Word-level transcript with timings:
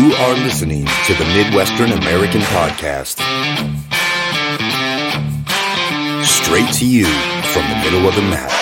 You 0.00 0.14
are 0.14 0.34
listening 0.36 0.86
to 1.06 1.12
the 1.12 1.26
Midwestern 1.26 1.92
American 1.92 2.40
Podcast. 2.40 3.20
Straight 6.24 6.72
to 6.76 6.86
you 6.86 7.04
from 7.52 7.68
the 7.68 7.76
middle 7.84 8.08
of 8.08 8.14
the 8.14 8.22
map. 8.22 8.59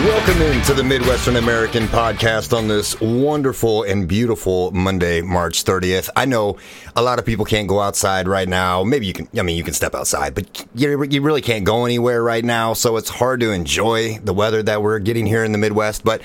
Welcome 0.00 0.40
into 0.40 0.72
the 0.72 0.82
Midwestern 0.82 1.36
American 1.36 1.82
podcast 1.82 2.56
on 2.56 2.68
this 2.68 2.98
wonderful 3.02 3.82
and 3.82 4.08
beautiful 4.08 4.70
Monday, 4.70 5.20
March 5.20 5.62
30th. 5.62 6.08
I 6.16 6.24
know 6.24 6.56
a 6.96 7.02
lot 7.02 7.18
of 7.18 7.26
people 7.26 7.44
can't 7.44 7.68
go 7.68 7.80
outside 7.80 8.26
right 8.26 8.48
now. 8.48 8.82
Maybe 8.82 9.06
you 9.06 9.12
can, 9.12 9.28
I 9.38 9.42
mean, 9.42 9.58
you 9.58 9.62
can 9.62 9.74
step 9.74 9.94
outside, 9.94 10.34
but 10.34 10.66
you, 10.74 11.04
you 11.04 11.20
really 11.20 11.42
can't 11.42 11.66
go 11.66 11.84
anywhere 11.84 12.22
right 12.22 12.42
now. 12.42 12.72
So 12.72 12.96
it's 12.96 13.10
hard 13.10 13.40
to 13.40 13.50
enjoy 13.50 14.18
the 14.20 14.32
weather 14.32 14.62
that 14.62 14.80
we're 14.82 15.00
getting 15.00 15.26
here 15.26 15.44
in 15.44 15.52
the 15.52 15.58
Midwest. 15.58 16.02
But 16.02 16.22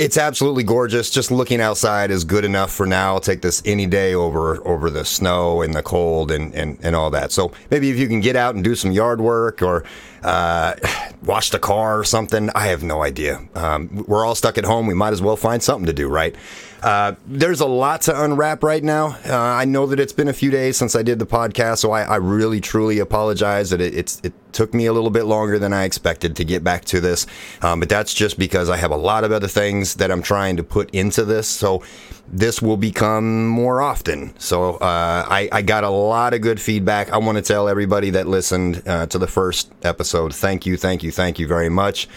it's 0.00 0.16
absolutely 0.16 0.62
gorgeous. 0.62 1.10
Just 1.10 1.30
looking 1.30 1.60
outside 1.60 2.10
is 2.10 2.24
good 2.24 2.46
enough 2.46 2.72
for 2.72 2.86
now. 2.86 3.12
I'll 3.12 3.20
take 3.20 3.42
this 3.42 3.60
any 3.66 3.84
day 3.86 4.14
over 4.14 4.66
over 4.66 4.88
the 4.88 5.04
snow 5.04 5.60
and 5.60 5.74
the 5.74 5.82
cold 5.82 6.30
and, 6.30 6.54
and, 6.54 6.78
and 6.82 6.96
all 6.96 7.10
that. 7.10 7.32
So 7.32 7.52
maybe 7.70 7.90
if 7.90 7.98
you 7.98 8.08
can 8.08 8.20
get 8.20 8.34
out 8.34 8.54
and 8.54 8.64
do 8.64 8.74
some 8.74 8.92
yard 8.92 9.20
work 9.20 9.60
or 9.60 9.84
uh, 10.22 10.74
wash 11.22 11.50
the 11.50 11.58
car 11.58 11.98
or 11.98 12.04
something, 12.04 12.48
I 12.54 12.68
have 12.68 12.82
no 12.82 13.02
idea. 13.02 13.46
Um, 13.54 14.06
we're 14.08 14.24
all 14.24 14.34
stuck 14.34 14.56
at 14.56 14.64
home. 14.64 14.86
We 14.86 14.94
might 14.94 15.12
as 15.12 15.20
well 15.20 15.36
find 15.36 15.62
something 15.62 15.84
to 15.84 15.92
do, 15.92 16.08
right? 16.08 16.34
Uh, 16.82 17.14
there's 17.26 17.60
a 17.60 17.66
lot 17.66 18.02
to 18.02 18.24
unwrap 18.24 18.62
right 18.62 18.82
now. 18.82 19.18
Uh, 19.26 19.36
I 19.36 19.64
know 19.64 19.86
that 19.86 20.00
it's 20.00 20.12
been 20.12 20.28
a 20.28 20.32
few 20.32 20.50
days 20.50 20.76
since 20.76 20.96
I 20.96 21.02
did 21.02 21.18
the 21.18 21.26
podcast, 21.26 21.78
so 21.78 21.92
I, 21.92 22.02
I 22.02 22.16
really 22.16 22.60
truly 22.60 22.98
apologize 22.98 23.70
that 23.70 23.80
it, 23.80 23.94
it, 24.24 24.32
took 24.52 24.74
me 24.74 24.86
a 24.86 24.92
little 24.92 25.10
bit 25.10 25.26
longer 25.26 25.60
than 25.60 25.72
I 25.72 25.84
expected 25.84 26.34
to 26.34 26.44
get 26.44 26.64
back 26.64 26.84
to 26.86 27.00
this. 27.00 27.24
Um, 27.62 27.78
but 27.78 27.88
that's 27.88 28.12
just 28.12 28.36
because 28.36 28.68
I 28.68 28.78
have 28.78 28.90
a 28.90 28.96
lot 28.96 29.22
of 29.22 29.30
other 29.30 29.46
things 29.46 29.94
that 29.94 30.10
I'm 30.10 30.22
trying 30.22 30.56
to 30.56 30.64
put 30.64 30.90
into 30.90 31.24
this. 31.24 31.46
So 31.46 31.84
this 32.26 32.60
will 32.60 32.76
become 32.76 33.46
more 33.46 33.80
often. 33.80 34.36
So 34.40 34.74
uh, 34.74 35.24
I, 35.28 35.48
I, 35.52 35.62
got 35.62 35.84
a 35.84 35.88
lot 35.88 36.34
of 36.34 36.40
good 36.40 36.60
feedback. 36.60 37.12
I 37.12 37.18
want 37.18 37.38
to 37.38 37.42
tell 37.42 37.68
everybody 37.68 38.10
that 38.10 38.26
listened 38.26 38.82
uh, 38.88 39.06
to 39.06 39.18
the 39.18 39.28
first 39.28 39.70
episode, 39.82 40.34
thank 40.34 40.66
you, 40.66 40.76
thank 40.76 41.04
you, 41.04 41.12
thank 41.12 41.38
you 41.38 41.46
very 41.46 41.68
much 41.68 42.08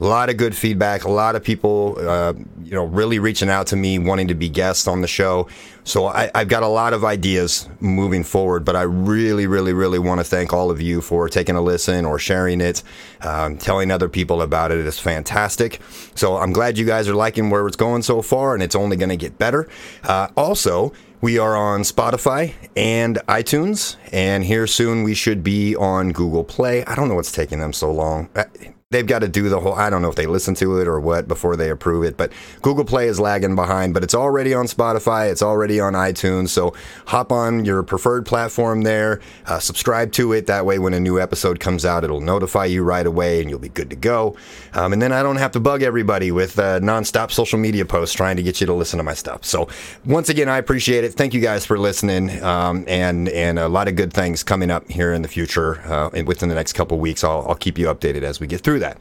a 0.00 0.04
lot 0.04 0.30
of 0.30 0.36
good 0.38 0.56
feedback. 0.56 1.04
A 1.04 1.10
lot 1.10 1.36
of 1.36 1.44
people, 1.44 1.96
uh, 1.98 2.32
you 2.64 2.72
know, 2.72 2.84
really 2.84 3.18
reaching 3.18 3.50
out 3.50 3.66
to 3.68 3.76
me, 3.76 3.98
wanting 3.98 4.28
to 4.28 4.34
be 4.34 4.48
guests 4.48 4.88
on 4.88 5.02
the 5.02 5.06
show. 5.06 5.46
So 5.84 6.06
I, 6.06 6.30
have 6.34 6.48
got 6.48 6.62
a 6.62 6.68
lot 6.68 6.94
of 6.94 7.04
ideas 7.04 7.68
moving 7.80 8.24
forward. 8.24 8.64
But 8.64 8.76
I 8.76 8.82
really, 8.82 9.46
really, 9.46 9.74
really 9.74 9.98
want 9.98 10.20
to 10.20 10.24
thank 10.24 10.52
all 10.52 10.70
of 10.70 10.80
you 10.80 11.02
for 11.02 11.28
taking 11.28 11.54
a 11.54 11.60
listen 11.60 12.06
or 12.06 12.18
sharing 12.18 12.60
it, 12.60 12.82
um, 13.20 13.58
telling 13.58 13.90
other 13.90 14.08
people 14.08 14.40
about 14.40 14.72
it. 14.72 14.84
It's 14.86 14.98
fantastic. 14.98 15.80
So 16.14 16.38
I'm 16.38 16.52
glad 16.52 16.78
you 16.78 16.86
guys 16.86 17.06
are 17.06 17.14
liking 17.14 17.50
where 17.50 17.66
it's 17.66 17.76
going 17.76 18.02
so 18.02 18.22
far, 18.22 18.54
and 18.54 18.62
it's 18.62 18.74
only 18.74 18.96
going 18.96 19.10
to 19.10 19.16
get 19.16 19.38
better. 19.38 19.68
Uh, 20.04 20.28
also. 20.36 20.92
We 21.22 21.36
are 21.38 21.54
on 21.54 21.82
Spotify 21.82 22.54
and 22.74 23.16
iTunes, 23.28 23.96
and 24.10 24.42
here 24.42 24.66
soon 24.66 25.02
we 25.02 25.12
should 25.12 25.44
be 25.44 25.76
on 25.76 26.12
Google 26.12 26.44
Play. 26.44 26.82
I 26.86 26.94
don't 26.94 27.10
know 27.10 27.14
what's 27.14 27.30
taking 27.30 27.60
them 27.60 27.74
so 27.74 27.92
long. 27.92 28.30
Uh, 28.34 28.44
they've 28.90 29.06
got 29.06 29.20
to 29.20 29.28
do 29.28 29.48
the 29.48 29.60
whole. 29.60 29.74
I 29.74 29.88
don't 29.88 30.02
know 30.02 30.08
if 30.08 30.16
they 30.16 30.26
listen 30.26 30.56
to 30.56 30.80
it 30.80 30.88
or 30.88 30.98
what 30.98 31.28
before 31.28 31.54
they 31.54 31.70
approve 31.70 32.04
it, 32.04 32.16
but 32.16 32.32
Google 32.60 32.84
Play 32.84 33.06
is 33.06 33.20
lagging 33.20 33.54
behind. 33.54 33.94
But 33.94 34.02
it's 34.02 34.16
already 34.16 34.52
on 34.52 34.66
Spotify. 34.66 35.30
It's 35.30 35.42
already 35.42 35.78
on 35.78 35.92
iTunes. 35.92 36.48
So 36.48 36.74
hop 37.06 37.30
on 37.30 37.64
your 37.64 37.84
preferred 37.84 38.26
platform 38.26 38.82
there. 38.82 39.20
Uh, 39.46 39.60
subscribe 39.60 40.10
to 40.12 40.32
it. 40.32 40.48
That 40.48 40.66
way, 40.66 40.80
when 40.80 40.92
a 40.92 40.98
new 40.98 41.20
episode 41.20 41.60
comes 41.60 41.84
out, 41.84 42.02
it'll 42.02 42.20
notify 42.20 42.64
you 42.64 42.82
right 42.82 43.06
away, 43.06 43.40
and 43.40 43.48
you'll 43.48 43.60
be 43.60 43.68
good 43.68 43.90
to 43.90 43.96
go. 43.96 44.36
Um, 44.74 44.92
and 44.92 45.00
then 45.00 45.12
I 45.12 45.22
don't 45.22 45.36
have 45.36 45.52
to 45.52 45.60
bug 45.60 45.82
everybody 45.82 46.32
with 46.32 46.58
uh, 46.58 46.80
nonstop 46.80 47.30
social 47.30 47.60
media 47.60 47.84
posts 47.84 48.16
trying 48.16 48.36
to 48.38 48.42
get 48.42 48.60
you 48.60 48.66
to 48.66 48.74
listen 48.74 48.96
to 48.98 49.04
my 49.04 49.14
stuff. 49.14 49.44
So 49.44 49.68
once 50.04 50.28
again, 50.28 50.48
I 50.48 50.58
appreciate 50.58 51.04
it. 51.04 51.14
Thank 51.14 51.32
you 51.32 51.40
guys 51.40 51.64
for 51.64 51.78
listening, 51.78 52.42
um, 52.42 52.84
and 52.88 53.28
and 53.28 53.60
a 53.60 53.68
lot 53.68 53.86
of 53.86 53.94
good 53.94 54.12
things 54.12 54.42
coming 54.42 54.70
up 54.70 54.90
here 54.90 55.12
in 55.12 55.22
the 55.22 55.28
future. 55.28 55.80
Uh, 55.82 56.10
within 56.24 56.48
the 56.48 56.56
next 56.56 56.72
couple 56.72 56.98
weeks, 56.98 57.22
I'll, 57.22 57.46
I'll 57.48 57.54
keep 57.54 57.78
you 57.78 57.86
updated 57.86 58.22
as 58.22 58.40
we 58.40 58.48
get 58.48 58.62
through 58.62 58.79
that. 58.80 58.98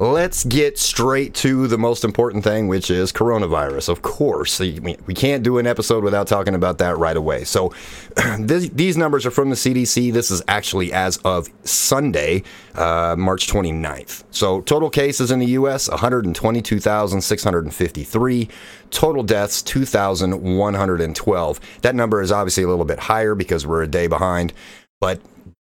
Let's 0.00 0.44
get 0.44 0.78
straight 0.78 1.34
to 1.34 1.66
the 1.66 1.76
most 1.76 2.04
important 2.04 2.42
thing, 2.42 2.68
which 2.68 2.90
is 2.90 3.12
coronavirus. 3.12 3.90
Of 3.90 4.00
course, 4.00 4.58
we 4.58 5.14
can't 5.14 5.42
do 5.42 5.58
an 5.58 5.66
episode 5.66 6.02
without 6.02 6.26
talking 6.26 6.54
about 6.54 6.78
that 6.78 6.96
right 6.96 7.18
away. 7.18 7.44
So, 7.44 7.74
this, 8.38 8.70
these 8.70 8.96
numbers 8.96 9.26
are 9.26 9.30
from 9.30 9.50
the 9.50 9.56
CDC. 9.56 10.10
This 10.10 10.30
is 10.30 10.40
actually 10.48 10.90
as 10.90 11.18
of 11.18 11.50
Sunday, 11.64 12.44
uh, 12.76 13.14
March 13.18 13.46
29th. 13.46 14.24
So, 14.30 14.62
total 14.62 14.88
cases 14.88 15.30
in 15.30 15.38
the 15.38 15.48
U.S. 15.48 15.86
122,653. 15.90 18.48
Total 18.88 19.22
deaths 19.22 19.60
2,112. 19.60 21.60
That 21.82 21.94
number 21.94 22.22
is 22.22 22.32
obviously 22.32 22.62
a 22.62 22.68
little 22.68 22.86
bit 22.86 23.00
higher 23.00 23.34
because 23.34 23.66
we're 23.66 23.82
a 23.82 23.86
day 23.86 24.06
behind, 24.06 24.54
but 24.98 25.20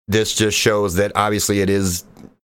this 0.08 0.34
just 0.34 0.58
shows 0.58 0.96
that 0.96 1.12
obviously 1.16 1.62
it 1.62 1.70
is 1.70 2.04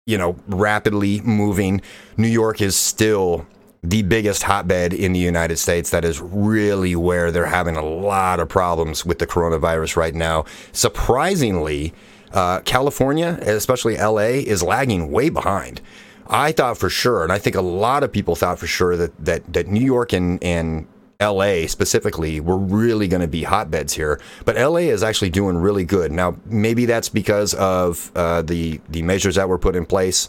you 0.06 0.17
know, 0.17 0.37
rapidly 0.47 1.21
moving. 1.22 1.83
New 2.17 2.28
York 2.28 2.61
is 2.61 2.77
still 2.77 3.44
the 3.83 4.03
biggest 4.03 4.44
hotbed 4.44 4.94
in 4.94 5.12
the 5.12 5.19
United 5.19 5.56
States. 5.56 5.91
That 5.91 6.05
is 6.05 6.21
really 6.21 6.94
where 6.94 7.33
they're 7.33 7.47
having 7.47 7.77
a 7.77 7.84
lot 7.84 8.39
of 8.39 8.49
problems 8.49 9.05
with 9.05 9.19
the 9.19 9.27
coronavirus 9.27 9.97
right 9.97 10.15
now. 10.15 10.44
Surprisingly, 10.71 11.93
uh, 12.33 12.61
California, 12.61 13.39
especially 13.43 13.97
LA, 13.97 14.43
is 14.47 14.62
lagging 14.62 15.11
way 15.11 15.28
behind. 15.28 15.81
I 16.28 16.53
thought 16.53 16.78
for 16.78 16.88
sure, 16.88 17.25
and 17.25 17.33
I 17.33 17.38
think 17.38 17.56
a 17.56 17.61
lot 17.61 18.05
of 18.05 18.12
people 18.12 18.37
thought 18.37 18.59
for 18.61 18.67
sure 18.67 18.97
that 18.97 19.25
that, 19.25 19.53
that 19.53 19.67
New 19.67 19.84
York 19.84 20.12
and, 20.12 20.43
and 20.43 20.87
LA 21.21 21.66
specifically 21.66 22.41
were 22.41 22.59
really 22.59 23.09
going 23.09 23.22
to 23.22 23.28
be 23.28 23.43
hotbeds 23.43 23.94
here, 23.94 24.21
but 24.44 24.56
LA 24.56 24.91
is 24.91 25.03
actually 25.03 25.31
doing 25.31 25.56
really 25.56 25.84
good. 25.84 26.12
Now, 26.12 26.37
maybe 26.44 26.87
that's 26.87 27.09
because 27.09 27.54
of 27.54 28.10
uh, 28.15 28.43
the 28.43 28.81
the 28.88 29.03
measures 29.03 29.37
that 29.37 29.49
were 29.49 29.59
put 29.59 29.76
in 29.76 29.87
place. 29.87 30.28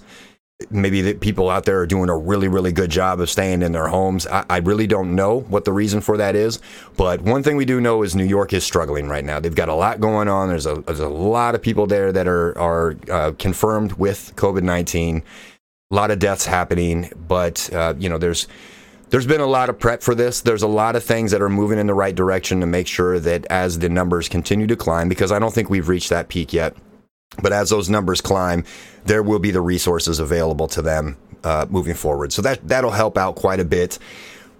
Maybe 0.71 1.01
the 1.01 1.13
people 1.13 1.51
out 1.51 1.65
there 1.65 1.79
are 1.81 1.85
doing 1.85 2.09
a 2.09 2.17
really, 2.17 2.47
really 2.47 2.71
good 2.71 2.89
job 2.89 3.19
of 3.19 3.29
staying 3.29 3.61
in 3.61 3.73
their 3.73 3.89
homes. 3.89 4.25
I, 4.25 4.43
I 4.49 4.57
really 4.57 4.87
don't 4.87 5.13
know 5.13 5.41
what 5.41 5.65
the 5.65 5.71
reason 5.71 6.01
for 6.01 6.17
that 6.17 6.35
is, 6.35 6.59
but 6.95 7.21
one 7.21 7.43
thing 7.43 7.57
we 7.57 7.65
do 7.65 7.79
know 7.79 8.01
is 8.01 8.15
New 8.15 8.25
York 8.25 8.53
is 8.53 8.63
struggling 8.63 9.07
right 9.07 9.23
now. 9.23 9.39
They've 9.39 9.53
got 9.53 9.69
a 9.69 9.75
lot 9.75 9.99
going 9.99 10.27
on. 10.27 10.49
There's 10.49 10.65
a 10.65 10.75
there's 10.81 10.99
a 10.99 11.09
lot 11.09 11.53
of 11.53 11.61
people 11.61 11.85
there 11.85 12.11
that 12.11 12.27
are 12.27 12.57
are 12.57 12.95
uh, 13.11 13.31
confirmed 13.37 13.93
with 13.93 14.33
COVID 14.35 14.63
nineteen. 14.63 15.21
A 15.91 15.95
lot 15.95 16.11
of 16.11 16.19
deaths 16.19 16.45
happening, 16.45 17.11
but 17.27 17.71
uh, 17.71 17.93
you 17.97 18.09
know 18.09 18.17
there's 18.17 18.47
there's 19.09 19.27
been 19.27 19.41
a 19.41 19.47
lot 19.47 19.69
of 19.69 19.79
prep 19.79 20.01
for 20.01 20.15
this. 20.15 20.41
There's 20.41 20.63
a 20.63 20.67
lot 20.67 20.95
of 20.95 21.03
things 21.03 21.31
that 21.31 21.41
are 21.41 21.49
moving 21.49 21.79
in 21.79 21.87
the 21.87 21.93
right 21.93 22.15
direction 22.15 22.59
to 22.59 22.65
make 22.65 22.87
sure 22.87 23.19
that 23.19 23.45
as 23.47 23.79
the 23.79 23.89
numbers 23.89 24.27
continue 24.27 24.67
to 24.67 24.75
climb, 24.75 25.09
because 25.09 25.31
I 25.31 25.39
don't 25.39 25.53
think 25.53 25.69
we've 25.69 25.87
reached 25.87 26.09
that 26.09 26.27
peak 26.27 26.53
yet, 26.53 26.75
but 27.41 27.53
as 27.53 27.69
those 27.69 27.89
numbers 27.89 28.21
climb, 28.21 28.65
there 29.05 29.23
will 29.23 29.39
be 29.39 29.51
the 29.51 29.61
resources 29.61 30.19
available 30.19 30.67
to 30.69 30.81
them 30.81 31.17
uh, 31.43 31.65
moving 31.69 31.93
forward. 31.93 32.33
So 32.33 32.41
that 32.41 32.67
that'll 32.67 32.91
help 32.91 33.17
out 33.17 33.35
quite 33.35 33.59
a 33.59 33.65
bit. 33.65 33.99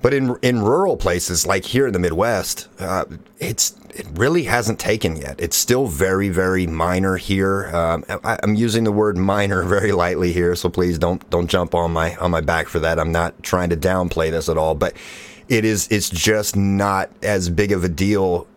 But 0.01 0.13
in 0.13 0.35
in 0.41 0.61
rural 0.61 0.97
places 0.97 1.45
like 1.45 1.65
here 1.65 1.87
in 1.87 1.93
the 1.93 1.99
Midwest, 1.99 2.67
uh, 2.79 3.05
it's 3.39 3.75
it 3.89 4.05
really 4.13 4.43
hasn't 4.43 4.79
taken 4.79 5.15
yet. 5.15 5.39
It's 5.39 5.57
still 5.57 5.87
very 5.87 6.29
very 6.29 6.67
minor 6.67 7.17
here. 7.17 7.67
Um, 7.75 8.05
I, 8.23 8.37
am 8.43 8.55
using 8.55 8.83
the 8.83 8.91
word 8.91 9.17
minor 9.17 9.63
very 9.75 9.91
lightly 9.91 10.31
here, 10.33 10.55
so 10.55 10.69
please 10.69 10.99
don't 10.99 11.27
don't 11.29 11.47
jump 11.47 11.73
on 11.73 11.91
my 11.91 12.15
on 12.17 12.31
my 12.31 12.41
back 12.41 12.67
for 12.67 12.79
that. 12.79 12.99
I'm 12.99 13.11
not 13.11 13.41
trying 13.43 13.69
to 13.69 13.77
downplay 13.77 14.29
this 14.29 14.49
at 14.49 14.57
all, 14.57 14.75
but 14.75 14.93
it 15.49 15.65
is 15.65 15.87
it's 15.89 16.09
just 16.09 16.55
not 16.55 17.09
as 17.23 17.49
big 17.49 17.71
of 17.71 17.83
a 17.83 17.89
deal 17.89 18.47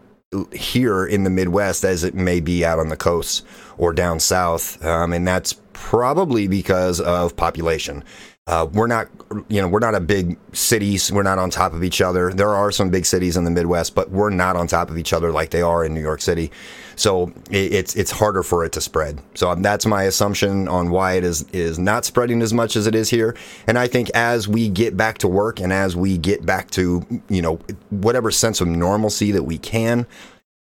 here 0.52 1.06
in 1.06 1.24
the 1.24 1.30
Midwest 1.30 1.84
as 1.84 2.04
it 2.04 2.14
may 2.14 2.38
be 2.38 2.64
out 2.64 2.78
on 2.78 2.88
the 2.88 2.96
coast 2.96 3.44
or 3.78 3.92
down 3.92 4.20
south, 4.20 4.82
um, 4.84 5.12
and 5.12 5.26
that's 5.26 5.54
probably 5.72 6.46
because 6.46 7.00
of 7.00 7.34
population. 7.36 8.04
Uh, 8.50 8.66
we're 8.72 8.88
not, 8.88 9.06
you 9.48 9.60
know, 9.60 9.68
we're 9.68 9.78
not 9.78 9.94
a 9.94 10.00
big 10.00 10.36
cities. 10.52 11.12
We're 11.12 11.22
not 11.22 11.38
on 11.38 11.50
top 11.50 11.72
of 11.72 11.84
each 11.84 12.00
other. 12.00 12.32
There 12.32 12.48
are 12.48 12.72
some 12.72 12.90
big 12.90 13.06
cities 13.06 13.36
in 13.36 13.44
the 13.44 13.50
Midwest, 13.50 13.94
but 13.94 14.10
we're 14.10 14.30
not 14.30 14.56
on 14.56 14.66
top 14.66 14.90
of 14.90 14.98
each 14.98 15.12
other 15.12 15.30
like 15.30 15.50
they 15.50 15.62
are 15.62 15.84
in 15.84 15.94
New 15.94 16.00
York 16.00 16.20
City. 16.20 16.50
So 16.96 17.32
it, 17.48 17.72
it's 17.72 17.94
it's 17.94 18.10
harder 18.10 18.42
for 18.42 18.64
it 18.64 18.72
to 18.72 18.80
spread. 18.80 19.22
So 19.34 19.54
that's 19.54 19.86
my 19.86 20.02
assumption 20.02 20.66
on 20.66 20.90
why 20.90 21.12
it 21.12 21.22
is 21.22 21.44
is 21.52 21.78
not 21.78 22.04
spreading 22.04 22.42
as 22.42 22.52
much 22.52 22.74
as 22.74 22.88
it 22.88 22.94
is 22.96 23.08
here. 23.08 23.36
And 23.68 23.78
I 23.78 23.86
think 23.86 24.10
as 24.14 24.48
we 24.48 24.68
get 24.68 24.96
back 24.96 25.18
to 25.18 25.28
work 25.28 25.60
and 25.60 25.72
as 25.72 25.94
we 25.94 26.18
get 26.18 26.44
back 26.44 26.72
to 26.72 27.06
you 27.28 27.42
know 27.42 27.60
whatever 27.90 28.32
sense 28.32 28.60
of 28.60 28.66
normalcy 28.66 29.30
that 29.30 29.44
we 29.44 29.58
can, 29.58 30.08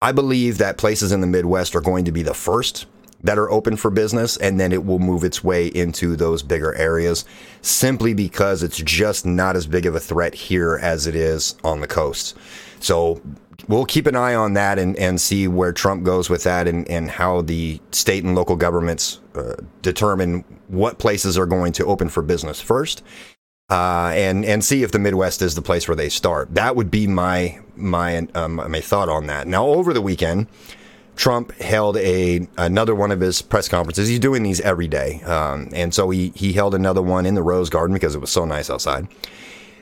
I 0.00 0.12
believe 0.12 0.56
that 0.56 0.78
places 0.78 1.12
in 1.12 1.20
the 1.20 1.26
Midwest 1.26 1.76
are 1.76 1.82
going 1.82 2.06
to 2.06 2.12
be 2.12 2.22
the 2.22 2.34
first 2.34 2.86
that 3.24 3.38
are 3.38 3.50
open 3.50 3.76
for 3.76 3.90
business, 3.90 4.36
and 4.36 4.60
then 4.60 4.70
it 4.70 4.84
will 4.84 4.98
move 4.98 5.24
its 5.24 5.42
way 5.42 5.66
into 5.68 6.14
those 6.14 6.42
bigger 6.42 6.74
areas 6.74 7.24
simply 7.62 8.14
because 8.14 8.62
it's 8.62 8.76
just 8.76 9.26
not 9.26 9.56
as 9.56 9.66
big 9.66 9.86
of 9.86 9.94
a 9.94 10.00
threat 10.00 10.34
here 10.34 10.78
as 10.80 11.06
it 11.06 11.16
is 11.16 11.56
on 11.64 11.80
the 11.80 11.86
coast. 11.86 12.36
So 12.80 13.20
we'll 13.66 13.86
keep 13.86 14.06
an 14.06 14.14
eye 14.14 14.34
on 14.34 14.52
that 14.52 14.78
and, 14.78 14.94
and 14.98 15.18
see 15.18 15.48
where 15.48 15.72
Trump 15.72 16.04
goes 16.04 16.28
with 16.28 16.44
that 16.44 16.68
and, 16.68 16.86
and 16.88 17.10
how 17.10 17.40
the 17.40 17.80
state 17.92 18.24
and 18.24 18.34
local 18.34 18.56
governments 18.56 19.20
uh, 19.34 19.54
determine 19.80 20.44
what 20.68 20.98
places 20.98 21.38
are 21.38 21.46
going 21.46 21.72
to 21.72 21.86
open 21.86 22.10
for 22.10 22.22
business 22.22 22.60
first. 22.60 23.02
Uh, 23.70 24.12
and 24.14 24.44
and 24.44 24.62
see 24.62 24.82
if 24.82 24.92
the 24.92 24.98
Midwest 24.98 25.40
is 25.40 25.54
the 25.54 25.62
place 25.62 25.88
where 25.88 25.96
they 25.96 26.10
start. 26.10 26.54
That 26.54 26.76
would 26.76 26.90
be 26.90 27.06
my 27.06 27.58
my 27.74 28.28
um, 28.34 28.56
my 28.56 28.80
thought 28.82 29.08
on 29.08 29.26
that. 29.28 29.46
Now, 29.46 29.64
over 29.64 29.94
the 29.94 30.02
weekend, 30.02 30.48
Trump 31.16 31.52
held 31.60 31.96
a 31.98 32.46
another 32.58 32.94
one 32.94 33.12
of 33.12 33.20
his 33.20 33.42
press 33.42 33.68
conferences. 33.68 34.08
He's 34.08 34.18
doing 34.18 34.42
these 34.42 34.60
every 34.60 34.88
day, 34.88 35.22
um, 35.22 35.68
and 35.72 35.94
so 35.94 36.10
he 36.10 36.32
he 36.34 36.52
held 36.52 36.74
another 36.74 37.02
one 37.02 37.26
in 37.26 37.34
the 37.34 37.42
Rose 37.42 37.70
Garden 37.70 37.94
because 37.94 38.14
it 38.14 38.20
was 38.20 38.30
so 38.30 38.44
nice 38.44 38.70
outside. 38.70 39.06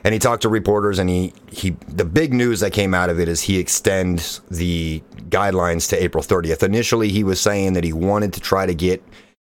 And 0.05 0.11
he 0.13 0.19
talked 0.19 0.41
to 0.41 0.49
reporters, 0.49 0.99
and 0.99 1.09
he 1.09 1.33
he 1.49 1.71
the 1.87 2.05
big 2.05 2.33
news 2.33 2.59
that 2.59 2.71
came 2.71 2.93
out 2.93 3.09
of 3.09 3.19
it 3.19 3.27
is 3.27 3.41
he 3.41 3.57
extends 3.57 4.41
the 4.51 5.01
guidelines 5.29 5.89
to 5.89 6.03
April 6.03 6.23
30th. 6.23 6.61
Initially, 6.61 7.09
he 7.09 7.23
was 7.23 7.41
saying 7.41 7.73
that 7.73 7.83
he 7.83 7.93
wanted 7.93 8.33
to 8.33 8.39
try 8.39 8.65
to 8.65 8.75
get 8.75 9.03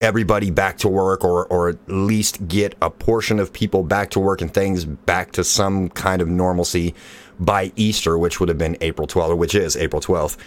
everybody 0.01 0.51
back 0.51 0.77
to 0.77 0.87
work 0.87 1.23
or 1.23 1.45
or 1.47 1.69
at 1.69 1.77
least 1.87 2.47
get 2.47 2.75
a 2.81 2.89
portion 2.89 3.39
of 3.39 3.51
people 3.51 3.81
back 3.83 4.11
to 4.11 4.19
work 4.19 4.41
and 4.41 4.53
things 4.53 4.85
back 4.85 5.31
to 5.31 5.43
some 5.43 5.89
kind 5.89 6.21
of 6.21 6.27
normalcy 6.27 6.93
by 7.39 7.71
Easter, 7.75 8.17
which 8.17 8.39
would 8.39 8.49
have 8.49 8.57
been 8.57 8.77
April 8.81 9.07
12th, 9.07 9.29
or 9.29 9.35
which 9.35 9.55
is 9.55 9.75
April 9.75 10.01
12th. 10.01 10.37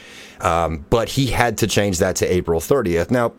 Um, 0.45 0.87
but 0.91 1.09
he 1.09 1.27
had 1.27 1.59
to 1.59 1.67
change 1.67 1.99
that 1.99 2.17
to 2.17 2.27
April 2.27 2.61
30th. 2.61 3.11
Now, 3.11 3.33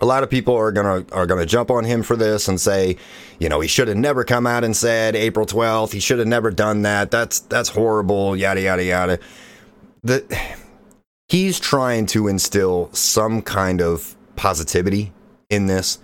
a 0.00 0.06
lot 0.06 0.22
of 0.22 0.30
people 0.30 0.54
are 0.54 0.70
gonna 0.70 1.04
are 1.12 1.26
gonna 1.26 1.46
jump 1.46 1.70
on 1.70 1.84
him 1.84 2.02
for 2.02 2.16
this 2.16 2.48
and 2.48 2.60
say, 2.60 2.96
you 3.38 3.48
know, 3.48 3.60
he 3.60 3.68
should 3.68 3.88
have 3.88 3.96
never 3.96 4.24
come 4.24 4.46
out 4.46 4.64
and 4.64 4.76
said 4.76 5.16
April 5.16 5.46
12th. 5.46 5.92
He 5.92 6.00
should 6.00 6.18
have 6.18 6.28
never 6.28 6.50
done 6.50 6.82
that. 6.82 7.10
That's 7.10 7.40
that's 7.40 7.68
horrible. 7.68 8.36
Yada 8.36 8.60
yada 8.60 8.84
yada. 8.84 9.18
The 10.04 10.40
he's 11.28 11.58
trying 11.58 12.06
to 12.06 12.28
instill 12.28 12.90
some 12.92 13.42
kind 13.42 13.80
of 13.80 14.14
positivity 14.36 15.12
in 15.50 15.66
this. 15.66 15.98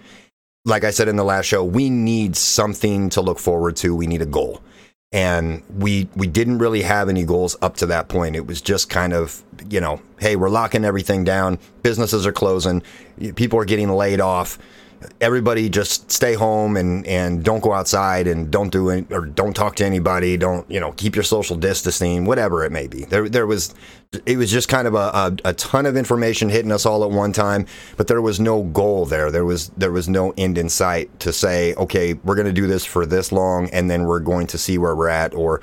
Like 0.65 0.83
I 0.83 0.91
said 0.91 1.09
in 1.09 1.17
the 1.17 1.25
last 1.25 1.45
show, 1.45 1.63
we 1.63 1.91
need 1.91 2.37
something 2.37 3.11
to 3.11 3.21
look 3.21 3.39
forward 3.39 3.77
to. 3.77 3.95
We 3.95 4.07
need 4.07 4.23
a 4.23 4.27
goal 4.27 4.63
and 5.15 5.63
we 5.79 6.09
we 6.17 6.27
didn't 6.27 6.59
really 6.59 6.83
have 6.83 7.09
any 7.09 7.25
goals 7.25 7.57
up 7.63 7.77
to 7.77 7.87
that 7.87 8.09
point. 8.09 8.35
It 8.35 8.49
was 8.49 8.61
just 8.61 8.91
kind 8.91 9.13
of 9.15 9.43
you 9.71 9.81
know, 9.81 10.03
hey, 10.19 10.37
we're 10.37 10.51
locking 10.51 10.85
everything 10.85 11.23
down. 11.25 11.59
Businesses 11.83 12.27
are 12.27 12.33
closing. 12.33 12.83
People 13.37 13.59
are 13.61 13.65
getting 13.65 13.89
laid 13.89 14.21
off. 14.21 14.59
Everybody 15.21 15.69
just 15.69 16.11
stay 16.11 16.35
home 16.35 16.77
and 16.77 17.07
and 17.07 17.45
don't 17.45 17.63
go 17.63 17.73
outside 17.73 18.27
and 18.27 18.51
don't 18.51 18.71
do 18.71 18.91
any, 18.91 19.07
or 19.11 19.27
don't 19.27 19.55
talk 19.55 19.77
to 19.77 19.85
anybody. 19.85 20.37
Don't 20.37 20.69
you 20.71 20.81
know 20.81 20.93
keep 20.93 21.15
your 21.17 21.23
social 21.23 21.57
distancing, 21.57 22.25
whatever 22.25 22.65
it 22.65 22.73
may 22.73 22.87
be. 22.87 23.05
There 23.05 23.29
there 23.29 23.47
was 23.47 23.75
it 24.27 24.37
was 24.37 24.51
just 24.51 24.69
kind 24.69 24.87
of 24.87 24.95
a, 24.95 24.99
a, 24.99 25.37
a, 25.47 25.53
ton 25.55 25.87
of 25.87 25.97
information 25.97 26.49
hitting 26.49 26.71
us 26.71 26.87
all 26.87 27.03
at 27.03 27.11
one 27.11 27.33
time, 27.33 27.67
but 27.97 28.07
there 28.07 28.23
was 28.23 28.39
no 28.39 28.63
goal 28.63 29.07
there. 29.07 29.31
There 29.31 29.45
was 29.45 29.69
there 29.71 29.93
was 29.93 30.09
no 30.09 30.33
end 30.37 30.59
in 30.59 30.69
sight 30.69 31.19
to 31.21 31.33
say, 31.33 31.75
okay, 31.75 32.15
we're 32.15 32.37
going 32.37 32.47
to 32.47 32.53
do 32.53 32.67
this 32.67 32.85
for 32.85 33.07
this 33.07 33.33
long, 33.33 33.69
and 33.71 33.91
then 33.91 34.05
we're 34.05 34.21
going 34.21 34.47
to 34.49 34.59
see 34.59 34.79
where 34.79 34.95
we're 34.95 35.09
at, 35.09 35.35
or 35.35 35.61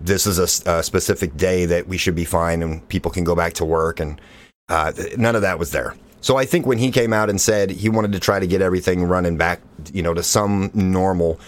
this 0.00 0.26
is 0.26 0.38
a, 0.38 0.70
a 0.78 0.82
specific 0.82 1.36
day 1.36 1.66
that 1.66 1.88
we 1.88 1.98
should 1.98 2.14
be 2.14 2.24
fine 2.24 2.62
and 2.62 2.88
people 2.88 3.10
can 3.10 3.24
go 3.24 3.34
back 3.34 3.54
to 3.54 3.64
work, 3.64 4.00
and 4.00 4.20
uh, 4.68 4.92
none 5.16 5.34
of 5.34 5.42
that 5.42 5.58
was 5.58 5.72
there. 5.72 5.94
So 6.20 6.36
I 6.36 6.44
think 6.44 6.66
when 6.66 6.78
he 6.78 6.90
came 6.90 7.12
out 7.12 7.30
and 7.30 7.40
said 7.40 7.70
he 7.70 7.88
wanted 7.88 8.12
to 8.12 8.20
try 8.20 8.40
to 8.40 8.46
get 8.46 8.60
everything 8.60 9.04
running 9.04 9.36
back, 9.36 9.60
you 9.92 10.02
know, 10.02 10.14
to 10.14 10.22
some 10.22 10.70
normal 10.74 11.38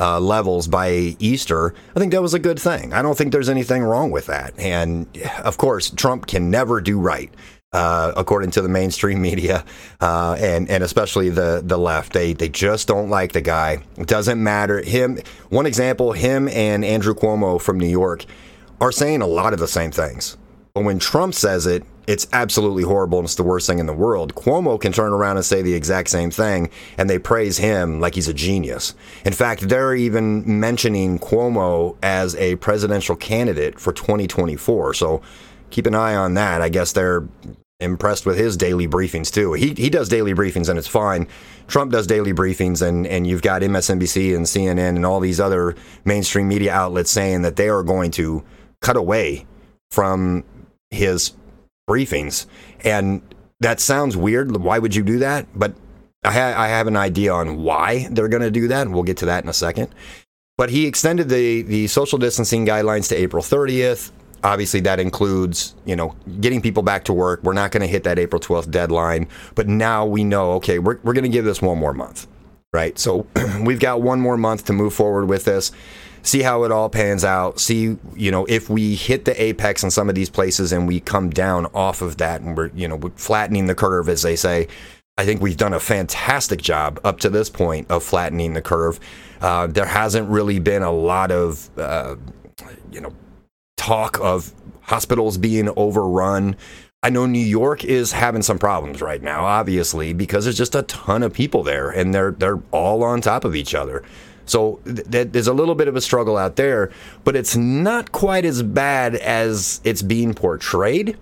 uh, 0.00 0.20
levels 0.20 0.68
by 0.68 1.16
Easter, 1.18 1.74
I 1.94 1.98
think 1.98 2.12
that 2.12 2.22
was 2.22 2.34
a 2.34 2.38
good 2.38 2.58
thing. 2.58 2.92
I 2.92 3.02
don't 3.02 3.16
think 3.16 3.32
there's 3.32 3.48
anything 3.48 3.82
wrong 3.82 4.10
with 4.10 4.26
that. 4.26 4.58
And 4.58 5.06
of 5.44 5.58
course, 5.58 5.90
Trump 5.90 6.26
can 6.26 6.50
never 6.50 6.80
do 6.80 6.98
right. 6.98 7.32
Uh, 7.70 8.14
according 8.16 8.50
to 8.50 8.62
the 8.62 8.68
mainstream 8.68 9.20
media, 9.30 9.62
uh, 10.00 10.34
and 10.38 10.70
and 10.70 10.82
especially 10.82 11.28
the 11.28 11.60
the 11.62 11.76
left, 11.76 12.14
they 12.14 12.32
they 12.32 12.48
just 12.48 12.88
don't 12.88 13.10
like 13.10 13.32
the 13.32 13.42
guy. 13.42 13.76
It 13.98 14.06
doesn't 14.06 14.42
matter. 14.42 14.80
Him, 14.80 15.18
one 15.50 15.66
example, 15.66 16.12
him 16.12 16.48
and 16.48 16.82
Andrew 16.82 17.12
Cuomo 17.12 17.60
from 17.60 17.78
New 17.78 17.86
York 17.86 18.24
are 18.80 18.90
saying 18.90 19.20
a 19.20 19.26
lot 19.26 19.52
of 19.52 19.58
the 19.58 19.68
same 19.68 19.90
things. 19.90 20.38
But 20.72 20.84
when 20.84 20.98
Trump 20.98 21.34
says 21.34 21.66
it, 21.66 21.84
it's 22.08 22.26
absolutely 22.32 22.84
horrible 22.84 23.18
and 23.18 23.26
it's 23.26 23.34
the 23.34 23.42
worst 23.42 23.66
thing 23.66 23.78
in 23.78 23.84
the 23.84 23.92
world. 23.92 24.34
Cuomo 24.34 24.80
can 24.80 24.92
turn 24.92 25.12
around 25.12 25.36
and 25.36 25.44
say 25.44 25.60
the 25.60 25.74
exact 25.74 26.08
same 26.08 26.30
thing, 26.30 26.70
and 26.96 27.08
they 27.08 27.18
praise 27.18 27.58
him 27.58 28.00
like 28.00 28.14
he's 28.14 28.28
a 28.28 28.34
genius. 28.34 28.94
In 29.26 29.34
fact, 29.34 29.68
they're 29.68 29.94
even 29.94 30.58
mentioning 30.58 31.18
Cuomo 31.18 31.96
as 32.02 32.34
a 32.36 32.56
presidential 32.56 33.14
candidate 33.14 33.78
for 33.78 33.92
2024. 33.92 34.94
So 34.94 35.20
keep 35.68 35.84
an 35.84 35.94
eye 35.94 36.14
on 36.14 36.32
that. 36.32 36.62
I 36.62 36.70
guess 36.70 36.92
they're 36.92 37.28
impressed 37.78 38.24
with 38.24 38.38
his 38.38 38.56
daily 38.56 38.88
briefings 38.88 39.30
too. 39.30 39.52
He 39.52 39.74
he 39.74 39.90
does 39.90 40.08
daily 40.08 40.32
briefings 40.32 40.70
and 40.70 40.78
it's 40.78 40.88
fine. 40.88 41.28
Trump 41.66 41.92
does 41.92 42.06
daily 42.06 42.32
briefings 42.32 42.80
and 42.80 43.06
and 43.06 43.26
you've 43.26 43.42
got 43.42 43.60
MSNBC 43.60 44.34
and 44.34 44.46
CNN 44.46 44.96
and 44.96 45.04
all 45.04 45.20
these 45.20 45.38
other 45.38 45.76
mainstream 46.06 46.48
media 46.48 46.72
outlets 46.72 47.10
saying 47.10 47.42
that 47.42 47.56
they 47.56 47.68
are 47.68 47.82
going 47.82 48.10
to 48.12 48.42
cut 48.80 48.96
away 48.96 49.46
from 49.90 50.42
his 50.90 51.34
briefings. 51.88 52.46
And 52.84 53.22
that 53.60 53.80
sounds 53.80 54.16
weird. 54.16 54.56
Why 54.56 54.78
would 54.78 54.94
you 54.94 55.02
do 55.02 55.18
that? 55.18 55.46
But 55.54 55.74
I, 56.24 56.32
ha- 56.32 56.54
I 56.56 56.68
have 56.68 56.86
an 56.86 56.96
idea 56.96 57.32
on 57.32 57.62
why 57.62 58.08
they're 58.10 58.28
going 58.28 58.42
to 58.42 58.50
do 58.50 58.68
that, 58.68 58.82
and 58.82 58.94
we'll 58.94 59.02
get 59.02 59.16
to 59.18 59.26
that 59.26 59.42
in 59.42 59.50
a 59.50 59.54
second. 59.54 59.88
But 60.56 60.70
he 60.70 60.86
extended 60.86 61.28
the, 61.28 61.62
the 61.62 61.86
social 61.86 62.18
distancing 62.18 62.66
guidelines 62.66 63.08
to 63.08 63.16
April 63.16 63.42
30th. 63.42 64.10
Obviously, 64.44 64.80
that 64.80 65.00
includes, 65.00 65.74
you 65.84 65.96
know, 65.96 66.14
getting 66.40 66.60
people 66.60 66.82
back 66.82 67.04
to 67.04 67.12
work. 67.12 67.42
We're 67.42 67.52
not 67.52 67.72
going 67.72 67.80
to 67.80 67.86
hit 67.88 68.04
that 68.04 68.18
April 68.18 68.40
12th 68.40 68.70
deadline, 68.70 69.28
but 69.54 69.66
now 69.66 70.06
we 70.06 70.22
know, 70.22 70.52
okay, 70.52 70.78
we're, 70.78 70.98
we're 71.02 71.12
going 71.12 71.24
to 71.24 71.30
give 71.30 71.44
this 71.44 71.60
one 71.60 71.78
more 71.78 71.92
month, 71.92 72.28
right? 72.72 72.96
So 72.98 73.26
we've 73.62 73.80
got 73.80 74.00
one 74.02 74.20
more 74.20 74.36
month 74.36 74.64
to 74.66 74.72
move 74.72 74.94
forward 74.94 75.26
with 75.26 75.44
this 75.44 75.72
see 76.22 76.42
how 76.42 76.64
it 76.64 76.72
all 76.72 76.88
pans 76.88 77.24
out. 77.24 77.60
See, 77.60 77.96
you 78.14 78.30
know, 78.30 78.44
if 78.46 78.68
we 78.68 78.94
hit 78.94 79.24
the 79.24 79.40
apex 79.40 79.82
in 79.82 79.90
some 79.90 80.08
of 80.08 80.14
these 80.14 80.30
places 80.30 80.72
and 80.72 80.86
we 80.86 81.00
come 81.00 81.30
down 81.30 81.66
off 81.66 82.02
of 82.02 82.16
that 82.18 82.40
and 82.40 82.56
we're, 82.56 82.70
you 82.74 82.88
know, 82.88 82.96
we're 82.96 83.10
flattening 83.10 83.66
the 83.66 83.74
curve, 83.74 84.08
as 84.08 84.22
they 84.22 84.36
say. 84.36 84.68
I 85.16 85.24
think 85.24 85.40
we've 85.40 85.56
done 85.56 85.74
a 85.74 85.80
fantastic 85.80 86.62
job 86.62 87.00
up 87.02 87.18
to 87.20 87.28
this 87.28 87.50
point 87.50 87.90
of 87.90 88.04
flattening 88.04 88.52
the 88.52 88.62
curve. 88.62 89.00
Uh, 89.40 89.66
there 89.66 89.86
hasn't 89.86 90.28
really 90.28 90.60
been 90.60 90.82
a 90.82 90.92
lot 90.92 91.32
of, 91.32 91.68
uh, 91.76 92.14
you 92.92 93.00
know, 93.00 93.12
talk 93.76 94.18
of 94.20 94.52
hospitals 94.82 95.36
being 95.36 95.70
overrun. 95.76 96.56
I 97.02 97.10
know 97.10 97.26
New 97.26 97.38
York 97.38 97.84
is 97.84 98.12
having 98.12 98.42
some 98.42 98.58
problems 98.58 99.00
right 99.00 99.22
now, 99.22 99.44
obviously, 99.44 100.12
because 100.12 100.44
there's 100.44 100.56
just 100.56 100.74
a 100.74 100.82
ton 100.82 101.22
of 101.22 101.32
people 101.32 101.62
there, 101.62 101.90
and 101.90 102.12
they're 102.12 102.32
they're 102.32 102.60
all 102.72 103.04
on 103.04 103.20
top 103.20 103.44
of 103.44 103.54
each 103.54 103.74
other. 103.74 104.02
So 104.48 104.80
th- 104.84 105.28
there's 105.32 105.46
a 105.46 105.52
little 105.52 105.74
bit 105.74 105.88
of 105.88 105.96
a 105.96 106.00
struggle 106.00 106.36
out 106.36 106.56
there, 106.56 106.90
but 107.24 107.36
it's 107.36 107.56
not 107.56 108.12
quite 108.12 108.44
as 108.44 108.62
bad 108.62 109.14
as 109.14 109.80
it's 109.84 110.02
being 110.02 110.34
portrayed. 110.34 111.16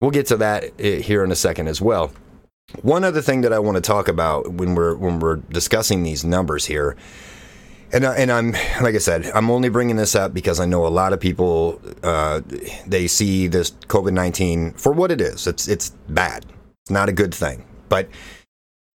We'll 0.00 0.10
get 0.10 0.26
to 0.28 0.36
that 0.38 0.72
eh, 0.78 1.00
here 1.00 1.24
in 1.24 1.30
a 1.30 1.36
second 1.36 1.68
as 1.68 1.80
well. 1.80 2.12
One 2.82 3.04
other 3.04 3.22
thing 3.22 3.42
that 3.42 3.52
I 3.52 3.58
want 3.58 3.76
to 3.76 3.80
talk 3.80 4.08
about 4.08 4.52
when 4.54 4.74
we're 4.74 4.96
when 4.96 5.20
we're 5.20 5.36
discussing 5.36 6.02
these 6.02 6.24
numbers 6.24 6.64
here, 6.64 6.96
and 7.92 8.04
and 8.04 8.32
I'm 8.32 8.52
like 8.80 8.94
I 8.94 8.98
said, 8.98 9.26
I'm 9.26 9.50
only 9.50 9.68
bringing 9.68 9.96
this 9.96 10.14
up 10.14 10.34
because 10.34 10.60
I 10.60 10.64
know 10.64 10.86
a 10.86 10.88
lot 10.88 11.12
of 11.12 11.20
people 11.20 11.80
uh, 12.02 12.40
they 12.86 13.06
see 13.06 13.46
this 13.46 13.70
COVID 13.88 14.12
nineteen 14.12 14.72
for 14.72 14.92
what 14.92 15.10
it 15.10 15.20
is. 15.20 15.46
It's 15.46 15.68
it's 15.68 15.90
bad. 16.08 16.46
It's 16.82 16.90
not 16.90 17.08
a 17.08 17.12
good 17.12 17.34
thing, 17.34 17.64
but 17.88 18.08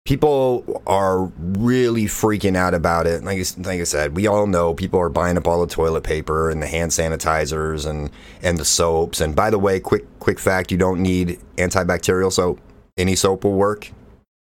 people 0.09 0.81
are 0.87 1.25
really 1.37 2.05
freaking 2.05 2.57
out 2.57 2.73
about 2.73 3.05
it. 3.05 3.23
Like, 3.23 3.37
like 3.59 3.79
I 3.79 3.83
said, 3.83 4.15
we 4.15 4.25
all 4.25 4.47
know 4.47 4.73
people 4.73 4.99
are 4.99 5.07
buying 5.07 5.37
up 5.37 5.47
all 5.47 5.63
the 5.63 5.71
toilet 5.71 6.03
paper 6.03 6.49
and 6.49 6.63
the 6.63 6.65
hand 6.65 6.89
sanitizers 6.89 7.87
and 7.87 8.09
and 8.41 8.57
the 8.57 8.65
soaps. 8.65 9.21
And 9.21 9.35
by 9.35 9.51
the 9.51 9.59
way, 9.59 9.79
quick 9.79 10.07
quick 10.17 10.39
fact: 10.39 10.71
you 10.71 10.79
don't 10.79 10.99
need 10.99 11.39
antibacterial 11.57 12.33
soap. 12.33 12.59
Any 12.97 13.15
soap 13.15 13.43
will 13.43 13.53
work. 13.53 13.91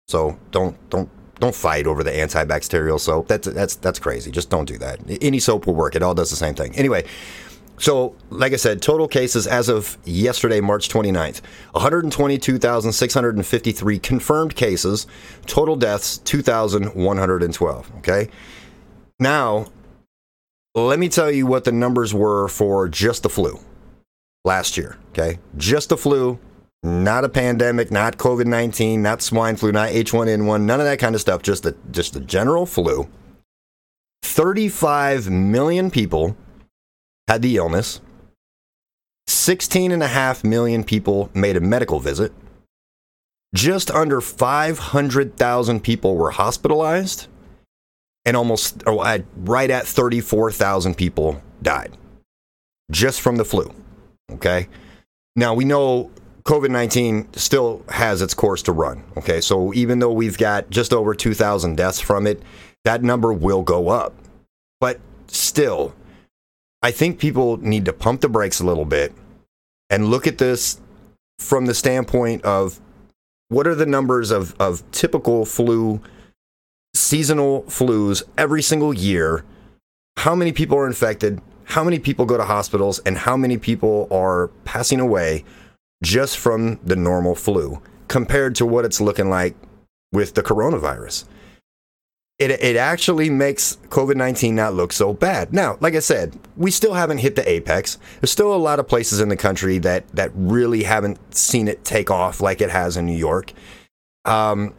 So 0.06 0.38
don't 0.50 0.76
don't 0.90 1.08
don't 1.40 1.54
fight 1.54 1.86
over 1.86 2.04
the 2.04 2.10
antibacterial 2.10 3.00
soap. 3.00 3.28
That's 3.28 3.48
that's 3.48 3.76
that's 3.76 3.98
crazy. 3.98 4.30
Just 4.30 4.50
don't 4.50 4.66
do 4.66 4.76
that. 4.78 5.00
Any 5.22 5.38
soap 5.38 5.66
will 5.66 5.74
work. 5.74 5.96
It 5.96 6.02
all 6.02 6.14
does 6.14 6.28
the 6.28 6.36
same 6.36 6.54
thing. 6.54 6.76
Anyway, 6.76 7.06
so, 7.78 8.14
like 8.30 8.52
I 8.52 8.56
said, 8.56 8.80
total 8.80 9.08
cases 9.08 9.46
as 9.46 9.68
of 9.68 9.98
yesterday, 10.04 10.60
March 10.60 10.88
29th 10.88 11.40
122,653 11.72 13.98
confirmed 13.98 14.54
cases, 14.54 15.06
total 15.46 15.76
deaths 15.76 16.18
2,112. 16.18 17.92
Okay. 17.98 18.28
Now, 19.18 19.66
let 20.74 20.98
me 20.98 21.08
tell 21.08 21.30
you 21.30 21.46
what 21.46 21.64
the 21.64 21.72
numbers 21.72 22.14
were 22.14 22.48
for 22.48 22.88
just 22.88 23.22
the 23.22 23.28
flu 23.28 23.60
last 24.44 24.76
year. 24.76 24.98
Okay. 25.10 25.38
Just 25.56 25.88
the 25.88 25.96
flu 25.96 26.38
not 26.84 27.24
a 27.24 27.30
pandemic, 27.30 27.90
not 27.90 28.18
COVID 28.18 28.46
19, 28.46 29.00
not 29.00 29.22
swine 29.22 29.56
flu, 29.56 29.72
not 29.72 29.88
H1N1, 29.88 30.62
none 30.62 30.80
of 30.80 30.86
that 30.86 30.98
kind 30.98 31.14
of 31.14 31.20
stuff, 31.20 31.40
just 31.40 31.62
the, 31.62 31.74
just 31.90 32.12
the 32.12 32.20
general 32.20 32.66
flu. 32.66 33.08
35 34.22 35.30
million 35.30 35.90
people 35.90 36.36
had 37.28 37.42
the 37.42 37.56
illness. 37.56 38.00
16.5 39.28 40.44
million 40.44 40.84
people 40.84 41.30
made 41.34 41.56
a 41.56 41.60
medical 41.60 42.00
visit. 42.00 42.32
Just 43.54 43.90
under 43.90 44.20
500,000 44.20 45.80
people 45.80 46.16
were 46.16 46.32
hospitalized. 46.32 47.28
And 48.26 48.36
almost 48.36 48.82
oh, 48.86 49.22
right 49.36 49.70
at 49.70 49.86
34,000 49.86 50.96
people 50.96 51.42
died 51.62 51.96
just 52.90 53.20
from 53.20 53.36
the 53.36 53.44
flu. 53.44 53.72
Okay. 54.32 54.68
Now 55.36 55.54
we 55.54 55.64
know 55.64 56.10
COVID 56.44 56.70
19 56.70 57.32
still 57.34 57.84
has 57.88 58.22
its 58.22 58.34
course 58.34 58.62
to 58.62 58.72
run. 58.72 59.04
Okay. 59.16 59.40
So 59.40 59.72
even 59.74 59.98
though 59.98 60.12
we've 60.12 60.38
got 60.38 60.70
just 60.70 60.92
over 60.92 61.14
2,000 61.14 61.76
deaths 61.76 62.00
from 62.00 62.26
it, 62.26 62.42
that 62.84 63.02
number 63.02 63.32
will 63.32 63.62
go 63.62 63.88
up. 63.88 64.14
But 64.80 65.00
still, 65.26 65.94
I 66.84 66.90
think 66.90 67.18
people 67.18 67.56
need 67.56 67.86
to 67.86 67.94
pump 67.94 68.20
the 68.20 68.28
brakes 68.28 68.60
a 68.60 68.66
little 68.66 68.84
bit 68.84 69.14
and 69.88 70.10
look 70.10 70.26
at 70.26 70.36
this 70.36 70.82
from 71.38 71.64
the 71.64 71.72
standpoint 71.72 72.42
of 72.42 72.78
what 73.48 73.66
are 73.66 73.74
the 73.74 73.86
numbers 73.86 74.30
of, 74.30 74.54
of 74.60 74.82
typical 74.90 75.46
flu, 75.46 76.02
seasonal 76.92 77.62
flus 77.62 78.22
every 78.36 78.60
single 78.60 78.92
year? 78.92 79.46
How 80.18 80.34
many 80.34 80.52
people 80.52 80.76
are 80.76 80.86
infected? 80.86 81.40
How 81.64 81.82
many 81.82 81.98
people 81.98 82.26
go 82.26 82.36
to 82.36 82.44
hospitals? 82.44 82.98
And 83.06 83.16
how 83.16 83.34
many 83.34 83.56
people 83.56 84.06
are 84.10 84.48
passing 84.66 85.00
away 85.00 85.42
just 86.02 86.36
from 86.36 86.78
the 86.84 86.96
normal 86.96 87.34
flu 87.34 87.80
compared 88.08 88.54
to 88.56 88.66
what 88.66 88.84
it's 88.84 89.00
looking 89.00 89.30
like 89.30 89.56
with 90.12 90.34
the 90.34 90.42
coronavirus. 90.42 91.24
It, 92.38 92.50
it 92.50 92.76
actually 92.76 93.30
makes 93.30 93.76
COVID 93.90 94.16
19 94.16 94.56
not 94.56 94.74
look 94.74 94.92
so 94.92 95.12
bad. 95.12 95.52
Now, 95.52 95.78
like 95.80 95.94
I 95.94 96.00
said, 96.00 96.36
we 96.56 96.72
still 96.72 96.94
haven't 96.94 97.18
hit 97.18 97.36
the 97.36 97.48
apex. 97.48 97.96
There's 98.20 98.32
still 98.32 98.52
a 98.52 98.56
lot 98.56 98.80
of 98.80 98.88
places 98.88 99.20
in 99.20 99.28
the 99.28 99.36
country 99.36 99.78
that, 99.78 100.08
that 100.08 100.32
really 100.34 100.82
haven't 100.82 101.34
seen 101.34 101.68
it 101.68 101.84
take 101.84 102.10
off 102.10 102.40
like 102.40 102.60
it 102.60 102.70
has 102.70 102.96
in 102.96 103.06
New 103.06 103.16
York. 103.16 103.52
Um, 104.24 104.74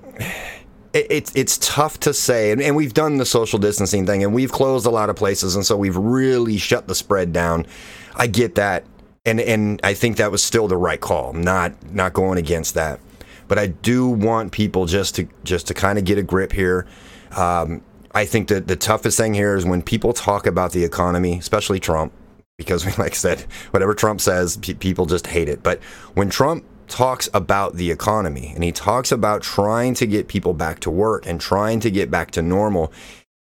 it, 0.96 1.08
it's 1.10 1.36
it's 1.36 1.58
tough 1.60 2.00
to 2.02 2.14
say, 2.14 2.52
and, 2.52 2.62
and 2.62 2.76
we've 2.76 2.94
done 2.94 3.18
the 3.18 3.26
social 3.26 3.60
distancing 3.60 4.06
thing, 4.06 4.24
and 4.24 4.34
we've 4.34 4.52
closed 4.52 4.86
a 4.86 4.90
lot 4.90 5.10
of 5.10 5.16
places, 5.16 5.56
and 5.56 5.66
so 5.66 5.78
we've 5.78 5.98
really 5.98 6.58
shut 6.58 6.88
the 6.88 6.96
spread 6.96 7.32
down. 7.32 7.68
I 8.16 8.28
get 8.28 8.56
that, 8.56 8.86
and 9.26 9.40
and 9.40 9.80
I 9.84 9.94
think 9.94 10.18
that 10.18 10.32
was 10.32 10.44
still 10.44 10.68
the 10.68 10.78
right 10.78 11.00
call. 11.00 11.34
not 11.34 11.94
not 11.94 12.14
going 12.14 12.38
against 12.38 12.74
that, 12.74 13.00
but 13.48 13.60
I 13.60 13.68
do 13.68 14.08
want 14.08 14.52
people 14.52 14.86
just 14.86 15.16
to 15.16 15.28
just 15.44 15.68
to 15.68 15.74
kind 15.74 16.00
of 16.00 16.06
get 16.06 16.18
a 16.18 16.24
grip 16.24 16.52
here. 16.52 16.88
Um, 17.36 17.82
I 18.14 18.26
think 18.26 18.48
that 18.48 18.68
the 18.68 18.76
toughest 18.76 19.18
thing 19.18 19.34
here 19.34 19.56
is 19.56 19.66
when 19.66 19.82
people 19.82 20.14
talk 20.14 20.48
about 20.48 20.72
the 20.72 20.84
economy, 20.84 21.38
especially 21.38 21.80
Trump, 21.80 22.14
because 22.58 22.86
like 22.98 23.12
I 23.12 23.16
said, 23.16 23.42
whatever 23.72 23.94
Trump 23.94 24.22
says, 24.22 24.58
pe- 24.58 24.74
people 24.74 25.06
just 25.06 25.28
hate 25.28 25.50
it. 25.50 25.62
But 25.64 25.84
when 26.14 26.30
Trump 26.30 26.66
talks 26.88 27.28
about 27.34 27.76
the 27.76 27.90
economy 27.92 28.52
and 28.54 28.64
he 28.64 28.72
talks 28.72 29.12
about 29.12 29.42
trying 29.42 29.96
to 29.96 30.06
get 30.06 30.28
people 30.28 30.54
back 30.54 30.80
to 30.82 30.92
work 30.92 31.26
and 31.26 31.42
trying 31.42 31.80
to 31.82 31.90
get 31.92 32.12
back 32.12 32.32
to 32.32 32.42
normal, 32.42 32.94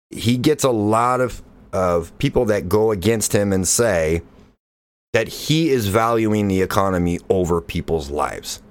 he 0.10 0.38
gets 0.38 0.64
a 0.64 0.72
lot 0.72 1.22
of 1.22 1.42
of 1.74 2.16
people 2.18 2.44
that 2.44 2.68
go 2.68 2.92
against 2.92 3.34
him 3.34 3.54
and 3.54 3.66
say, 3.66 4.22
that 5.14 5.28
he 5.28 5.70
is 5.70 5.88
valuing 5.88 6.48
the 6.48 6.62
economy 6.62 7.20
over 7.30 7.62
people's 7.62 8.10
lives. 8.10 8.62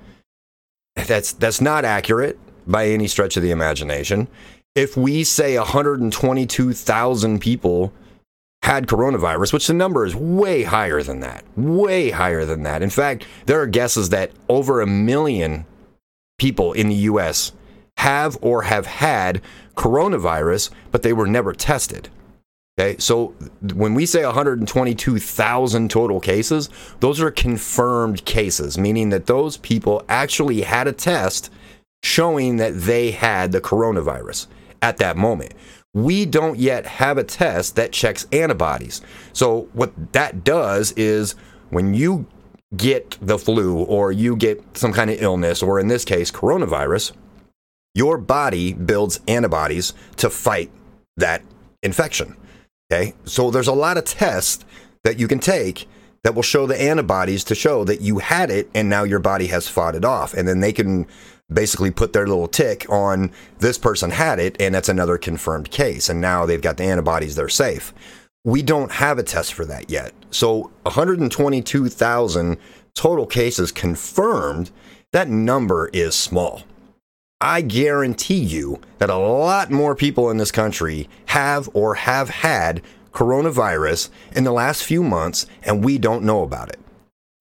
That's 0.96 1.32
that's 1.32 1.60
not 1.60 1.84
accurate 1.84 2.38
by 2.66 2.88
any 2.88 3.08
stretch 3.08 3.36
of 3.36 3.42
the 3.42 3.50
imagination. 3.50 4.28
If 4.76 4.96
we 4.96 5.24
say 5.24 5.58
122,000 5.58 7.40
people 7.40 7.92
had 8.62 8.86
coronavirus, 8.86 9.52
which 9.52 9.66
the 9.66 9.74
number 9.74 10.04
is 10.04 10.14
way 10.14 10.62
higher 10.62 11.02
than 11.02 11.20
that, 11.20 11.44
way 11.56 12.10
higher 12.10 12.44
than 12.44 12.62
that. 12.62 12.82
In 12.82 12.90
fact, 12.90 13.26
there 13.46 13.60
are 13.60 13.66
guesses 13.66 14.10
that 14.10 14.30
over 14.48 14.80
a 14.80 14.86
million 14.86 15.66
people 16.38 16.72
in 16.72 16.88
the 16.88 16.94
US 16.94 17.52
have 17.96 18.38
or 18.40 18.62
have 18.62 18.86
had 18.86 19.42
coronavirus, 19.76 20.70
but 20.92 21.02
they 21.02 21.12
were 21.12 21.26
never 21.26 21.52
tested. 21.52 22.08
Okay, 22.78 22.96
so 22.98 23.34
when 23.74 23.94
we 23.94 24.06
say 24.06 24.24
122,000 24.24 25.90
total 25.90 26.20
cases, 26.20 26.70
those 27.00 27.20
are 27.20 27.30
confirmed 27.30 28.24
cases, 28.24 28.78
meaning 28.78 29.08
that 29.10 29.26
those 29.26 29.56
people 29.56 30.04
actually 30.08 30.62
had 30.62 30.86
a 30.86 30.92
test 30.92 31.50
showing 32.02 32.56
that 32.56 32.82
they 32.82 33.10
had 33.10 33.52
the 33.52 33.60
coronavirus 33.60 34.46
at 34.82 34.98
that 34.98 35.16
moment. 35.16 35.54
We 35.92 36.24
don't 36.24 36.58
yet 36.58 36.86
have 36.86 37.18
a 37.18 37.24
test 37.24 37.76
that 37.76 37.92
checks 37.92 38.26
antibodies. 38.32 39.00
So, 39.32 39.68
what 39.72 40.12
that 40.12 40.44
does 40.44 40.92
is 40.92 41.34
when 41.70 41.94
you 41.94 42.26
get 42.76 43.18
the 43.20 43.38
flu 43.38 43.78
or 43.78 44.12
you 44.12 44.36
get 44.36 44.76
some 44.76 44.92
kind 44.92 45.10
of 45.10 45.20
illness, 45.20 45.62
or 45.62 45.80
in 45.80 45.88
this 45.88 46.04
case, 46.04 46.30
coronavirus, 46.30 47.12
your 47.94 48.18
body 48.18 48.72
builds 48.72 49.20
antibodies 49.26 49.92
to 50.16 50.30
fight 50.30 50.70
that 51.16 51.42
infection. 51.82 52.36
Okay. 52.92 53.14
So 53.24 53.50
there's 53.50 53.68
a 53.68 53.72
lot 53.72 53.98
of 53.98 54.04
tests 54.04 54.64
that 55.04 55.18
you 55.18 55.28
can 55.28 55.38
take 55.38 55.88
that 56.22 56.34
will 56.34 56.42
show 56.42 56.66
the 56.66 56.80
antibodies 56.80 57.44
to 57.44 57.54
show 57.54 57.84
that 57.84 58.00
you 58.00 58.18
had 58.18 58.50
it 58.50 58.68
and 58.74 58.90
now 58.90 59.04
your 59.04 59.20
body 59.20 59.46
has 59.46 59.68
fought 59.68 59.94
it 59.94 60.04
off. 60.04 60.34
And 60.34 60.46
then 60.46 60.60
they 60.60 60.72
can 60.72 61.06
basically 61.52 61.90
put 61.90 62.12
their 62.12 62.26
little 62.26 62.48
tick 62.48 62.88
on 62.90 63.30
this 63.58 63.78
person 63.78 64.10
had 64.10 64.38
it 64.38 64.56
and 64.60 64.74
that's 64.74 64.88
another 64.88 65.18
confirmed 65.18 65.70
case. 65.70 66.08
And 66.08 66.20
now 66.20 66.46
they've 66.46 66.60
got 66.60 66.76
the 66.76 66.84
antibodies, 66.84 67.36
they're 67.36 67.48
safe. 67.48 67.92
We 68.44 68.62
don't 68.62 68.92
have 68.92 69.18
a 69.18 69.22
test 69.22 69.52
for 69.52 69.64
that 69.66 69.90
yet. 69.90 70.14
So 70.30 70.70
122,000 70.82 72.56
total 72.94 73.26
cases 73.26 73.72
confirmed, 73.72 74.70
that 75.12 75.28
number 75.28 75.90
is 75.92 76.14
small. 76.14 76.62
I 77.40 77.62
guarantee 77.62 78.40
you 78.40 78.80
that 78.98 79.08
a 79.08 79.16
lot 79.16 79.70
more 79.70 79.94
people 79.94 80.30
in 80.30 80.36
this 80.36 80.52
country 80.52 81.08
have 81.26 81.70
or 81.72 81.94
have 81.94 82.28
had 82.28 82.82
coronavirus 83.12 84.10
in 84.32 84.44
the 84.44 84.52
last 84.52 84.84
few 84.84 85.02
months, 85.02 85.46
and 85.62 85.84
we 85.84 85.98
don't 85.98 86.24
know 86.24 86.42
about 86.42 86.68
it. 86.68 86.79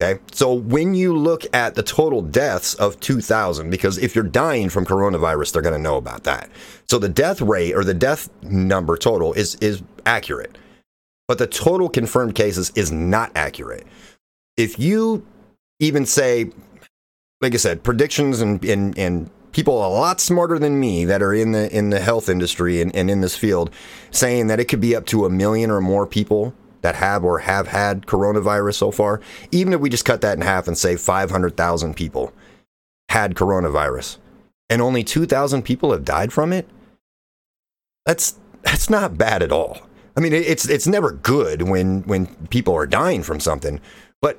Okay. 0.01 0.21
So 0.31 0.53
when 0.53 0.93
you 0.93 1.17
look 1.17 1.45
at 1.53 1.75
the 1.75 1.83
total 1.83 2.21
deaths 2.21 2.73
of 2.75 2.99
2,000, 3.01 3.69
because 3.69 3.97
if 3.97 4.15
you're 4.15 4.23
dying 4.23 4.69
from 4.69 4.85
coronavirus, 4.85 5.51
they're 5.51 5.61
going 5.61 5.75
to 5.75 5.81
know 5.81 5.97
about 5.97 6.23
that. 6.23 6.49
So 6.87 6.99
the 6.99 7.09
death 7.09 7.41
rate 7.41 7.75
or 7.75 7.83
the 7.83 7.93
death 7.93 8.29
number 8.41 8.95
total 8.95 9.33
is, 9.33 9.55
is 9.55 9.83
accurate, 10.05 10.57
but 11.27 11.37
the 11.37 11.47
total 11.47 11.89
confirmed 11.89 12.35
cases 12.35 12.71
is 12.75 12.93
not 12.93 13.31
accurate. 13.35 13.85
If 14.55 14.79
you 14.79 15.25
even 15.79 16.05
say, 16.05 16.51
like 17.41 17.53
I 17.53 17.57
said, 17.57 17.83
predictions 17.83 18.39
and, 18.39 18.63
and, 18.63 18.97
and 18.97 19.29
people 19.51 19.85
a 19.85 19.89
lot 19.89 20.21
smarter 20.21 20.57
than 20.57 20.79
me 20.79 21.03
that 21.05 21.21
are 21.21 21.33
in 21.33 21.51
the 21.51 21.75
in 21.75 21.89
the 21.89 21.99
health 21.99 22.29
industry 22.29 22.81
and, 22.81 22.95
and 22.95 23.09
in 23.09 23.21
this 23.21 23.35
field 23.35 23.71
saying 24.11 24.47
that 24.47 24.59
it 24.59 24.65
could 24.65 24.79
be 24.79 24.95
up 24.95 25.05
to 25.07 25.25
a 25.25 25.29
million 25.29 25.71
or 25.71 25.81
more 25.81 26.05
people 26.05 26.53
that 26.81 26.95
have 26.95 27.23
or 27.23 27.39
have 27.39 27.67
had 27.67 28.05
coronavirus 28.05 28.75
so 28.75 28.91
far. 28.91 29.21
Even 29.51 29.73
if 29.73 29.79
we 29.79 29.89
just 29.89 30.05
cut 30.05 30.21
that 30.21 30.37
in 30.37 30.41
half 30.41 30.67
and 30.67 30.77
say 30.77 30.95
500,000 30.95 31.95
people 31.95 32.33
had 33.09 33.35
coronavirus 33.35 34.17
and 34.69 34.81
only 34.81 35.03
2,000 35.03 35.63
people 35.63 35.91
have 35.91 36.05
died 36.05 36.31
from 36.31 36.53
it, 36.53 36.67
that's 38.05 38.35
that's 38.63 38.89
not 38.89 39.17
bad 39.17 39.41
at 39.41 39.51
all. 39.51 39.81
I 40.17 40.21
mean, 40.21 40.33
it's 40.33 40.67
it's 40.67 40.87
never 40.87 41.11
good 41.11 41.61
when 41.61 42.01
when 42.01 42.27
people 42.47 42.75
are 42.75 42.85
dying 42.85 43.23
from 43.23 43.39
something, 43.39 43.79
but 44.21 44.37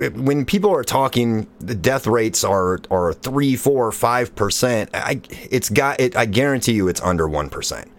when 0.00 0.44
people 0.44 0.74
are 0.74 0.82
talking, 0.82 1.46
the 1.58 1.74
death 1.74 2.06
rates 2.06 2.44
are 2.44 2.80
are 2.90 3.12
three, 3.12 3.56
four, 3.56 3.92
five 3.92 4.34
percent. 4.34 4.90
I 4.92 5.20
it's 5.28 5.68
got 5.70 6.00
it. 6.00 6.16
I 6.16 6.26
guarantee 6.26 6.72
you, 6.72 6.88
it's 6.88 7.00
under 7.00 7.28
one 7.28 7.48
percent. 7.48 7.90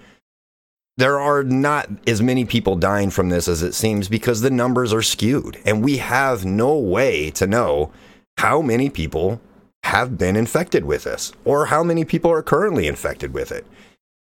There 0.97 1.19
are 1.19 1.43
not 1.43 1.89
as 2.05 2.21
many 2.21 2.45
people 2.45 2.75
dying 2.75 3.09
from 3.09 3.29
this 3.29 3.47
as 3.47 3.63
it 3.63 3.73
seems 3.73 4.09
because 4.09 4.41
the 4.41 4.51
numbers 4.51 4.93
are 4.93 5.01
skewed, 5.01 5.57
and 5.65 5.83
we 5.83 5.97
have 5.97 6.45
no 6.45 6.77
way 6.77 7.31
to 7.31 7.47
know 7.47 7.91
how 8.37 8.61
many 8.61 8.89
people 8.89 9.41
have 9.83 10.17
been 10.17 10.35
infected 10.35 10.85
with 10.85 11.05
this 11.05 11.33
or 11.43 11.67
how 11.67 11.83
many 11.83 12.05
people 12.05 12.31
are 12.31 12.43
currently 12.43 12.87
infected 12.87 13.33
with 13.33 13.51
it. 13.51 13.65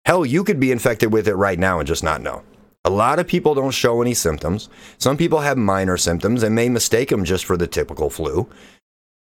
Hell, 0.05 0.27
you 0.27 0.45
could 0.45 0.61
be 0.61 0.73
infected 0.73 1.13
with 1.13 1.29
it 1.29 1.35
right 1.35 1.59
now 1.59 1.79
and 1.79 1.87
just 1.87 2.03
not 2.03 2.21
know. 2.21 2.43
A 2.85 2.91
lot 2.91 3.19
of 3.19 3.27
people 3.27 3.55
don't 3.55 3.71
show 3.71 4.03
any 4.03 4.13
symptoms. 4.13 4.69
Some 4.99 5.17
people 5.17 5.41
have 5.41 5.57
minor 5.57 5.97
symptoms 5.97 6.43
and 6.43 6.55
may 6.55 6.69
mistake 6.69 7.09
them 7.09 7.25
just 7.25 7.47
for 7.47 7.57
the 7.57 7.67
typical 7.67 8.11
flu. 8.11 8.47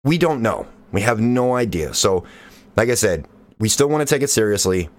We 0.04 0.18
don't 0.18 0.42
know. 0.42 0.68
We 0.92 1.02
have 1.02 1.22
no 1.22 1.56
idea. 1.56 1.94
So, 1.94 2.26
like 2.76 2.90
I 2.90 2.96
said, 2.96 3.26
we 3.60 3.70
still 3.70 3.88
want 3.88 4.06
to 4.06 4.14
take 4.14 4.22
it 4.22 4.30
seriously, 4.30 4.90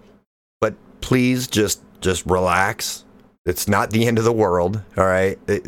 please 1.04 1.46
just 1.46 1.82
just 2.00 2.24
relax. 2.24 3.04
It's 3.44 3.68
not 3.68 3.90
the 3.90 4.06
end 4.06 4.18
of 4.18 4.24
the 4.24 4.32
world, 4.32 4.80
all 4.96 5.04
right? 5.04 5.38
It, 5.46 5.66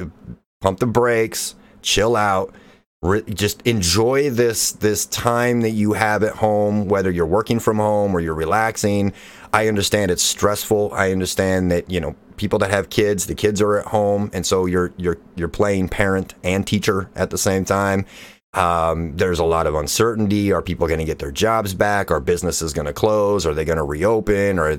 pump 0.63 0.81
the 0.81 0.87
brakes, 0.87 1.55
chill 1.83 2.17
out, 2.17 2.55
re- 3.03 3.23
just 3.23 3.61
enjoy 3.67 4.31
this 4.31 4.73
this 4.73 5.05
time 5.05 5.61
that 5.61 5.73
you 5.73 5.93
have 5.93 6.23
at 6.23 6.37
home, 6.37 6.89
whether 6.89 7.11
you're 7.11 7.27
working 7.27 7.61
from 7.61 7.77
home 7.77 8.17
or 8.17 8.21
you're 8.21 8.35
relaxing. 8.35 9.13
I 9.53 9.69
understand 9.69 10.11
it's 10.11 10.23
stressful. 10.23 10.93
I 10.95 11.13
understand 11.13 11.71
that 11.71 11.91
you 11.91 12.01
know 12.01 12.17
people 12.39 12.59
that 12.61 12.71
have 12.71 12.89
kids, 12.89 13.27
the 13.27 13.35
kids 13.35 13.61
are 13.61 13.79
at 13.79 13.87
home, 13.89 14.31
and 14.33 14.47
so 14.47 14.65
you're 14.65 14.95
you're 14.97 15.19
you're 15.35 15.49
playing 15.49 15.91
parent 15.91 16.35
and 16.45 16.67
teacher 16.67 17.11
at 17.15 17.29
the 17.29 17.39
same 17.39 17.67
time. 17.67 18.07
Um, 18.55 19.15
there's 19.19 19.39
a 19.39 19.45
lot 19.45 19.67
of 19.67 19.75
uncertainty. 19.75 20.51
Are 20.51 20.63
people 20.63 20.87
going 20.87 20.99
to 20.99 21.05
get 21.05 21.19
their 21.19 21.31
jobs 21.31 21.75
back? 21.75 22.11
Are 22.11 22.21
businesses 22.21 22.73
going 22.73 22.87
to 22.87 22.95
close? 22.95 23.45
Are 23.45 23.53
they 23.53 23.67
going 23.67 23.77
to 23.77 23.85
reopen? 23.85 24.59
Or 24.59 24.79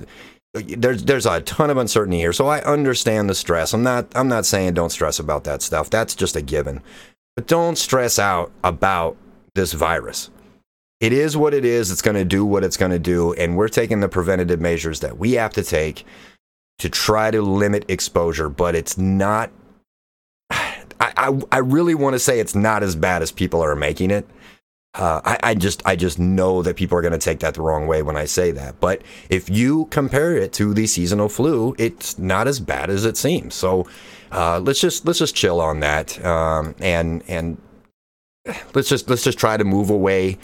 there's 0.58 1.04
there's 1.04 1.26
a 1.26 1.42
ton 1.42 1.70
of 1.70 1.78
uncertainty 1.78 2.18
here. 2.18 2.34
So 2.34 2.48
I 2.48 2.62
understand 2.62 3.30
the 3.30 3.36
stress. 3.36 3.74
I'm 3.74 3.84
not 3.84 4.08
I'm 4.16 4.28
not 4.28 4.46
saying 4.46 4.74
don't 4.74 4.92
stress 4.92 5.20
about 5.20 5.44
that 5.46 5.62
stuff. 5.62 5.90
That's 5.90 6.16
just 6.16 6.36
a 6.36 6.42
given. 6.42 6.82
But 7.36 7.48
don't 7.48 7.78
stress 7.78 8.18
out 8.18 8.52
about 8.64 9.16
this 9.54 9.74
virus. 9.74 10.30
It 11.00 11.14
is 11.14 11.38
what 11.38 11.54
it 11.54 11.64
is. 11.64 11.92
It's 11.92 12.02
going 12.02 12.16
to 12.16 12.26
do 12.26 12.44
what 12.44 12.64
it's 12.64 12.78
going 12.78 12.92
to 12.92 13.00
do. 13.00 13.34
And 13.34 13.56
we're 13.56 13.68
taking 13.68 14.00
the 14.00 14.10
preventative 14.10 14.60
measures 14.60 15.02
that 15.02 15.18
we 15.18 15.34
have 15.34 15.54
to 15.54 15.64
take 15.64 16.06
to 16.80 16.90
try 16.90 17.30
to 17.30 17.42
limit 17.42 17.86
exposure. 17.88 18.50
But 18.50 18.76
it's 18.76 18.98
not, 18.98 19.52
I, 20.50 20.86
I, 21.00 21.40
I 21.52 21.58
really 21.60 21.94
want 21.94 22.14
to 22.16 22.20
say 22.20 22.40
it's 22.40 22.56
not 22.56 22.82
as 22.82 22.96
bad 22.96 23.22
as 23.22 23.32
people 23.32 23.64
are 23.64 23.76
making 23.76 24.10
it. 24.10 24.28
Uh, 24.98 25.22
I, 25.24 25.40
I, 25.44 25.54
just 25.54 25.82
I 25.86 25.96
just 25.96 26.18
know 26.18 26.64
that 26.64 26.76
people 26.76 26.98
are 26.98 27.02
going 27.02 27.14
to 27.14 27.20
take 27.20 27.40
that 27.40 27.54
the 27.54 27.62
wrong 27.62 27.86
way 27.86 28.02
when 28.02 28.18
I 28.18 28.26
say 28.26 28.50
that. 28.52 28.80
But 28.80 29.04
if 29.30 29.48
you 29.48 29.86
compare 29.86 30.36
it 30.36 30.54
to 30.54 30.74
the 30.74 30.88
seasonal 30.88 31.30
flu, 31.30 31.76
it's 31.78 32.18
not 32.18 32.48
as 32.48 32.60
bad 32.60 32.90
as 32.90 33.06
it 33.06 33.16
seems. 33.16 33.54
So 33.54 33.88
uh, 34.32 34.60
let's 34.60 34.82
just 34.82 35.06
let's 35.06 35.20
just 35.20 35.36
chill 35.36 35.62
on 35.62 35.82
that, 35.82 36.24
um, 36.26 36.76
and 36.80 37.24
and 37.28 37.58
let's 38.74 38.90
just 38.90 39.08
let's 39.10 39.24
just 39.24 39.38
try 39.38 39.56
to 39.56 39.64
move 39.64 39.90
away 39.92 40.38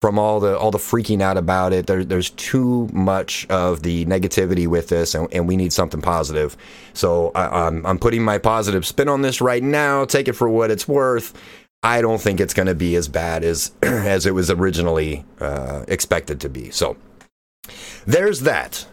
from 0.00 0.18
all 0.18 0.40
the 0.40 0.56
all 0.56 0.70
the 0.70 0.78
freaking 0.78 1.20
out 1.20 1.36
about 1.36 1.72
it. 1.72 1.86
There, 1.86 2.04
there's 2.04 2.30
too 2.30 2.88
much 2.92 3.46
of 3.50 3.82
the 3.82 4.06
negativity 4.06 4.66
with 4.66 4.88
this, 4.88 5.14
and, 5.14 5.28
and 5.32 5.46
we 5.46 5.56
need 5.56 5.72
something 5.72 6.00
positive. 6.00 6.56
So 6.94 7.30
I, 7.34 7.66
I'm 7.66 7.84
I'm 7.84 7.98
putting 7.98 8.22
my 8.22 8.38
positive 8.38 8.86
spin 8.86 9.08
on 9.08 9.22
this 9.22 9.40
right 9.40 9.62
now. 9.62 10.04
Take 10.04 10.28
it 10.28 10.32
for 10.32 10.48
what 10.48 10.70
it's 10.70 10.88
worth. 10.88 11.34
I 11.82 12.02
don't 12.02 12.20
think 12.20 12.40
it's 12.40 12.54
going 12.54 12.66
to 12.66 12.74
be 12.74 12.96
as 12.96 13.08
bad 13.08 13.44
as 13.44 13.72
as 13.82 14.26
it 14.26 14.34
was 14.34 14.50
originally 14.50 15.24
uh, 15.40 15.84
expected 15.88 16.40
to 16.40 16.48
be. 16.48 16.70
So 16.70 16.96
there's 18.06 18.40
that. 18.40 18.86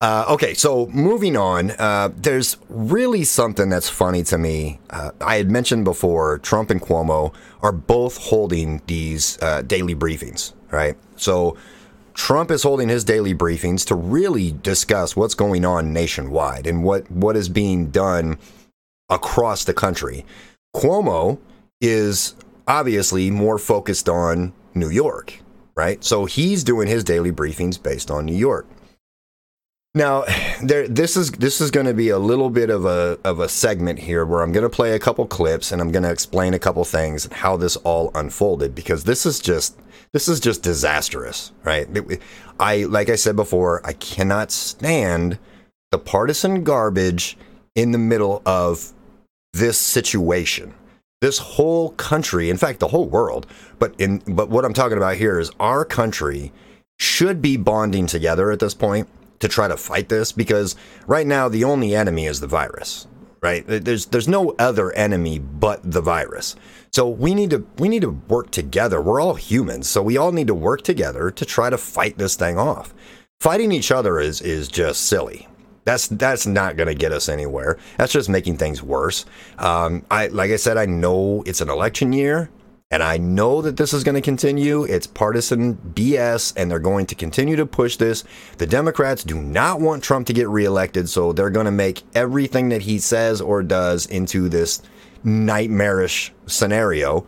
Uh, 0.00 0.24
okay, 0.30 0.52
so 0.52 0.88
moving 0.88 1.36
on, 1.36 1.70
uh, 1.72 2.10
there's 2.16 2.56
really 2.68 3.22
something 3.22 3.68
that's 3.68 3.88
funny 3.88 4.24
to 4.24 4.36
me. 4.36 4.80
Uh, 4.90 5.12
I 5.20 5.36
had 5.36 5.48
mentioned 5.48 5.84
before, 5.84 6.38
Trump 6.38 6.70
and 6.70 6.82
Cuomo 6.82 7.32
are 7.62 7.70
both 7.70 8.16
holding 8.16 8.82
these 8.88 9.40
uh, 9.40 9.62
daily 9.62 9.94
briefings, 9.94 10.54
right? 10.72 10.96
So 11.14 11.56
Trump 12.14 12.50
is 12.50 12.64
holding 12.64 12.88
his 12.88 13.04
daily 13.04 13.32
briefings 13.32 13.86
to 13.86 13.94
really 13.94 14.50
discuss 14.50 15.14
what's 15.14 15.34
going 15.34 15.64
on 15.64 15.92
nationwide 15.92 16.66
and 16.66 16.82
what, 16.82 17.08
what 17.08 17.36
is 17.36 17.48
being 17.48 17.90
done 17.90 18.38
across 19.08 19.62
the 19.62 19.74
country. 19.74 20.26
Cuomo 20.74 21.38
is 21.82 22.34
obviously 22.66 23.30
more 23.30 23.58
focused 23.58 24.08
on 24.08 24.54
New 24.74 24.88
York, 24.88 25.40
right? 25.74 26.02
So 26.02 26.24
he's 26.24 26.64
doing 26.64 26.88
his 26.88 27.04
daily 27.04 27.32
briefings 27.32 27.82
based 27.82 28.10
on 28.10 28.24
New 28.24 28.36
York. 28.36 28.66
Now, 29.94 30.24
there, 30.62 30.88
this 30.88 31.16
is 31.18 31.32
this 31.32 31.60
is 31.60 31.70
going 31.70 31.86
to 31.86 31.92
be 31.92 32.08
a 32.08 32.18
little 32.18 32.48
bit 32.48 32.70
of 32.70 32.86
a 32.86 33.18
of 33.24 33.40
a 33.40 33.48
segment 33.48 33.98
here 33.98 34.24
where 34.24 34.40
I'm 34.40 34.52
going 34.52 34.62
to 34.62 34.70
play 34.70 34.92
a 34.92 34.98
couple 34.98 35.26
clips 35.26 35.70
and 35.70 35.82
I'm 35.82 35.92
going 35.92 36.04
to 36.04 36.10
explain 36.10 36.54
a 36.54 36.58
couple 36.58 36.82
things 36.84 37.26
and 37.26 37.34
how 37.34 37.58
this 37.58 37.76
all 37.76 38.10
unfolded 38.14 38.74
because 38.74 39.04
this 39.04 39.26
is 39.26 39.38
just 39.38 39.78
this 40.12 40.28
is 40.28 40.40
just 40.40 40.62
disastrous, 40.62 41.52
right? 41.62 41.88
I 42.58 42.84
like 42.84 43.10
I 43.10 43.16
said 43.16 43.36
before, 43.36 43.84
I 43.84 43.92
cannot 43.92 44.50
stand 44.50 45.38
the 45.90 45.98
partisan 45.98 46.64
garbage 46.64 47.36
in 47.74 47.92
the 47.92 47.98
middle 47.98 48.40
of 48.46 48.92
this 49.52 49.76
situation. 49.76 50.72
This 51.22 51.38
whole 51.38 51.90
country, 51.90 52.50
in 52.50 52.56
fact, 52.56 52.80
the 52.80 52.88
whole 52.88 53.08
world, 53.08 53.46
but 53.78 53.94
in 53.96 54.18
but 54.26 54.50
what 54.50 54.64
I'm 54.64 54.74
talking 54.74 54.98
about 54.98 55.14
here 55.14 55.38
is 55.38 55.52
our 55.60 55.84
country 55.84 56.52
should 56.98 57.40
be 57.40 57.56
bonding 57.56 58.08
together 58.08 58.50
at 58.50 58.58
this 58.58 58.74
point 58.74 59.08
to 59.38 59.46
try 59.46 59.68
to 59.68 59.76
fight 59.76 60.08
this 60.08 60.32
because 60.32 60.74
right 61.06 61.24
now 61.24 61.48
the 61.48 61.62
only 61.62 61.94
enemy 61.94 62.26
is 62.26 62.40
the 62.40 62.48
virus 62.48 63.06
right? 63.40 63.64
There's 63.66 64.06
there's 64.06 64.28
no 64.28 64.54
other 64.58 64.92
enemy 64.92 65.38
but 65.38 65.80
the 65.82 66.00
virus. 66.00 66.56
So 66.92 67.08
we 67.08 67.34
need 67.34 67.50
to 67.50 67.66
we 67.78 67.88
need 67.88 68.02
to 68.02 68.20
work 68.28 68.50
together. 68.50 69.00
We're 69.00 69.20
all 69.20 69.34
humans 69.34 69.88
so 69.88 70.02
we 70.02 70.16
all 70.16 70.32
need 70.32 70.46
to 70.48 70.54
work 70.54 70.82
together 70.82 71.30
to 71.30 71.44
try 71.44 71.70
to 71.70 71.78
fight 71.78 72.18
this 72.18 72.36
thing 72.36 72.58
off. 72.58 72.94
Fighting 73.40 73.70
each 73.70 73.92
other 73.92 74.18
is 74.18 74.40
is 74.40 74.68
just 74.68 75.02
silly 75.02 75.46
that's 75.84 76.08
that's 76.08 76.46
not 76.46 76.76
going 76.76 76.88
to 76.88 76.94
get 76.94 77.12
us 77.12 77.28
anywhere. 77.28 77.78
That's 77.98 78.12
just 78.12 78.28
making 78.28 78.58
things 78.58 78.82
worse. 78.82 79.24
Um, 79.58 80.04
I 80.10 80.28
like 80.28 80.50
I 80.50 80.56
said, 80.56 80.76
I 80.76 80.86
know 80.86 81.42
it's 81.46 81.60
an 81.60 81.70
election 81.70 82.12
year. 82.12 82.50
And 82.92 83.02
I 83.02 83.16
know 83.16 83.62
that 83.62 83.78
this 83.78 83.94
is 83.94 84.04
going 84.04 84.16
to 84.16 84.20
continue. 84.20 84.84
It's 84.84 85.06
partisan 85.06 85.76
BS, 85.76 86.52
and 86.58 86.70
they're 86.70 86.78
going 86.78 87.06
to 87.06 87.14
continue 87.14 87.56
to 87.56 87.64
push 87.64 87.96
this. 87.96 88.22
The 88.58 88.66
Democrats 88.66 89.24
do 89.24 89.40
not 89.40 89.80
want 89.80 90.04
Trump 90.04 90.26
to 90.26 90.34
get 90.34 90.46
reelected, 90.46 91.08
so 91.08 91.32
they're 91.32 91.48
going 91.48 91.64
to 91.64 91.72
make 91.72 92.02
everything 92.14 92.68
that 92.68 92.82
he 92.82 92.98
says 92.98 93.40
or 93.40 93.62
does 93.62 94.04
into 94.04 94.50
this 94.50 94.82
nightmarish 95.24 96.34
scenario. 96.44 97.24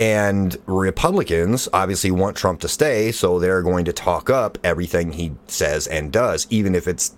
And 0.00 0.56
Republicans 0.66 1.68
obviously 1.72 2.10
want 2.10 2.36
Trump 2.36 2.58
to 2.62 2.68
stay, 2.68 3.12
so 3.12 3.38
they're 3.38 3.62
going 3.62 3.84
to 3.84 3.92
talk 3.92 4.28
up 4.28 4.58
everything 4.64 5.12
he 5.12 5.36
says 5.46 5.86
and 5.86 6.12
does, 6.12 6.48
even 6.50 6.74
if 6.74 6.88
it's 6.88 7.14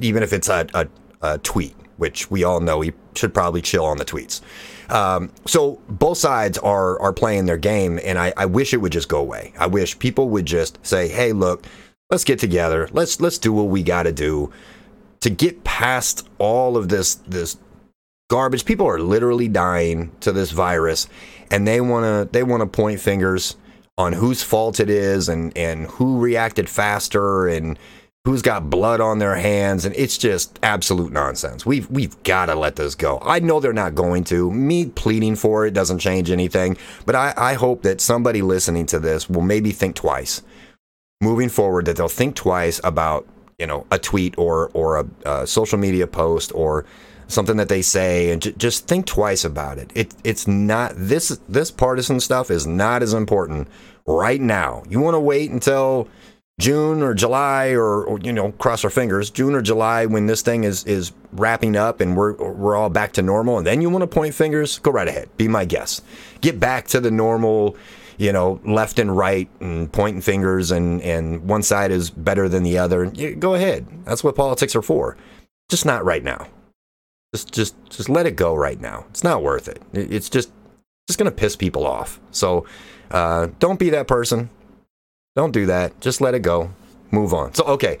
even 0.00 0.22
if 0.22 0.32
it's 0.32 0.48
a, 0.48 0.66
a, 0.74 0.86
a 1.22 1.38
tweet, 1.38 1.74
which 1.96 2.30
we 2.30 2.44
all 2.44 2.60
know 2.60 2.80
he 2.80 2.92
should 3.14 3.32
probably 3.32 3.62
chill 3.62 3.84
on 3.84 3.96
the 3.96 4.04
tweets. 4.04 4.40
Um, 4.90 5.32
so 5.46 5.80
both 5.88 6.18
sides 6.18 6.58
are 6.58 7.00
are 7.00 7.12
playing 7.12 7.46
their 7.46 7.56
game, 7.56 7.98
and 8.04 8.18
I, 8.18 8.32
I 8.36 8.46
wish 8.46 8.72
it 8.72 8.78
would 8.78 8.92
just 8.92 9.08
go 9.08 9.18
away. 9.18 9.52
I 9.58 9.66
wish 9.66 9.98
people 9.98 10.28
would 10.30 10.46
just 10.46 10.78
say, 10.86 11.08
"Hey, 11.08 11.32
look, 11.32 11.66
let's 12.10 12.24
get 12.24 12.38
together. 12.38 12.88
Let's 12.92 13.20
let's 13.20 13.38
do 13.38 13.52
what 13.52 13.64
we 13.64 13.82
got 13.82 14.04
to 14.04 14.12
do 14.12 14.52
to 15.20 15.30
get 15.30 15.64
past 15.64 16.28
all 16.38 16.76
of 16.76 16.88
this 16.88 17.16
this 17.16 17.56
garbage. 18.28 18.64
People 18.64 18.86
are 18.86 19.00
literally 19.00 19.48
dying 19.48 20.12
to 20.20 20.32
this 20.32 20.50
virus, 20.50 21.08
and 21.50 21.66
they 21.66 21.80
wanna 21.80 22.28
they 22.30 22.42
wanna 22.42 22.66
point 22.66 23.00
fingers 23.00 23.56
on 23.98 24.12
whose 24.12 24.42
fault 24.42 24.78
it 24.78 24.90
is 24.90 25.28
and 25.28 25.56
and 25.56 25.86
who 25.86 26.20
reacted 26.20 26.68
faster 26.68 27.48
and 27.48 27.78
who's 28.26 28.42
got 28.42 28.68
blood 28.68 29.00
on 29.00 29.20
their 29.20 29.36
hands, 29.36 29.84
and 29.84 29.94
it's 29.96 30.18
just 30.18 30.58
absolute 30.60 31.12
nonsense. 31.12 31.64
We've 31.64 31.88
we've 31.88 32.20
got 32.24 32.46
to 32.46 32.56
let 32.56 32.74
this 32.74 32.96
go. 32.96 33.20
I 33.22 33.38
know 33.38 33.60
they're 33.60 33.72
not 33.72 33.94
going 33.94 34.24
to. 34.24 34.50
Me 34.52 34.86
pleading 34.86 35.36
for 35.36 35.64
it 35.64 35.72
doesn't 35.72 36.00
change 36.00 36.28
anything, 36.32 36.76
but 37.06 37.14
I, 37.14 37.32
I 37.36 37.54
hope 37.54 37.82
that 37.82 38.00
somebody 38.00 38.42
listening 38.42 38.84
to 38.86 38.98
this 38.98 39.30
will 39.30 39.42
maybe 39.42 39.70
think 39.70 39.94
twice 39.94 40.42
moving 41.20 41.48
forward. 41.48 41.84
That 41.84 41.96
they'll 41.96 42.08
think 42.08 42.34
twice 42.34 42.80
about 42.82 43.28
you 43.60 43.66
know 43.66 43.86
a 43.92 43.98
tweet 43.98 44.36
or 44.36 44.72
or 44.74 44.98
a, 44.98 45.06
a 45.24 45.46
social 45.46 45.78
media 45.78 46.08
post 46.08 46.50
or 46.52 46.84
something 47.28 47.56
that 47.58 47.68
they 47.68 47.82
say 47.82 48.30
and 48.30 48.42
j- 48.42 48.54
just 48.58 48.88
think 48.88 49.06
twice 49.06 49.44
about 49.44 49.78
it. 49.78 49.92
It 49.94 50.14
it's 50.24 50.48
not 50.48 50.94
this 50.96 51.28
this 51.48 51.70
partisan 51.70 52.18
stuff 52.18 52.50
is 52.50 52.66
not 52.66 53.04
as 53.04 53.14
important 53.14 53.68
right 54.04 54.40
now. 54.40 54.82
You 54.88 54.98
want 54.98 55.14
to 55.14 55.20
wait 55.20 55.52
until 55.52 56.08
June 56.58 57.02
or 57.02 57.12
July 57.12 57.68
or, 57.72 58.04
or, 58.04 58.18
you 58.20 58.32
know 58.32 58.52
cross 58.52 58.82
our 58.82 58.90
fingers 58.90 59.28
June 59.30 59.54
or 59.54 59.60
July 59.60 60.06
when 60.06 60.26
this 60.26 60.40
thing 60.40 60.64
is 60.64 60.84
is 60.84 61.12
wrapping 61.32 61.76
up 61.76 62.00
and 62.00 62.16
we're 62.16 62.32
we're 62.32 62.74
all 62.74 62.88
back 62.88 63.12
to 63.12 63.22
normal. 63.22 63.58
And 63.58 63.66
then 63.66 63.82
you 63.82 63.90
want 63.90 64.02
to 64.02 64.06
point 64.06 64.34
fingers 64.34 64.78
go 64.78 64.90
right 64.90 65.06
ahead. 65.06 65.28
Be 65.36 65.48
my 65.48 65.64
guest. 65.66 66.02
Get 66.40 66.58
back 66.58 66.86
to 66.88 67.00
the 67.00 67.10
normal 67.10 67.76
you 68.16 68.32
know 68.32 68.58
left 68.64 68.98
and 68.98 69.14
right 69.14 69.50
and 69.60 69.92
pointing 69.92 70.22
fingers 70.22 70.70
and 70.70 71.02
and 71.02 71.46
one 71.46 71.62
side 71.62 71.90
is 71.90 72.08
better 72.08 72.48
than 72.48 72.62
the 72.62 72.78
other. 72.78 73.06
Go 73.06 73.54
ahead. 73.54 73.86
That's 74.06 74.24
what 74.24 74.34
politics 74.34 74.74
are 74.74 74.82
for. 74.82 75.18
Just 75.68 75.84
not 75.84 76.06
right 76.06 76.24
now. 76.24 76.48
Just 77.34 77.52
just 77.52 77.76
just 77.90 78.08
let 78.08 78.24
it 78.24 78.34
go 78.34 78.54
right 78.54 78.80
now. 78.80 79.04
It's 79.10 79.24
not 79.24 79.42
worth 79.42 79.68
it. 79.68 79.82
It's 79.92 80.30
just 80.30 80.50
just 81.06 81.18
to 81.18 81.30
piss 81.30 81.54
people 81.54 81.86
off. 81.86 82.18
So 82.30 82.64
uh, 83.10 83.48
don't 83.58 83.78
be 83.78 83.90
that 83.90 84.08
person 84.08 84.48
don't 85.36 85.52
do 85.52 85.66
that. 85.66 86.00
Just 86.00 86.20
let 86.20 86.34
it 86.34 86.40
go. 86.40 86.70
Move 87.12 87.32
on. 87.32 87.54
So, 87.54 87.64
okay, 87.64 87.98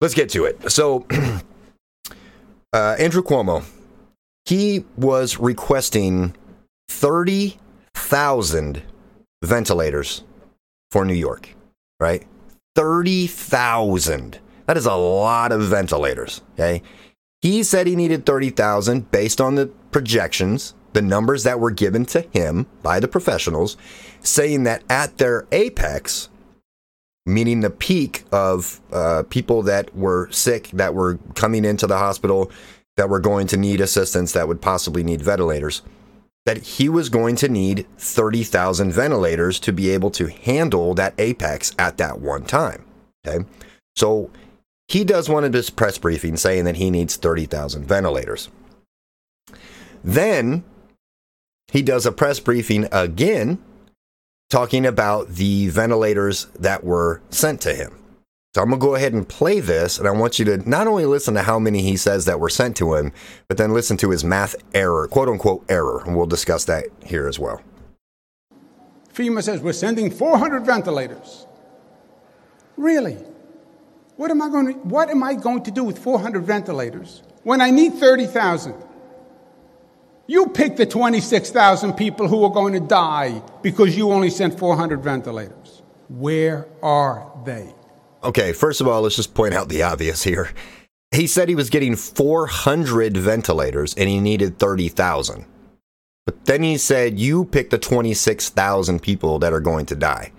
let's 0.00 0.14
get 0.14 0.28
to 0.30 0.44
it. 0.44 0.70
So, 0.70 1.06
uh, 2.72 2.96
Andrew 2.98 3.22
Cuomo, 3.22 3.64
he 4.44 4.84
was 4.96 5.38
requesting 5.38 6.34
30,000 6.88 8.82
ventilators 9.42 10.24
for 10.90 11.04
New 11.04 11.14
York, 11.14 11.48
right? 12.00 12.26
30,000. 12.74 14.38
That 14.66 14.76
is 14.76 14.86
a 14.86 14.94
lot 14.94 15.52
of 15.52 15.62
ventilators, 15.62 16.42
okay? 16.54 16.82
He 17.40 17.62
said 17.62 17.86
he 17.86 17.96
needed 17.96 18.26
30,000 18.26 19.10
based 19.10 19.40
on 19.40 19.54
the 19.54 19.66
projections 19.90 20.74
the 20.92 21.02
numbers 21.02 21.44
that 21.44 21.60
were 21.60 21.70
given 21.70 22.04
to 22.06 22.22
him 22.32 22.66
by 22.82 22.98
the 22.98 23.08
professionals, 23.08 23.76
saying 24.20 24.64
that 24.64 24.82
at 24.88 25.18
their 25.18 25.46
apex, 25.52 26.28
meaning 27.28 27.60
the 27.60 27.70
peak 27.70 28.24
of 28.32 28.80
uh, 28.92 29.22
people 29.28 29.62
that 29.62 29.94
were 29.94 30.30
sick, 30.30 30.70
that 30.72 30.94
were 30.94 31.18
coming 31.34 31.64
into 31.64 31.86
the 31.86 31.98
hospital, 31.98 32.50
that 32.96 33.08
were 33.08 33.20
going 33.20 33.46
to 33.48 33.56
need 33.56 33.80
assistance, 33.80 34.32
that 34.32 34.48
would 34.48 34.60
possibly 34.60 35.02
need 35.04 35.22
ventilators, 35.22 35.82
that 36.46 36.58
he 36.58 36.88
was 36.88 37.08
going 37.08 37.36
to 37.36 37.48
need 37.48 37.86
30,000 37.98 38.90
ventilators 38.92 39.60
to 39.60 39.72
be 39.72 39.90
able 39.90 40.10
to 40.10 40.28
handle 40.28 40.94
that 40.94 41.14
apex 41.18 41.74
at 41.78 41.98
that 41.98 42.20
one 42.20 42.44
time. 42.44 42.84
Okay. 43.26 43.44
So 43.94 44.30
he 44.88 45.04
does 45.04 45.28
one 45.28 45.44
of 45.44 45.52
his 45.52 45.70
press 45.70 45.98
briefings 45.98 46.38
saying 46.38 46.64
that 46.64 46.76
he 46.76 46.90
needs 46.90 47.16
30,000 47.16 47.84
ventilators. 47.84 48.48
Then 50.02 50.64
he 51.70 51.82
does 51.82 52.06
a 52.06 52.12
press 52.12 52.40
briefing 52.40 52.88
again 52.90 53.58
talking 54.48 54.86
about 54.86 55.28
the 55.28 55.68
ventilators 55.68 56.46
that 56.58 56.84
were 56.84 57.20
sent 57.30 57.60
to 57.62 57.74
him. 57.74 57.94
So 58.54 58.62
I'm 58.62 58.70
going 58.70 58.80
to 58.80 58.86
go 58.86 58.94
ahead 58.94 59.12
and 59.12 59.28
play 59.28 59.60
this, 59.60 59.98
and 59.98 60.08
I 60.08 60.10
want 60.10 60.38
you 60.38 60.44
to 60.46 60.68
not 60.68 60.86
only 60.86 61.04
listen 61.04 61.34
to 61.34 61.42
how 61.42 61.58
many 61.58 61.82
he 61.82 61.96
says 61.96 62.24
that 62.24 62.40
were 62.40 62.48
sent 62.48 62.76
to 62.78 62.94
him, 62.94 63.12
but 63.46 63.58
then 63.58 63.74
listen 63.74 63.96
to 63.98 64.10
his 64.10 64.24
math 64.24 64.56
error, 64.74 65.06
quote 65.06 65.28
unquote 65.28 65.64
error, 65.68 66.02
and 66.06 66.16
we'll 66.16 66.26
discuss 66.26 66.64
that 66.64 66.86
here 67.04 67.28
as 67.28 67.38
well. 67.38 67.60
FEMA 69.12 69.42
says 69.42 69.60
we're 69.60 69.72
sending 69.72 70.10
400 70.10 70.64
ventilators. 70.64 71.46
Really? 72.76 73.18
What 74.16 74.30
am 74.30 74.40
I 74.40 74.48
going 74.48 74.66
to, 74.66 74.72
what 74.80 75.10
am 75.10 75.22
I 75.22 75.34
going 75.34 75.62
to 75.64 75.70
do 75.70 75.84
with 75.84 75.98
400 75.98 76.42
ventilators 76.42 77.22
when 77.42 77.60
I 77.60 77.70
need 77.70 77.94
30,000? 77.94 78.74
You 80.30 80.46
pick 80.48 80.76
the 80.76 80.84
26,000 80.84 81.94
people 81.94 82.28
who 82.28 82.44
are 82.44 82.50
going 82.50 82.74
to 82.74 82.80
die 82.80 83.40
because 83.62 83.96
you 83.96 84.12
only 84.12 84.28
sent 84.28 84.58
400 84.58 85.02
ventilators. 85.02 85.82
Where 86.10 86.68
are 86.82 87.32
they? 87.46 87.74
Okay, 88.22 88.52
first 88.52 88.82
of 88.82 88.88
all, 88.88 89.00
let's 89.00 89.16
just 89.16 89.32
point 89.32 89.54
out 89.54 89.70
the 89.70 89.82
obvious 89.82 90.24
here. 90.24 90.50
He 91.12 91.26
said 91.26 91.48
he 91.48 91.54
was 91.54 91.70
getting 91.70 91.96
400 91.96 93.16
ventilators 93.16 93.94
and 93.94 94.06
he 94.06 94.20
needed 94.20 94.58
30,000. 94.58 95.46
But 96.26 96.44
then 96.44 96.62
he 96.62 96.76
said, 96.76 97.18
You 97.18 97.46
pick 97.46 97.70
the 97.70 97.78
26,000 97.78 99.00
people 99.00 99.38
that 99.38 99.54
are 99.54 99.60
going 99.60 99.86
to 99.86 99.96
die. 99.96 100.32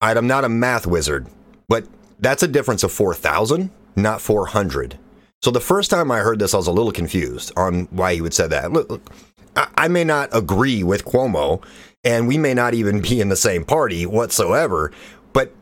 I'm 0.00 0.26
not 0.26 0.44
a 0.44 0.48
math 0.48 0.86
wizard, 0.86 1.26
but 1.68 1.84
that's 2.18 2.42
a 2.42 2.48
difference 2.48 2.82
of 2.82 2.92
4,000, 2.92 3.70
not 3.94 4.22
400. 4.22 4.98
So 5.42 5.50
the 5.50 5.60
first 5.60 5.90
time 5.90 6.10
I 6.10 6.18
heard 6.18 6.38
this, 6.38 6.52
I 6.52 6.58
was 6.58 6.66
a 6.66 6.72
little 6.72 6.92
confused 6.92 7.52
on 7.56 7.84
why 7.86 8.14
he 8.14 8.20
would 8.20 8.34
say 8.34 8.46
that. 8.48 8.72
Look, 8.72 8.90
look 8.90 9.10
I, 9.56 9.88
may 9.88 10.04
not 10.04 10.28
agree 10.32 10.82
with 10.82 11.04
Cuomo, 11.04 11.62
and 12.04 12.28
we 12.28 12.38
may 12.38 12.54
not 12.54 12.74
even 12.74 13.00
be 13.00 13.20
in 13.20 13.28
the 13.28 13.36
same 13.36 13.64
party 13.64 14.06
whatsoever, 14.06 14.92
but 15.32 15.52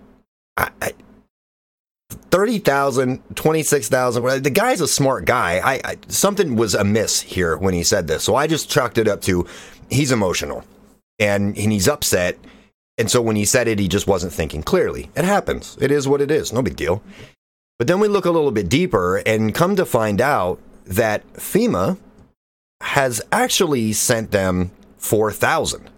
I, 0.56 0.70
I 0.82 0.92
30,000, 2.30 3.22
26,000. 3.36 4.42
The 4.42 4.50
guy's 4.50 4.80
a 4.80 4.88
smart 4.88 5.24
guy. 5.24 5.60
I, 5.64 5.80
I, 5.84 5.96
something 6.08 6.56
was 6.56 6.74
amiss 6.74 7.20
here 7.20 7.56
when 7.56 7.74
he 7.74 7.82
said 7.82 8.06
this. 8.06 8.24
So 8.24 8.34
I 8.34 8.46
just 8.46 8.70
chalked 8.70 8.98
it 8.98 9.08
up 9.08 9.22
to 9.22 9.46
he's 9.90 10.12
emotional 10.12 10.64
and, 11.18 11.56
and 11.56 11.72
he's 11.72 11.88
upset. 11.88 12.38
And 12.98 13.10
so 13.10 13.22
when 13.22 13.36
he 13.36 13.44
said 13.44 13.68
it, 13.68 13.78
he 13.78 13.88
just 13.88 14.06
wasn't 14.06 14.32
thinking 14.32 14.62
clearly. 14.62 15.10
It 15.16 15.24
happens. 15.24 15.78
It 15.80 15.90
is 15.90 16.08
what 16.08 16.20
it 16.20 16.30
is. 16.30 16.52
No 16.52 16.62
big 16.62 16.76
deal. 16.76 17.02
But 17.78 17.86
then 17.86 18.00
we 18.00 18.08
look 18.08 18.24
a 18.24 18.30
little 18.30 18.50
bit 18.50 18.68
deeper 18.68 19.18
and 19.18 19.54
come 19.54 19.76
to 19.76 19.86
find 19.86 20.20
out 20.20 20.58
that 20.84 21.26
FEMA 21.34 21.96
has 22.80 23.22
actually 23.30 23.92
sent 23.92 24.32
them 24.32 24.72
4,000. 24.98 25.88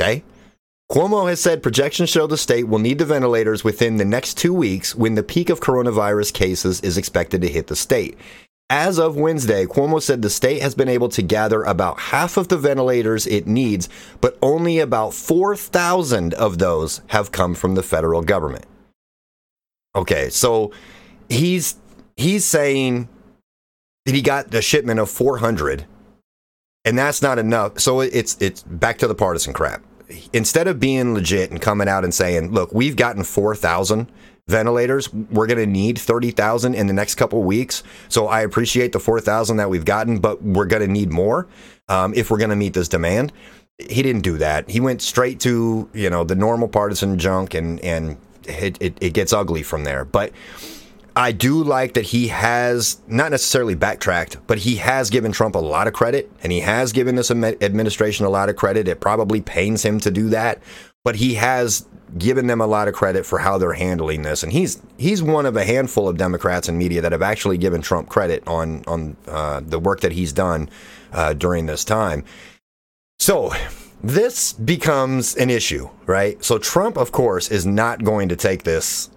Okay? 0.00 0.22
Cuomo 0.90 1.28
has 1.28 1.40
said 1.40 1.62
projections 1.62 2.10
show 2.10 2.26
the 2.26 2.36
state 2.36 2.68
will 2.68 2.78
need 2.78 2.98
the 2.98 3.04
ventilators 3.04 3.64
within 3.64 3.96
the 3.96 4.04
next 4.04 4.36
two 4.36 4.52
weeks 4.52 4.94
when 4.94 5.14
the 5.14 5.22
peak 5.22 5.48
of 5.48 5.60
coronavirus 5.60 6.34
cases 6.34 6.80
is 6.82 6.98
expected 6.98 7.40
to 7.40 7.48
hit 7.48 7.68
the 7.68 7.76
state. 7.76 8.18
As 8.68 8.98
of 8.98 9.16
Wednesday, 9.16 9.66
Cuomo 9.66 10.00
said 10.00 10.22
the 10.22 10.30
state 10.30 10.62
has 10.62 10.74
been 10.74 10.88
able 10.88 11.08
to 11.10 11.22
gather 11.22 11.62
about 11.62 11.98
half 11.98 12.36
of 12.36 12.48
the 12.48 12.56
ventilators 12.56 13.26
it 13.26 13.46
needs, 13.46 13.88
but 14.20 14.38
only 14.42 14.78
about 14.78 15.12
4,000 15.12 16.34
of 16.34 16.58
those 16.58 17.00
have 17.08 17.32
come 17.32 17.54
from 17.54 17.74
the 17.74 17.82
federal 17.82 18.22
government. 18.22 18.64
Okay, 19.94 20.30
so 20.30 20.72
he's 21.28 21.76
he's 22.16 22.44
saying 22.44 23.08
that 24.06 24.14
he 24.14 24.22
got 24.22 24.50
the 24.50 24.62
shipment 24.62 25.00
of 25.00 25.10
400 25.10 25.86
and 26.84 26.98
that's 26.98 27.22
not 27.22 27.38
enough. 27.38 27.78
So 27.78 28.00
it's 28.00 28.36
it's 28.40 28.62
back 28.62 28.98
to 28.98 29.06
the 29.06 29.14
partisan 29.14 29.52
crap. 29.52 29.82
Instead 30.32 30.66
of 30.68 30.78
being 30.78 31.14
legit 31.14 31.50
and 31.50 31.60
coming 31.60 31.88
out 31.88 32.04
and 32.04 32.12
saying, 32.12 32.52
"Look, 32.52 32.72
we've 32.72 32.96
gotten 32.96 33.22
4,000 33.22 34.10
ventilators. 34.48 35.12
We're 35.12 35.46
going 35.46 35.58
to 35.58 35.66
need 35.66 35.98
30,000 35.98 36.74
in 36.74 36.88
the 36.88 36.92
next 36.92 37.14
couple 37.14 37.42
weeks. 37.44 37.84
So 38.08 38.26
I 38.26 38.40
appreciate 38.40 38.90
the 38.92 38.98
4,000 38.98 39.56
that 39.58 39.70
we've 39.70 39.84
gotten, 39.84 40.18
but 40.18 40.42
we're 40.42 40.66
going 40.66 40.82
to 40.82 40.88
need 40.88 41.12
more 41.12 41.46
um, 41.88 42.12
if 42.14 42.30
we're 42.30 42.38
going 42.38 42.50
to 42.50 42.56
meet 42.56 42.74
this 42.74 42.88
demand." 42.88 43.32
He 43.78 44.02
didn't 44.02 44.22
do 44.22 44.38
that. 44.38 44.68
He 44.70 44.80
went 44.80 45.02
straight 45.02 45.40
to, 45.40 45.88
you 45.92 46.10
know, 46.10 46.24
the 46.24 46.36
normal 46.36 46.68
partisan 46.68 47.18
junk 47.18 47.54
and 47.54 47.80
and 47.80 48.16
it, 48.48 48.80
it, 48.80 48.98
it 49.00 49.12
gets 49.14 49.32
ugly 49.32 49.62
from 49.62 49.84
there. 49.84 50.04
But 50.04 50.32
I 51.14 51.32
do 51.32 51.62
like 51.62 51.94
that 51.94 52.06
he 52.06 52.28
has 52.28 53.00
not 53.06 53.30
necessarily 53.30 53.74
backtracked, 53.74 54.38
but 54.46 54.58
he 54.58 54.76
has 54.76 55.10
given 55.10 55.32
Trump 55.32 55.54
a 55.54 55.58
lot 55.58 55.86
of 55.86 55.92
credit 55.92 56.30
and 56.42 56.50
he 56.50 56.60
has 56.60 56.92
given 56.92 57.16
this 57.16 57.30
administration 57.30 58.24
a 58.24 58.30
lot 58.30 58.48
of 58.48 58.56
credit. 58.56 58.88
It 58.88 59.00
probably 59.00 59.42
pains 59.42 59.84
him 59.84 60.00
to 60.00 60.10
do 60.10 60.30
that, 60.30 60.62
but 61.04 61.16
he 61.16 61.34
has 61.34 61.86
given 62.16 62.46
them 62.46 62.60
a 62.60 62.66
lot 62.66 62.88
of 62.88 62.94
credit 62.94 63.26
for 63.26 63.38
how 63.38 63.58
they're 63.58 63.72
handling 63.74 64.22
this. 64.22 64.42
And 64.42 64.52
he's 64.52 64.80
he's 64.96 65.22
one 65.22 65.44
of 65.44 65.56
a 65.56 65.64
handful 65.64 66.08
of 66.08 66.16
Democrats 66.16 66.68
and 66.68 66.78
media 66.78 67.02
that 67.02 67.12
have 67.12 67.22
actually 67.22 67.58
given 67.58 67.82
Trump 67.82 68.08
credit 68.08 68.42
on 68.46 68.82
on 68.86 69.16
uh, 69.26 69.60
the 69.64 69.78
work 69.78 70.00
that 70.00 70.12
he's 70.12 70.32
done 70.32 70.70
uh, 71.12 71.34
during 71.34 71.66
this 71.66 71.84
time. 71.84 72.24
So 73.18 73.52
this 74.02 74.52
becomes 74.52 75.36
an 75.36 75.50
issue, 75.50 75.88
right? 76.06 76.42
So 76.44 76.58
Trump, 76.58 76.96
of 76.96 77.12
course, 77.12 77.50
is 77.50 77.64
not 77.66 78.02
going 78.04 78.28
to 78.30 78.36
take 78.36 78.64
this 78.64 79.10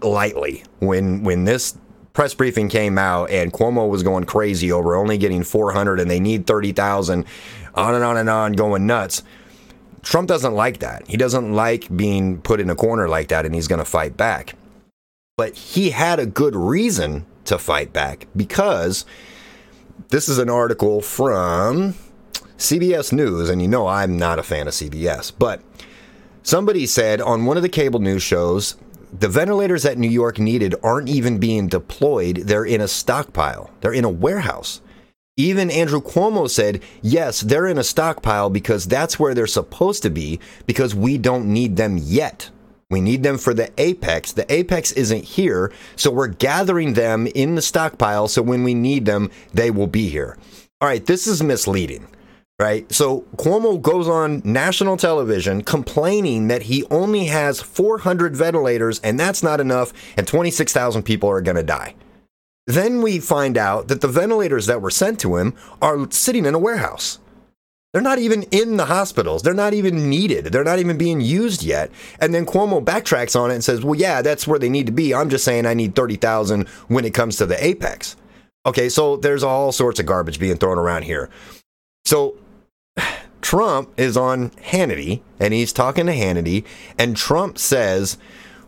lightly. 0.00 0.64
When 0.78 1.22
when 1.22 1.44
this 1.44 1.76
press 2.14 2.32
briefing 2.32 2.68
came 2.68 2.96
out 2.96 3.30
and 3.30 3.52
Cuomo 3.52 3.88
was 3.88 4.02
going 4.02 4.24
crazy 4.24 4.72
over 4.72 4.94
only 4.94 5.18
getting 5.18 5.42
400 5.42 5.98
and 5.98 6.10
they 6.10 6.20
need 6.20 6.46
30,000, 6.46 7.26
on 7.74 7.94
and 7.94 8.04
on 8.04 8.16
and 8.16 8.30
on, 8.30 8.52
going 8.52 8.86
nuts. 8.86 9.22
Trump 10.02 10.28
doesn't 10.28 10.54
like 10.54 10.78
that. 10.78 11.06
He 11.08 11.16
doesn't 11.16 11.52
like 11.54 11.94
being 11.94 12.40
put 12.40 12.60
in 12.60 12.70
a 12.70 12.76
corner 12.76 13.08
like 13.08 13.28
that, 13.28 13.46
and 13.46 13.54
he's 13.54 13.68
going 13.68 13.78
to 13.78 13.84
fight 13.84 14.16
back. 14.16 14.54
But 15.36 15.56
he 15.56 15.90
had 15.90 16.20
a 16.20 16.26
good 16.26 16.54
reason 16.54 17.26
to 17.46 17.58
fight 17.58 17.92
back 17.92 18.26
because 18.36 19.04
this 20.10 20.28
is 20.28 20.38
an 20.38 20.48
article 20.48 21.00
from 21.00 21.94
CBS 22.58 23.12
News, 23.12 23.50
and 23.50 23.60
you 23.60 23.66
know 23.66 23.86
I'm 23.86 24.16
not 24.16 24.38
a 24.38 24.42
fan 24.42 24.68
of 24.68 24.74
CBS, 24.74 25.32
but 25.36 25.60
somebody 26.42 26.86
said 26.86 27.20
on 27.20 27.46
one 27.46 27.56
of 27.56 27.64
the 27.64 27.68
cable 27.68 28.00
news 28.00 28.22
shows 28.22 28.76
the 29.16 29.28
ventilators 29.28 29.82
that 29.82 29.98
New 29.98 30.08
York 30.08 30.38
needed 30.38 30.74
aren't 30.82 31.08
even 31.08 31.38
being 31.38 31.68
deployed, 31.68 32.36
they're 32.36 32.64
in 32.64 32.80
a 32.80 32.88
stockpile, 32.88 33.70
they're 33.80 33.92
in 33.92 34.04
a 34.04 34.10
warehouse. 34.10 34.80
Even 35.36 35.68
Andrew 35.70 36.00
Cuomo 36.00 36.48
said, 36.48 36.80
yes, 37.02 37.40
they're 37.40 37.66
in 37.66 37.78
a 37.78 37.84
stockpile 37.84 38.50
because 38.50 38.86
that's 38.86 39.18
where 39.18 39.34
they're 39.34 39.48
supposed 39.48 40.02
to 40.04 40.10
be 40.10 40.38
because 40.66 40.94
we 40.94 41.18
don't 41.18 41.46
need 41.46 41.76
them 41.76 41.98
yet. 41.98 42.50
We 42.88 43.00
need 43.00 43.24
them 43.24 43.38
for 43.38 43.52
the 43.52 43.72
apex. 43.78 44.30
The 44.30 44.52
apex 44.52 44.92
isn't 44.92 45.24
here, 45.24 45.72
so 45.96 46.12
we're 46.12 46.28
gathering 46.28 46.94
them 46.94 47.26
in 47.34 47.56
the 47.56 47.62
stockpile 47.62 48.28
so 48.28 48.42
when 48.42 48.62
we 48.62 48.74
need 48.74 49.06
them, 49.06 49.30
they 49.52 49.72
will 49.72 49.88
be 49.88 50.08
here. 50.08 50.38
All 50.80 50.88
right, 50.88 51.04
this 51.04 51.26
is 51.26 51.42
misleading 51.42 52.06
right? 52.64 52.90
So 52.90 53.26
Cuomo 53.36 53.80
goes 53.80 54.08
on 54.08 54.40
national 54.42 54.96
television 54.96 55.62
complaining 55.62 56.48
that 56.48 56.62
he 56.62 56.82
only 56.90 57.26
has 57.26 57.60
400 57.60 58.34
ventilators 58.34 59.00
and 59.00 59.20
that's 59.20 59.42
not 59.42 59.60
enough, 59.60 59.92
and 60.16 60.26
26,000 60.26 61.02
people 61.02 61.28
are 61.28 61.42
going 61.42 61.58
to 61.58 61.62
die. 61.62 61.94
Then 62.66 63.02
we 63.02 63.20
find 63.20 63.58
out 63.58 63.88
that 63.88 64.00
the 64.00 64.08
ventilators 64.08 64.64
that 64.64 64.80
were 64.80 64.90
sent 64.90 65.20
to 65.20 65.36
him 65.36 65.52
are 65.82 66.10
sitting 66.10 66.46
in 66.46 66.54
a 66.54 66.58
warehouse. 66.58 67.18
They're 67.92 68.00
not 68.00 68.18
even 68.18 68.44
in 68.44 68.78
the 68.78 68.86
hospitals. 68.86 69.42
They're 69.42 69.52
not 69.52 69.74
even 69.74 70.08
needed. 70.08 70.46
They're 70.46 70.64
not 70.64 70.78
even 70.78 70.96
being 70.96 71.20
used 71.20 71.62
yet. 71.62 71.90
And 72.18 72.32
then 72.32 72.46
Cuomo 72.46 72.82
backtracks 72.82 73.38
on 73.38 73.50
it 73.50 73.56
and 73.56 73.62
says, 73.62 73.84
well, 73.84 73.94
yeah, 73.94 74.22
that's 74.22 74.46
where 74.46 74.58
they 74.58 74.70
need 74.70 74.86
to 74.86 74.92
be. 74.92 75.14
I'm 75.14 75.28
just 75.28 75.44
saying 75.44 75.66
I 75.66 75.74
need 75.74 75.94
30,000 75.94 76.66
when 76.88 77.04
it 77.04 77.12
comes 77.12 77.36
to 77.36 77.44
the 77.44 77.62
apex. 77.62 78.16
Okay, 78.64 78.88
so 78.88 79.18
there's 79.18 79.42
all 79.42 79.70
sorts 79.70 80.00
of 80.00 80.06
garbage 80.06 80.40
being 80.40 80.56
thrown 80.56 80.78
around 80.78 81.02
here. 81.02 81.28
So 82.06 82.38
Trump 83.40 83.90
is 83.98 84.16
on 84.16 84.50
Hannity 84.50 85.20
and 85.38 85.52
he's 85.52 85.72
talking 85.72 86.06
to 86.06 86.12
Hannity, 86.12 86.64
and 86.98 87.16
Trump 87.16 87.58
says, 87.58 88.16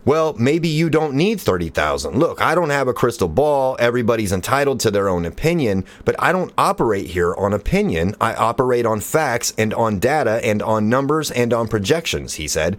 well, 0.05 0.35
maybe 0.35 0.69
you 0.69 0.89
don't 0.89 1.15
need 1.15 1.41
30,000. 1.41 2.17
Look, 2.17 2.41
I 2.41 2.55
don't 2.55 2.71
have 2.71 2.87
a 2.87 2.93
crystal 2.93 3.27
ball. 3.27 3.77
Everybody's 3.81 4.33
entitled 4.33 4.79
to 4.81 4.91
their 4.91 5.09
own 5.09 5.25
opinion, 5.25 5.85
but 6.05 6.15
I 6.21 6.31
don't 6.31 6.53
operate 6.57 7.09
here 7.09 7.35
on 7.35 7.53
opinion. 7.53 8.15
I 8.21 8.35
operate 8.35 8.87
on 8.87 9.01
facts 9.01 9.53
and 9.59 9.75
on 9.75 9.99
data 9.99 10.41
and 10.45 10.63
on 10.63 10.89
numbers 10.89 11.33
and 11.33 11.53
on 11.53 11.67
projections, 11.67 12.35
he 12.35 12.47
said. 12.47 12.79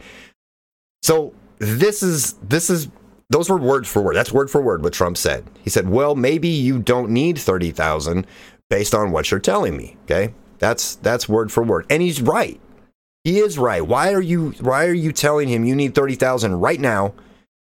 So 1.02 1.34
this 1.58 2.02
is 2.02 2.34
this 2.36 2.70
is 2.70 2.88
those 3.30 3.50
were 3.50 3.58
word 3.58 3.86
for 3.86 4.02
word. 4.02 4.16
That's 4.16 4.32
word 4.32 4.50
for 4.50 4.62
word 4.62 4.84
what 4.84 4.94
Trump 4.94 5.18
said. 5.18 5.44
He 5.62 5.70
said, 5.70 5.90
"Well, 5.90 6.16
maybe 6.16 6.48
you 6.48 6.80
don't 6.80 7.10
need 7.10 7.38
30,000 7.38 8.26
based 8.70 8.96
on 8.96 9.12
what 9.12 9.32
you're 9.32 9.40
telling 9.42 9.76
me." 9.76 9.98
Okay? 10.04 10.34
That's 10.60 10.96
that's 10.96 11.30
word 11.30 11.52
for 11.52 11.64
word. 11.64 11.86
And 11.90 12.02
he's 12.02 12.22
right. 12.22 12.60
He 13.24 13.40
is 13.40 13.58
right. 13.58 13.86
Why 13.86 14.14
are 14.14 14.22
you 14.22 14.52
why 14.62 14.86
are 14.86 14.94
you 14.94 15.12
telling 15.12 15.50
him 15.50 15.66
you 15.66 15.76
need 15.76 15.94
30,000 15.94 16.60
right 16.60 16.80
now? 16.80 17.14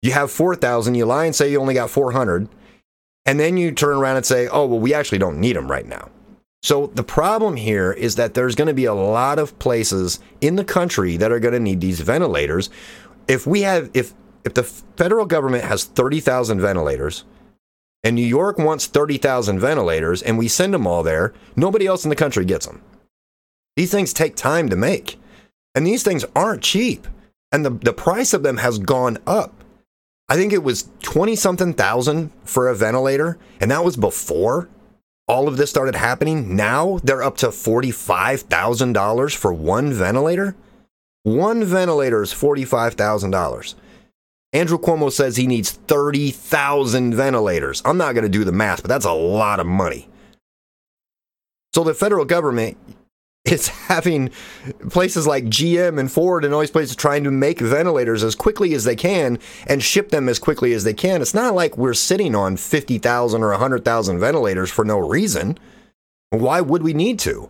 You 0.03 0.13
have 0.13 0.33
4,000, 0.33 0.97
you 0.97 1.05
lie 1.05 1.27
and 1.27 1.35
say 1.35 1.51
you 1.51 1.61
only 1.61 1.75
got 1.75 1.89
400, 1.89 2.49
and 3.25 3.39
then 3.39 3.57
you 3.57 3.71
turn 3.71 3.97
around 3.97 4.17
and 4.17 4.27
say, 4.27 4.49
"Oh, 4.49 4.67
well 4.67 4.81
we 4.81 4.93
actually 4.93 5.19
don't 5.19 5.39
need 5.39 5.55
them 5.55 5.71
right 5.71 5.87
now." 5.87 6.11
So 6.63 6.89
the 6.89 7.05
problem 7.05 7.57
here 7.57 7.93
is 7.93 8.17
that 8.17 8.35
there's 8.35 8.55
going 8.55 8.69
to 8.69 8.75
be 8.75 8.85
a 8.85 8.95
lot 8.95 9.39
of 9.39 9.59
places 9.59 10.21
in 10.41 10.57
the 10.57 10.65
country 10.65 11.17
that 11.17 11.33
are 11.33 11.41
going 11.41 11.55
to 11.55 11.61
need 11.61 11.81
these 11.81 12.01
ventilators. 12.01 12.71
If 13.29 13.47
we 13.47 13.63
have 13.63 13.91
if 13.95 14.15
if 14.45 14.55
the 14.55 14.65
federal 14.65 15.27
government 15.27 15.65
has 15.65 15.85
30,000 15.85 16.61
ventilators 16.61 17.25
and 18.05 18.17
New 18.17 18.27
York 18.27 18.59
wants 18.59 18.87
30,000 18.87 19.59
ventilators 19.59 20.23
and 20.23 20.39
we 20.39 20.49
send 20.49 20.75
them 20.75 20.87
all 20.87 21.03
there, 21.03 21.33
nobody 21.57 21.87
else 21.87 22.05
in 22.05 22.11
the 22.11 22.17
country 22.17 22.45
gets 22.45 22.67
them. 22.67 22.83
These 23.77 23.91
things 23.91 24.13
take 24.13 24.37
time 24.37 24.69
to 24.69 24.77
make. 24.77 25.19
And 25.75 25.87
these 25.87 26.03
things 26.03 26.25
aren't 26.37 26.63
cheap. 26.63 27.07
And 27.51 27.65
the, 27.65 27.71
the 27.71 27.93
price 27.93 28.33
of 28.35 28.43
them 28.43 28.59
has 28.59 28.79
gone 28.79 29.19
up. 29.27 29.65
I 30.29 30.37
think 30.37 30.53
it 30.53 30.63
was 30.63 30.89
20 31.03 31.37
something 31.37 31.75
thousand 31.75 32.31
for 32.45 32.69
a 32.69 32.75
ventilator. 32.75 33.39
And 33.61 33.71
that 33.71 33.85
was 33.85 33.97
before 33.97 34.69
all 35.29 35.49
of 35.49 35.57
this 35.57 35.71
started 35.71 35.95
happening. 35.95 36.57
Now 36.57 36.99
they're 37.03 37.23
up 37.23 37.37
to 37.39 37.49
$45,000 37.49 39.37
for 39.37 39.53
one 39.53 39.93
ventilator. 39.93 40.57
One 41.23 41.65
ventilator 41.65 42.23
is 42.23 42.33
$45,000. 42.33 43.75
Andrew 44.53 44.79
Cuomo 44.79 45.11
says 45.11 45.37
he 45.37 45.47
needs 45.47 45.71
30,000 45.71 47.15
ventilators. 47.15 47.81
I'm 47.85 47.97
not 47.97 48.15
going 48.15 48.25
to 48.25 48.29
do 48.29 48.45
the 48.45 48.53
math, 48.53 48.83
but 48.83 48.89
that's 48.89 49.07
a 49.07 49.13
lot 49.13 49.61
of 49.61 49.67
money. 49.67 50.09
So 51.75 51.85
the 51.85 51.95
federal 51.95 52.27
government 52.27 52.77
is 53.47 53.69
having 53.89 54.31
places 54.91 55.27
like 55.27 55.45
GM 55.47 55.99
and 55.99 56.13
Ford 56.13 56.45
and 56.45 56.53
all 56.53 56.61
these 56.61 56.71
places 56.71 56.95
trying 56.97 57.25
to 57.25 57.31
make 57.31 57.61
ventilators 57.61 58.23
as 58.23 58.35
quickly 58.35 58.75
as 58.75 58.85
they 58.85 58.97
can 58.97 59.39
and 59.67 59.83
ship 59.83 60.11
them 60.11 60.29
as 60.29 60.39
quickly 60.39 60.75
as 60.75 60.85
they 60.85 60.95
can. 60.95 61.23
It's 61.23 61.35
not 61.35 61.55
like 61.55 61.79
we're 61.79 61.95
sitting 61.95 62.35
on 62.35 62.59
50,000 62.59 63.43
or 63.43 63.51
100,000 63.51 64.19
ventilators 64.19 64.71
for 64.71 64.85
no 64.85 64.99
reason. 64.99 65.59
Why 66.31 66.61
would 66.61 66.83
we 66.83 66.93
need 66.93 67.19
to? 67.21 67.49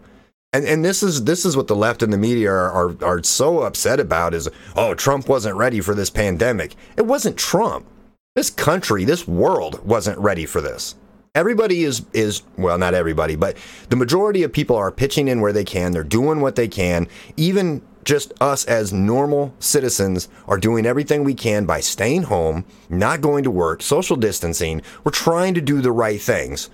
And 0.55 0.67
and 0.67 0.85
this 0.85 1.03
is 1.03 1.25
this 1.25 1.47
is 1.47 1.57
what 1.57 1.67
the 1.67 1.77
left 1.77 2.03
and 2.03 2.12
the 2.12 2.19
media 2.19 2.51
are, 2.51 2.71
are 2.71 2.97
are 3.03 3.23
so 3.23 3.62
upset 3.62 3.99
about 3.99 4.35
is 4.35 4.51
oh 4.77 4.95
Trump 4.95 5.29
wasn't 5.29 5.57
ready 5.57 5.81
for 5.81 5.95
this 5.95 6.11
pandemic. 6.11 6.75
It 6.97 7.07
wasn't 7.07 7.38
Trump. 7.38 7.87
This 8.35 8.51
country, 8.51 9.05
this 9.05 9.27
world 9.27 9.85
wasn't 9.85 10.19
ready 10.19 10.45
for 10.45 10.61
this. 10.61 10.95
Everybody 11.35 11.85
is 11.85 12.05
is 12.12 12.43
well, 12.59 12.77
not 12.77 12.93
everybody, 12.93 13.35
but 13.35 13.57
the 13.88 13.97
majority 13.97 14.43
of 14.43 14.53
people 14.53 14.77
are 14.77 14.93
pitching 14.93 15.29
in 15.29 15.41
where 15.41 15.55
they 15.55 15.65
can. 15.65 15.93
They're 15.93 16.05
doing 16.05 16.43
what 16.43 16.57
they 16.57 16.69
can. 16.69 17.09
Even 17.38 17.81
just 18.05 18.33
us 18.41 18.65
as 18.67 18.93
normal 18.93 19.55
citizens 19.59 20.29
are 20.47 20.59
doing 20.59 20.85
everything 20.85 21.25
we 21.25 21.35
can 21.35 21.65
by 21.65 21.81
staying 21.81 22.25
home, 22.25 22.65
not 22.91 23.21
going 23.21 23.45
to 23.45 23.51
work, 23.51 23.81
social 23.81 24.17
distancing. 24.17 24.83
We're 25.05 25.12
trying 25.12 25.55
to 25.55 25.61
do 25.61 25.81
the 25.81 25.93
right 25.93 26.21
things. 26.21 26.69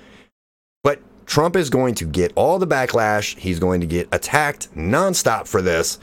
Trump 1.29 1.57
is 1.57 1.69
going 1.69 1.95
to 1.97 2.07
get 2.07 2.33
all 2.37 2.59
the 2.59 2.67
backlash. 2.67 3.37
He's 3.37 3.61
going 3.61 3.83
to 3.83 3.87
get 3.87 4.09
attacked 4.12 4.75
nonstop 4.75 5.47
for 5.47 5.61
this 5.61 5.99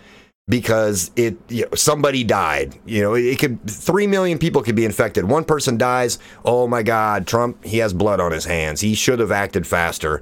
because 0.47 1.09
it 1.15 1.35
you 1.49 1.63
know, 1.63 1.69
somebody 1.73 2.23
died. 2.23 2.77
You 2.85 3.01
know, 3.01 3.15
it 3.15 3.39
could 3.39 3.59
three 3.67 4.05
million 4.05 4.37
people 4.37 4.61
could 4.61 4.75
be 4.75 4.85
infected. 4.85 5.25
One 5.25 5.43
person 5.43 5.77
dies. 5.77 6.19
Oh 6.45 6.67
my 6.67 6.83
God, 6.83 7.25
Trump! 7.25 7.65
He 7.65 7.79
has 7.79 7.91
blood 7.91 8.19
on 8.19 8.31
his 8.31 8.45
hands. 8.45 8.81
He 8.81 8.93
should 8.93 9.17
have 9.19 9.31
acted 9.31 9.65
faster. 9.65 10.21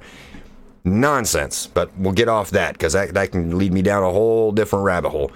Nonsense. 0.84 1.66
But 1.66 1.94
we'll 1.98 2.12
get 2.12 2.28
off 2.28 2.50
that 2.52 2.72
because 2.72 2.94
that 2.94 3.12
that 3.12 3.30
can 3.30 3.58
lead 3.58 3.74
me 3.74 3.82
down 3.82 4.02
a 4.02 4.10
whole 4.10 4.52
different 4.52 4.86
rabbit 4.86 5.10
hole. 5.10 5.32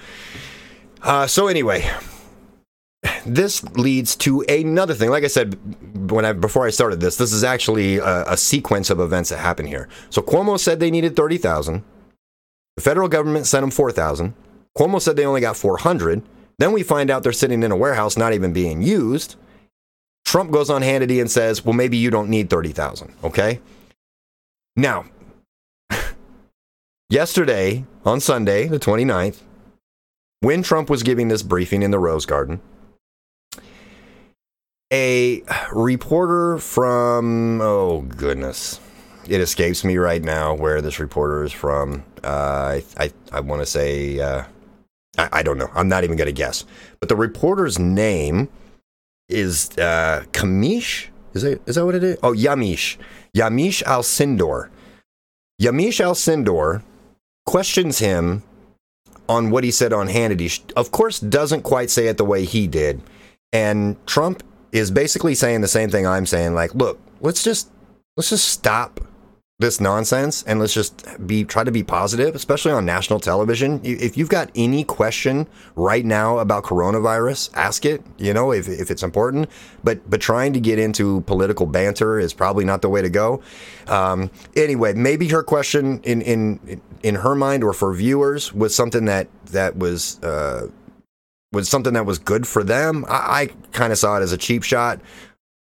Uh, 1.03 1.27
so 1.27 1.47
anyway, 1.47 1.89
this 3.27 3.63
leads 3.75 4.17
to 4.17 4.43
another 4.49 4.95
thing. 4.95 5.11
Like 5.11 5.25
I 5.25 5.29
said 5.29 5.59
when 6.11 6.25
I 6.25 6.33
before 6.33 6.67
I 6.67 6.71
started 6.71 7.01
this, 7.01 7.17
this 7.17 7.33
is 7.33 7.45
actually 7.45 7.99
a, 7.99 8.25
a 8.25 8.37
sequence 8.37 8.91
of 8.91 9.01
events 9.01 9.31
that 9.31 9.39
happen 9.39 9.67
here. 9.67 9.89
So 10.11 10.23
Cuomo 10.23 10.59
said 10.59 10.81
they 10.81 10.91
needed 10.91 11.15
thirty 11.17 11.39
thousand. 11.39 11.85
The 12.77 12.83
federal 12.83 13.09
government 13.09 13.47
sent 13.47 13.63
them 13.63 13.71
four 13.71 13.93
thousand. 13.93 14.35
Cuomo 14.77 15.01
said 15.01 15.17
they 15.17 15.27
only 15.27 15.41
got 15.41 15.57
four 15.57 15.79
hundred. 15.79 16.23
Then 16.59 16.73
we 16.73 16.83
find 16.83 17.11
out 17.11 17.23
they're 17.23 17.33
sitting 17.33 17.63
in 17.63 17.71
a 17.71 17.77
warehouse 17.77 18.17
not 18.17 18.33
even 18.33 18.53
being 18.53 18.83
used. 18.83 19.37
Trump 20.25 20.51
goes 20.51 20.69
on 20.69 20.83
Hannity 20.83 21.21
and 21.21 21.31
says, 21.31 21.65
"Well, 21.65 21.75
maybe 21.75 21.97
you 21.97 22.11
don't 22.11 22.29
need 22.29 22.51
thirty 22.51 22.73
thousand. 22.73 23.15
Okay." 23.23 23.61
Now, 24.77 25.07
yesterday 27.11 27.85
on 28.05 28.21
Sunday, 28.21 28.69
the 28.69 28.79
29th, 28.79 29.41
when 30.39 30.63
Trump 30.63 30.89
was 30.89 31.03
giving 31.03 31.27
this 31.27 31.43
briefing 31.43 31.83
in 31.83 31.91
the 31.91 31.99
Rose 31.99 32.27
Garden, 32.27 32.61
a 34.93 35.43
reporter 35.73 36.59
from 36.59 37.61
oh 37.61 38.03
goodness. 38.03 38.81
It 39.29 39.41
escapes 39.41 39.85
me 39.85 39.99
right 39.99 40.23
now 40.23 40.55
where 40.55 40.81
this 40.81 40.99
reporter 40.99 41.45
is 41.45 41.53
from. 41.53 42.05
Uh, 42.25 42.81
i 42.81 42.85
i, 42.97 43.13
I 43.33 43.41
want 43.41 43.61
to 43.61 43.67
say 43.67 44.19
uh, 44.19 44.45
I, 45.19 45.29
I, 45.33 45.43
don't 45.43 45.59
know. 45.59 45.71
I'm 45.75 45.89
not 45.89 46.05
even 46.05 46.17
to 46.17 46.33
guess. 46.33 46.65
But 47.01 47.09
the 47.09 47.17
reporter's 47.17 47.79
name 47.79 48.49
is 49.29 49.71
uh, 49.79 50.25
kamish? 50.33 51.09
Is 51.35 51.43
that, 51.43 51.61
is 51.69 51.75
that 51.77 51.85
what 51.85 51.95
it 51.95 52.03
is? 52.03 52.19
Oh 52.23 52.33
Yamiche. 52.33 52.97
Yamiche 53.37 53.83
Alcindor 53.85 54.71
Yamiche 55.61 56.05
Alcindor 56.05 56.83
questions 57.45 57.99
him 57.99 58.43
on 59.29 59.51
what 59.51 59.65
he 59.65 59.71
said 59.71 59.93
on 59.93 60.09
hannity 60.09 60.73
of 60.75 60.91
course 60.91 61.21
doesn't 61.21 61.63
quite 61.63 61.91
say 61.91 62.09
it 62.09 62.17
the 62.17 62.25
way 62.25 62.45
he 62.45 62.67
did. 62.67 63.03
And 63.53 64.05
trump 64.07 64.43
is 64.73 64.91
basically 64.91 65.35
saying 65.35 65.61
the 65.61 65.69
same 65.69 65.91
thing 65.91 66.07
I'm 66.07 66.27
saying. 66.27 66.55
Like, 66.55 66.75
look, 66.75 66.99
let's 67.21 67.43
just 67.43 67.71
let's 68.17 68.31
just 68.31 68.49
stop 68.49 69.01
this 69.61 69.81
nonsense 69.81 70.45
and 70.45 70.61
let's 70.61 70.73
just 70.73 71.05
be 71.27 71.43
try 71.45 71.65
to 71.65 71.73
be 71.73 71.83
positive, 71.83 72.37
especially 72.37 72.71
on 72.71 72.87
national 72.87 73.19
television. 73.19 73.81
If 73.83 74.17
you've 74.17 74.29
got 74.29 74.51
any 74.55 74.85
question 74.85 75.49
right 75.75 76.05
now 76.05 76.39
about 76.39 76.63
coronavirus, 76.63 77.51
ask 77.55 77.85
it. 77.85 78.05
You 78.19 78.33
know, 78.33 78.53
if 78.53 78.69
if 78.69 78.91
it's 78.91 79.03
important. 79.03 79.51
But 79.83 80.09
but 80.09 80.21
trying 80.21 80.53
to 80.53 80.61
get 80.61 80.79
into 80.79 81.23
political 81.23 81.67
banter 81.67 82.21
is 82.21 82.33
probably 82.33 82.65
not 82.65 82.83
the 82.83 82.89
way 82.89 83.03
to 83.03 83.11
go. 83.11 83.43
Um, 83.89 84.31
anyway, 84.55 84.93
maybe 84.93 85.29
her 85.29 85.43
question 85.43 86.01
in 86.05 86.23
in 86.23 86.81
in 87.03 87.17
her 87.17 87.35
mind 87.35 87.65
or 87.65 87.73
for 87.73 87.93
viewers 87.93 88.53
was 88.53 88.75
something 88.75 89.07
that 89.07 89.27
that 89.47 89.77
was. 89.77 90.23
Uh, 90.23 90.69
was 91.53 91.69
something 91.69 91.95
that 91.95 92.07
was 92.07 92.19
good 92.19 92.47
for 92.47 92.63
them. 92.63 93.05
I, 93.09 93.15
I 93.15 93.47
kind 93.73 93.93
of 93.93 93.99
saw 93.99 94.19
it 94.19 94.23
as 94.23 94.33
a 94.33 94.39
cheap 94.39 94.63
shot. 94.63 95.01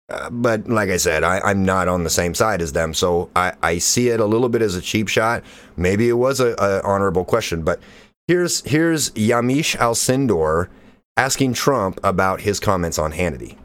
Uh, 0.09 0.29
but 0.29 0.69
like 0.69 0.89
I 0.89 0.97
said, 0.97 1.23
I, 1.23 1.51
am 1.51 1.65
not 1.65 1.89
on 1.89 2.05
the 2.05 2.09
same 2.09 2.33
side 2.33 2.61
as 2.61 2.71
them, 2.71 2.93
so 2.93 3.29
I, 3.35 3.53
I, 3.61 3.77
see 3.77 4.07
it 4.07 4.21
a 4.21 4.25
little 4.25 4.47
bit 4.47 4.61
as 4.61 4.73
a 4.73 4.81
cheap 4.81 5.09
shot. 5.09 5.43
Maybe 5.75 6.07
it 6.07 6.13
was 6.13 6.39
a, 6.39 6.55
a 6.59 6.81
honorable 6.83 7.25
question, 7.25 7.61
but 7.63 7.81
here's 8.25 8.61
here's 8.61 9.09
Yamiche 9.11 9.75
Alcindor 9.75 10.69
asking 11.17 11.53
Trump 11.55 11.99
about 12.05 12.39
his 12.39 12.57
comments 12.57 12.97
on 12.97 13.11
Hannity. 13.11 13.57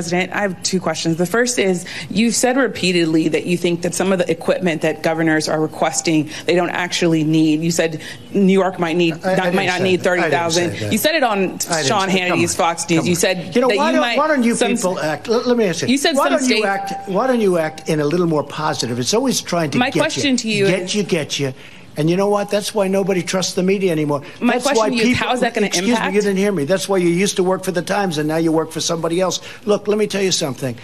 President, 0.00 0.32
I 0.32 0.40
have 0.40 0.62
two 0.62 0.80
questions. 0.80 1.18
The 1.18 1.26
first 1.26 1.58
is 1.58 1.84
you've 2.08 2.34
said 2.34 2.56
repeatedly 2.56 3.28
that 3.28 3.44
you 3.44 3.58
think 3.58 3.82
that 3.82 3.92
some 3.92 4.12
of 4.12 4.18
the 4.18 4.30
equipment 4.30 4.80
that 4.80 5.02
governors 5.02 5.46
are 5.46 5.60
requesting 5.60 6.30
they 6.46 6.54
don't 6.54 6.70
actually 6.70 7.22
need. 7.22 7.60
You 7.60 7.70
said 7.70 8.00
New 8.32 8.52
York 8.52 8.78
might 8.78 8.96
need 8.96 9.22
I, 9.22 9.48
I 9.48 9.50
might 9.50 9.66
not 9.66 9.82
need 9.82 10.02
thirty 10.02 10.30
thousand. 10.30 10.90
You 10.90 10.96
said 10.96 11.16
it 11.16 11.22
on 11.22 11.58
Sean 11.58 12.08
Hannity's 12.08 12.54
Fox 12.54 12.88
News. 12.88 13.06
You 13.06 13.14
said 13.14 13.54
you 13.54 13.60
know 13.60 13.68
why, 13.68 13.74
you 13.74 13.92
don't, 13.92 14.00
might, 14.00 14.16
why 14.16 14.28
don't 14.28 14.42
you 14.42 14.54
some, 14.54 14.74
people 14.74 14.98
act? 14.98 15.28
Let, 15.28 15.46
let, 15.46 15.58
me 15.58 15.66
ask 15.66 15.82
you. 15.82 15.88
You 15.88 15.98
said 15.98 16.16
why 16.16 16.30
don't 16.30 16.40
state, 16.40 16.58
you 16.58 16.64
act? 16.64 17.08
Why 17.10 17.26
don't 17.26 17.42
you 17.42 17.58
act 17.58 17.90
in 17.90 18.00
a 18.00 18.06
little 18.06 18.26
more 18.26 18.42
positive? 18.42 18.98
It's 18.98 19.12
always 19.12 19.42
trying 19.42 19.70
to 19.72 19.78
my 19.78 19.90
get 19.90 20.00
question 20.00 20.32
you, 20.32 20.38
to 20.38 20.48
you 20.48 20.66
get 20.66 20.82
is, 20.82 20.94
you, 20.94 21.02
get 21.02 21.38
you. 21.38 21.52
And 21.96 22.08
you 22.08 22.16
know 22.16 22.28
what? 22.28 22.50
That's 22.50 22.74
why 22.74 22.88
nobody 22.88 23.22
trusts 23.22 23.54
the 23.54 23.62
media 23.62 23.92
anymore. 23.92 24.22
My 24.40 24.54
That's 24.54 24.64
question 24.64 24.78
why 24.78 24.88
to 24.90 24.94
you 24.94 25.02
people, 25.02 25.26
how 25.26 25.32
is 25.34 25.40
that 25.40 25.54
going 25.54 25.62
to 25.62 25.66
Excuse 25.66 25.98
me, 25.98 26.06
you 26.06 26.20
didn't 26.20 26.36
hear 26.36 26.52
me. 26.52 26.64
That's 26.64 26.88
why 26.88 26.98
you 26.98 27.08
used 27.08 27.36
to 27.36 27.42
work 27.44 27.64
for 27.64 27.72
the 27.72 27.82
Times 27.82 28.16
and 28.18 28.28
now 28.28 28.36
you 28.36 28.52
work 28.52 28.70
for 28.70 28.80
somebody 28.80 29.20
else. 29.20 29.40
Look, 29.66 29.88
let 29.88 29.98
me 29.98 30.06
tell 30.06 30.22
you 30.22 30.32
something. 30.32 30.76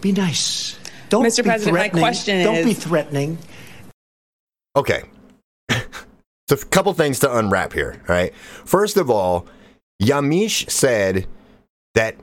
Be 0.00 0.12
nice. 0.12 0.78
Don't 1.10 1.24
Mr. 1.24 1.38
be 1.38 1.50
President, 1.50 1.74
my 1.74 1.80
threatening. 1.80 2.02
question 2.02 2.44
Don't 2.44 2.56
is- 2.56 2.64
be 2.66 2.74
threatening. 2.74 3.38
Okay. 4.76 5.02
so 5.70 5.76
a 6.50 6.56
couple 6.56 6.92
things 6.94 7.18
to 7.20 7.36
unwrap 7.36 7.72
here, 7.72 8.02
all 8.08 8.14
right? 8.14 8.34
First 8.64 8.96
of 8.96 9.10
all, 9.10 9.46
Yamiche 10.02 10.70
said 10.70 11.26
that 11.94 12.16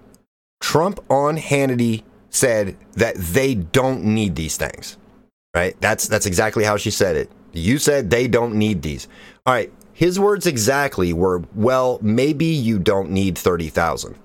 Trump 0.62 1.00
on 1.12 1.38
Hannity 1.38 2.04
said 2.30 2.76
that 2.94 3.16
they 3.16 3.54
don't 3.54 4.04
need 4.04 4.36
these 4.36 4.58
things. 4.58 4.98
Right? 5.54 5.76
That's 5.82 6.08
that's 6.08 6.26
exactly 6.26 6.64
how 6.64 6.78
she 6.78 6.92
said 6.92 7.16
it. 7.16 7.32
You 7.54 7.78
said 7.78 8.10
they 8.10 8.28
don't 8.28 8.56
need 8.56 8.82
these. 8.82 9.08
All 9.46 9.54
right. 9.54 9.72
His 9.94 10.20
words 10.20 10.46
exactly 10.46 11.12
were, 11.12 11.44
well, 11.56 11.98
maybe 12.04 12.46
you 12.46 12.78
don't 12.78 13.10
need 13.10 13.36
30,000. 13.38 14.16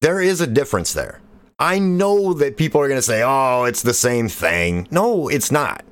There 0.00 0.20
is 0.20 0.40
a 0.40 0.48
difference 0.48 0.92
there. 0.92 1.20
I 1.60 1.78
know 1.78 2.32
that 2.34 2.56
people 2.56 2.80
are 2.80 2.88
going 2.88 2.98
to 2.98 3.02
say, 3.02 3.22
oh, 3.24 3.64
it's 3.64 3.82
the 3.82 3.94
same 3.94 4.28
thing. 4.28 4.88
No, 4.90 5.28
it's 5.28 5.52
not. 5.52 5.84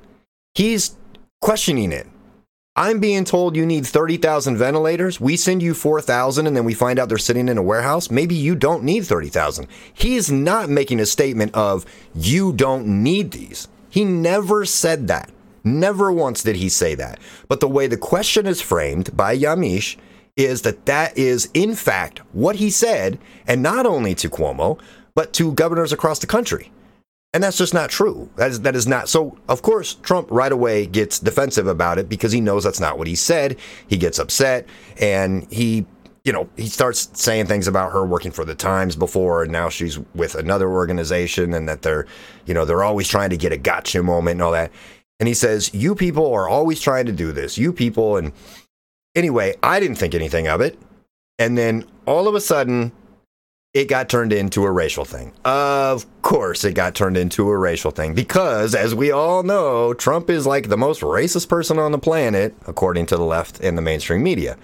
He's 0.53 0.95
questioning 1.41 1.91
it. 1.91 2.07
I'm 2.75 2.99
being 2.99 3.25
told 3.25 3.55
you 3.55 3.65
need 3.65 3.87
30,000 3.87 4.55
ventilators. 4.55 5.19
We 5.19 5.35
send 5.35 5.63
you 5.63 5.73
4,000 5.73 6.45
and 6.45 6.55
then 6.55 6.63
we 6.63 6.73
find 6.73 6.99
out 6.99 7.09
they're 7.09 7.17
sitting 7.17 7.49
in 7.49 7.57
a 7.57 7.63
warehouse. 7.63 8.11
Maybe 8.11 8.35
you 8.35 8.55
don't 8.55 8.83
need 8.83 9.05
30,000. 9.05 9.67
He 9.93 10.15
is 10.15 10.31
not 10.31 10.69
making 10.69 10.99
a 10.99 11.05
statement 11.05 11.55
of 11.55 11.85
you 12.13 12.53
don't 12.53 12.85
need 12.85 13.31
these. 13.31 13.67
He 13.89 14.05
never 14.05 14.63
said 14.63 15.07
that. 15.07 15.31
Never 15.67 16.11
once 16.11 16.43
did 16.43 16.55
he 16.55 16.69
say 16.69 16.95
that. 16.95 17.19
But 17.47 17.59
the 17.59 17.67
way 17.67 17.87
the 17.87 17.97
question 17.97 18.45
is 18.45 18.61
framed 18.61 19.15
by 19.15 19.37
Yamiche 19.37 19.97
is 20.35 20.61
that 20.61 20.85
that 20.85 21.17
is, 21.17 21.49
in 21.53 21.75
fact, 21.75 22.19
what 22.31 22.55
he 22.57 22.69
said, 22.69 23.17
and 23.47 23.61
not 23.61 23.85
only 23.85 24.13
to 24.15 24.29
Cuomo, 24.29 24.79
but 25.15 25.33
to 25.33 25.51
governors 25.53 25.91
across 25.91 26.19
the 26.19 26.27
country. 26.27 26.71
And 27.33 27.43
that's 27.43 27.57
just 27.57 27.73
not 27.73 27.89
true. 27.89 28.29
That 28.37 28.51
is, 28.51 28.61
that 28.61 28.75
is 28.75 28.87
not. 28.87 29.09
So, 29.09 29.37
of 29.49 29.61
course, 29.61 29.95
Trump 29.95 30.27
right 30.31 30.51
away 30.51 30.85
gets 30.85 31.19
defensive 31.19 31.67
about 31.67 31.97
it 31.97 32.07
because 32.07 32.31
he 32.31 32.39
knows 32.39 32.63
that's 32.63 32.79
not 32.79 32.97
what 32.97 33.07
he 33.07 33.15
said. 33.15 33.57
He 33.87 33.97
gets 33.97 34.17
upset 34.17 34.65
and 34.99 35.51
he, 35.51 35.85
you 36.23 36.31
know, 36.31 36.49
he 36.55 36.67
starts 36.67 37.09
saying 37.13 37.47
things 37.47 37.67
about 37.67 37.91
her 37.91 38.05
working 38.05 38.31
for 38.31 38.45
the 38.45 38.55
Times 38.55 38.95
before 38.95 39.43
and 39.43 39.51
now 39.51 39.69
she's 39.69 39.99
with 40.15 40.35
another 40.35 40.69
organization 40.69 41.53
and 41.53 41.67
that 41.67 41.81
they're, 41.81 42.05
you 42.45 42.53
know, 42.53 42.63
they're 42.63 42.83
always 42.83 43.07
trying 43.07 43.29
to 43.29 43.37
get 43.37 43.51
a 43.51 43.57
gotcha 43.57 44.01
moment 44.01 44.35
and 44.35 44.41
all 44.41 44.51
that. 44.51 44.71
And 45.19 45.27
he 45.27 45.33
says, 45.33 45.73
You 45.73 45.95
people 45.95 46.33
are 46.33 46.47
always 46.47 46.79
trying 46.79 47.05
to 47.07 47.11
do 47.11 47.31
this. 47.31 47.57
You 47.57 47.73
people. 47.73 48.17
And 48.17 48.31
anyway, 49.15 49.55
I 49.63 49.79
didn't 49.79 49.97
think 49.97 50.13
anything 50.13 50.47
of 50.47 50.61
it. 50.61 50.77
And 51.39 51.57
then 51.57 51.85
all 52.05 52.27
of 52.27 52.35
a 52.35 52.41
sudden, 52.41 52.91
it 53.73 53.87
got 53.87 54.09
turned 54.09 54.33
into 54.33 54.63
a 54.63 54.71
racial 54.71 55.05
thing. 55.05 55.33
Of 55.45 56.05
course, 56.23 56.63
it 56.63 56.73
got 56.73 56.95
turned 56.95 57.15
into 57.15 57.49
a 57.49 57.57
racial 57.57 57.91
thing 57.91 58.15
because, 58.15 58.73
as 58.73 58.95
we 58.95 59.11
all 59.11 59.43
know, 59.43 59.93
Trump 59.93 60.29
is 60.29 60.47
like 60.47 60.69
the 60.69 60.77
most 60.77 61.01
racist 61.01 61.47
person 61.47 61.77
on 61.77 61.91
the 61.91 61.99
planet, 61.99 62.55
according 62.65 63.05
to 63.07 63.17
the 63.17 63.23
left 63.23 63.59
and 63.59 63.77
the 63.77 63.81
mainstream 63.83 64.23
media. 64.23 64.57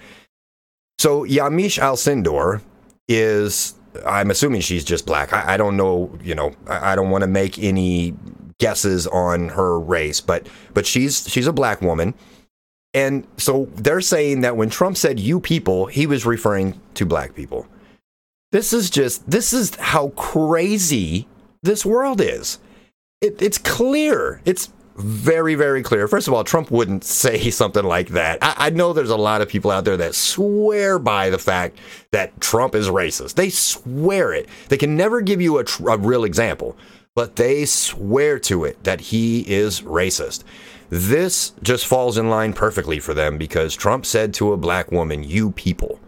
So, 0.98 1.24
Yamiche 1.24 1.80
Alcindor 1.80 2.60
is, 3.06 3.74
I'm 4.04 4.30
assuming 4.30 4.62
she's 4.62 4.84
just 4.84 5.06
black. 5.06 5.32
I, 5.32 5.54
I 5.54 5.56
don't 5.58 5.76
know, 5.76 6.18
you 6.22 6.34
know, 6.34 6.52
I, 6.66 6.92
I 6.92 6.96
don't 6.96 7.10
want 7.10 7.22
to 7.22 7.28
make 7.28 7.58
any 7.58 8.14
guesses 8.58 9.06
on 9.06 9.50
her 9.50 9.78
race, 9.78 10.20
but 10.20 10.46
but 10.72 10.86
she's 10.86 11.28
she's 11.28 11.46
a 11.46 11.52
black 11.52 11.80
woman. 11.80 12.14
And 12.92 13.26
so 13.36 13.68
they're 13.74 14.00
saying 14.00 14.42
that 14.42 14.56
when 14.56 14.70
Trump 14.70 14.96
said 14.96 15.18
you 15.18 15.40
people, 15.40 15.86
he 15.86 16.06
was 16.06 16.24
referring 16.24 16.80
to 16.94 17.04
black 17.04 17.34
people. 17.34 17.66
This 18.52 18.72
is 18.72 18.88
just 18.88 19.28
this 19.28 19.52
is 19.52 19.74
how 19.76 20.08
crazy 20.10 21.26
this 21.62 21.84
world 21.84 22.20
is. 22.20 22.58
It, 23.20 23.40
it's 23.42 23.58
clear. 23.58 24.40
It's 24.44 24.70
very, 24.96 25.56
very 25.56 25.82
clear. 25.82 26.06
First 26.06 26.28
of 26.28 26.34
all, 26.34 26.44
Trump 26.44 26.70
wouldn't 26.70 27.04
say 27.24 27.50
something 27.50 27.84
like 27.84 28.10
that. 28.10 28.38
I, 28.42 28.54
I, 28.66 28.70
know 28.70 28.92
there's 28.92 29.10
a 29.10 29.16
lot 29.16 29.40
of 29.40 29.48
people 29.48 29.70
out 29.70 29.84
there 29.84 29.96
that 29.96 30.14
swear 30.14 30.98
by 30.98 31.30
the 31.30 31.38
fact 31.38 31.78
that 32.12 32.40
Trump 32.40 32.74
is 32.74 32.88
racist. 32.88 33.34
They 33.34 33.50
swear 33.50 34.32
it. 34.32 34.48
They 34.68 34.76
can 34.76 34.96
never 34.96 35.20
give 35.20 35.40
you 35.40 35.58
a, 35.58 35.64
tr- 35.64 35.90
a 35.90 35.98
real 35.98 36.24
example 36.24 36.76
but 37.14 37.36
they 37.36 37.64
swear 37.64 38.38
to 38.40 38.64
it 38.64 38.82
that 38.84 39.00
he 39.00 39.40
is 39.40 39.82
racist. 39.82 40.42
This 40.90 41.52
just 41.62 41.86
falls 41.86 42.18
in 42.18 42.28
line 42.28 42.52
perfectly 42.52 43.00
for 43.00 43.14
them 43.14 43.38
because 43.38 43.74
Trump 43.74 44.04
said 44.06 44.34
to 44.34 44.52
a 44.52 44.56
black 44.56 44.92
woman, 44.92 45.22
You 45.22 45.50
people. 45.50 46.00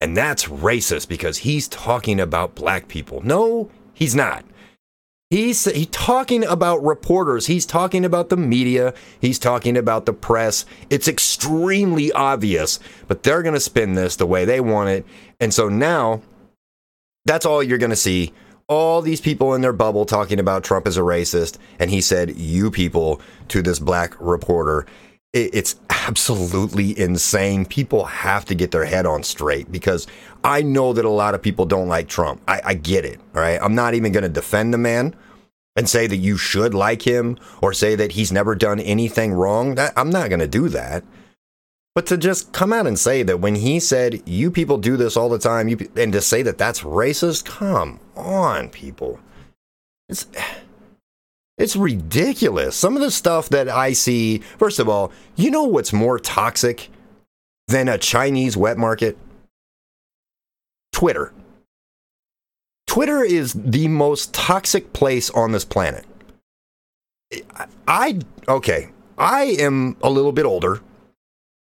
And 0.00 0.16
that's 0.16 0.46
racist 0.46 1.08
because 1.08 1.38
he's 1.38 1.68
talking 1.68 2.20
about 2.20 2.54
black 2.54 2.88
people. 2.88 3.20
No, 3.22 3.70
he's 3.94 4.14
not. 4.14 4.44
He's 5.30 5.64
he 5.64 5.86
talking 5.86 6.44
about 6.44 6.84
reporters. 6.84 7.46
He's 7.46 7.64
talking 7.64 8.04
about 8.04 8.28
the 8.28 8.36
media. 8.36 8.92
He's 9.18 9.38
talking 9.38 9.78
about 9.78 10.04
the 10.04 10.12
press. 10.12 10.66
It's 10.90 11.08
extremely 11.08 12.12
obvious, 12.12 12.78
but 13.08 13.22
they're 13.22 13.42
going 13.42 13.54
to 13.54 13.60
spin 13.60 13.94
this 13.94 14.16
the 14.16 14.26
way 14.26 14.44
they 14.44 14.60
want 14.60 14.90
it. 14.90 15.06
And 15.40 15.54
so 15.54 15.70
now 15.70 16.20
that's 17.24 17.46
all 17.46 17.62
you're 17.62 17.78
going 17.78 17.90
to 17.90 17.96
see 17.96 18.34
all 18.72 19.02
these 19.02 19.20
people 19.20 19.54
in 19.54 19.60
their 19.60 19.72
bubble 19.72 20.04
talking 20.04 20.40
about 20.40 20.64
Trump 20.64 20.86
as 20.86 20.96
a 20.96 21.02
racist, 21.02 21.58
and 21.78 21.90
he 21.90 22.00
said, 22.00 22.36
You 22.36 22.70
people, 22.70 23.20
to 23.48 23.62
this 23.62 23.78
black 23.78 24.14
reporter. 24.18 24.86
It's 25.34 25.76
absolutely 25.88 26.98
insane. 26.98 27.64
People 27.64 28.04
have 28.04 28.44
to 28.44 28.54
get 28.54 28.70
their 28.70 28.84
head 28.84 29.06
on 29.06 29.22
straight 29.22 29.72
because 29.72 30.06
I 30.44 30.60
know 30.60 30.92
that 30.92 31.06
a 31.06 31.10
lot 31.10 31.34
of 31.34 31.40
people 31.40 31.64
don't 31.64 31.88
like 31.88 32.06
Trump. 32.06 32.42
I, 32.46 32.60
I 32.62 32.74
get 32.74 33.06
it. 33.06 33.18
All 33.34 33.40
right. 33.40 33.58
I'm 33.62 33.74
not 33.74 33.94
even 33.94 34.12
going 34.12 34.24
to 34.24 34.28
defend 34.28 34.74
the 34.74 34.78
man 34.78 35.16
and 35.74 35.88
say 35.88 36.06
that 36.06 36.18
you 36.18 36.36
should 36.36 36.74
like 36.74 37.00
him 37.00 37.38
or 37.62 37.72
say 37.72 37.94
that 37.94 38.12
he's 38.12 38.30
never 38.30 38.54
done 38.54 38.78
anything 38.78 39.32
wrong. 39.32 39.76
That, 39.76 39.94
I'm 39.96 40.10
not 40.10 40.28
going 40.28 40.40
to 40.40 40.46
do 40.46 40.68
that. 40.68 41.02
But 41.94 42.06
to 42.06 42.16
just 42.16 42.52
come 42.52 42.72
out 42.72 42.86
and 42.86 42.98
say 42.98 43.22
that 43.22 43.40
when 43.40 43.54
he 43.54 43.78
said, 43.78 44.26
you 44.26 44.50
people 44.50 44.78
do 44.78 44.96
this 44.96 45.16
all 45.16 45.28
the 45.28 45.38
time, 45.38 45.68
you, 45.68 45.90
and 45.94 46.12
to 46.12 46.22
say 46.22 46.42
that 46.42 46.56
that's 46.56 46.80
racist, 46.80 47.44
come 47.44 48.00
on, 48.16 48.70
people. 48.70 49.20
It's, 50.08 50.26
it's 51.58 51.76
ridiculous. 51.76 52.76
Some 52.76 52.96
of 52.96 53.02
the 53.02 53.10
stuff 53.10 53.50
that 53.50 53.68
I 53.68 53.92
see, 53.92 54.38
first 54.58 54.78
of 54.78 54.88
all, 54.88 55.12
you 55.36 55.50
know 55.50 55.64
what's 55.64 55.92
more 55.92 56.18
toxic 56.18 56.88
than 57.68 57.88
a 57.88 57.98
Chinese 57.98 58.56
wet 58.56 58.78
market? 58.78 59.18
Twitter. 60.92 61.34
Twitter 62.86 63.22
is 63.22 63.52
the 63.52 63.88
most 63.88 64.32
toxic 64.32 64.94
place 64.94 65.28
on 65.30 65.52
this 65.52 65.64
planet. 65.64 66.06
I, 67.86 68.18
okay, 68.48 68.90
I 69.18 69.42
am 69.58 69.96
a 70.02 70.10
little 70.10 70.32
bit 70.32 70.44
older 70.46 70.80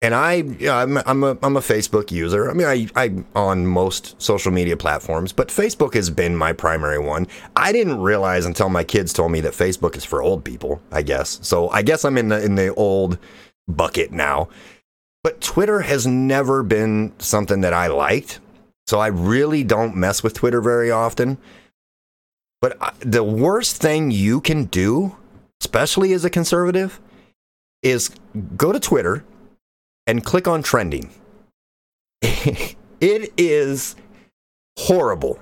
and 0.02 0.14
I, 0.14 0.44
I'm, 0.66 0.96
I'm 0.96 1.22
a, 1.22 1.38
I'm 1.42 1.56
a 1.56 1.60
Facebook 1.60 2.10
user. 2.10 2.50
I 2.50 2.54
mean, 2.54 2.66
I, 2.66 2.88
I'm 2.96 3.26
on 3.34 3.66
most 3.66 4.20
social 4.20 4.50
media 4.50 4.76
platforms, 4.76 5.32
but 5.32 5.48
Facebook 5.48 5.92
has 5.94 6.08
been 6.08 6.34
my 6.34 6.54
primary 6.54 6.98
one. 6.98 7.26
I 7.54 7.70
didn't 7.72 8.00
realize 8.00 8.46
until 8.46 8.70
my 8.70 8.82
kids 8.82 9.12
told 9.12 9.30
me 9.30 9.40
that 9.42 9.52
Facebook 9.52 9.96
is 9.96 10.04
for 10.04 10.22
old 10.22 10.42
people. 10.42 10.80
I 10.90 11.02
guess 11.02 11.38
so. 11.42 11.68
I 11.68 11.82
guess 11.82 12.04
I'm 12.04 12.16
in 12.16 12.28
the 12.28 12.42
in 12.42 12.54
the 12.54 12.74
old 12.74 13.18
bucket 13.68 14.10
now. 14.10 14.48
But 15.22 15.42
Twitter 15.42 15.80
has 15.80 16.06
never 16.06 16.62
been 16.62 17.12
something 17.18 17.60
that 17.60 17.74
I 17.74 17.88
liked, 17.88 18.40
so 18.86 18.98
I 19.00 19.08
really 19.08 19.64
don't 19.64 19.94
mess 19.96 20.22
with 20.22 20.32
Twitter 20.32 20.62
very 20.62 20.90
often. 20.90 21.36
But 22.62 22.78
the 23.00 23.22
worst 23.22 23.76
thing 23.76 24.10
you 24.10 24.40
can 24.40 24.64
do, 24.64 25.16
especially 25.60 26.14
as 26.14 26.24
a 26.24 26.30
conservative, 26.30 27.00
is 27.82 28.10
go 28.56 28.72
to 28.72 28.80
Twitter 28.80 29.24
and 30.10 30.24
click 30.24 30.48
on 30.48 30.60
trending. 30.60 31.08
it 32.20 33.32
is 33.36 33.94
horrible. 34.76 35.38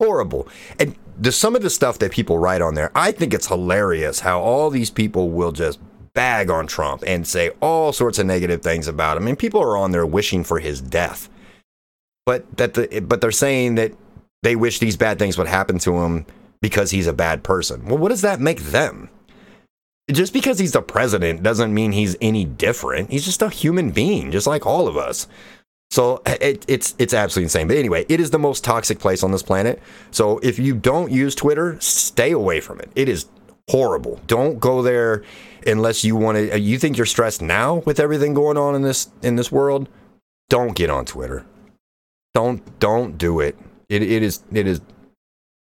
Horrible. 0.00 0.48
And 0.80 0.96
some 1.30 1.54
of 1.54 1.60
the 1.60 1.68
stuff 1.68 1.98
that 1.98 2.10
people 2.10 2.38
write 2.38 2.62
on 2.62 2.74
there, 2.74 2.90
I 2.94 3.12
think 3.12 3.34
it's 3.34 3.48
hilarious 3.48 4.20
how 4.20 4.40
all 4.40 4.70
these 4.70 4.88
people 4.88 5.28
will 5.28 5.52
just 5.52 5.78
bag 6.14 6.48
on 6.48 6.66
Trump 6.66 7.04
and 7.06 7.26
say 7.26 7.50
all 7.60 7.92
sorts 7.92 8.18
of 8.18 8.24
negative 8.24 8.62
things 8.62 8.88
about 8.88 9.18
him. 9.18 9.24
I 9.24 9.26
mean, 9.26 9.36
people 9.36 9.60
are 9.62 9.76
on 9.76 9.90
there 9.90 10.06
wishing 10.06 10.42
for 10.42 10.58
his 10.58 10.80
death. 10.80 11.28
But 12.24 12.56
that 12.56 12.72
the, 12.72 13.00
but 13.00 13.20
they're 13.20 13.30
saying 13.30 13.74
that 13.74 13.92
they 14.42 14.56
wish 14.56 14.78
these 14.78 14.96
bad 14.96 15.18
things 15.18 15.36
would 15.36 15.48
happen 15.48 15.78
to 15.80 15.98
him 15.98 16.24
because 16.62 16.92
he's 16.92 17.06
a 17.06 17.12
bad 17.12 17.44
person. 17.44 17.84
Well, 17.84 17.98
what 17.98 18.08
does 18.08 18.22
that 18.22 18.40
make 18.40 18.60
them? 18.60 19.10
Just 20.10 20.32
because 20.32 20.58
he's 20.58 20.72
the 20.72 20.82
president 20.82 21.42
doesn't 21.42 21.72
mean 21.72 21.92
he's 21.92 22.16
any 22.20 22.44
different. 22.44 23.10
He's 23.10 23.24
just 23.24 23.42
a 23.42 23.48
human 23.48 23.90
being, 23.90 24.30
just 24.30 24.46
like 24.46 24.66
all 24.66 24.88
of 24.88 24.96
us. 24.96 25.28
So 25.90 26.22
it, 26.24 26.64
it's 26.68 26.94
it's 26.98 27.12
absolutely 27.12 27.44
insane. 27.44 27.68
But 27.68 27.76
anyway, 27.76 28.06
it 28.08 28.18
is 28.18 28.30
the 28.30 28.38
most 28.38 28.64
toxic 28.64 28.98
place 28.98 29.22
on 29.22 29.30
this 29.30 29.42
planet. 29.42 29.80
So 30.10 30.38
if 30.38 30.58
you 30.58 30.74
don't 30.74 31.12
use 31.12 31.34
Twitter, 31.34 31.78
stay 31.80 32.32
away 32.32 32.60
from 32.60 32.80
it. 32.80 32.90
It 32.96 33.08
is 33.08 33.26
horrible. 33.68 34.18
Don't 34.26 34.58
go 34.58 34.82
there 34.82 35.22
unless 35.66 36.02
you 36.02 36.16
want 36.16 36.38
to. 36.38 36.58
You 36.58 36.78
think 36.78 36.96
you're 36.96 37.06
stressed 37.06 37.42
now 37.42 37.76
with 37.84 38.00
everything 38.00 38.32
going 38.32 38.56
on 38.56 38.74
in 38.74 38.82
this 38.82 39.10
in 39.22 39.36
this 39.36 39.52
world. 39.52 39.88
Don't 40.48 40.74
get 40.74 40.88
on 40.88 41.04
Twitter. 41.04 41.44
Don't 42.34 42.78
don't 42.78 43.18
do 43.18 43.40
it. 43.40 43.56
It 43.88 44.02
it 44.02 44.22
is 44.22 44.42
it 44.50 44.66
is 44.66 44.80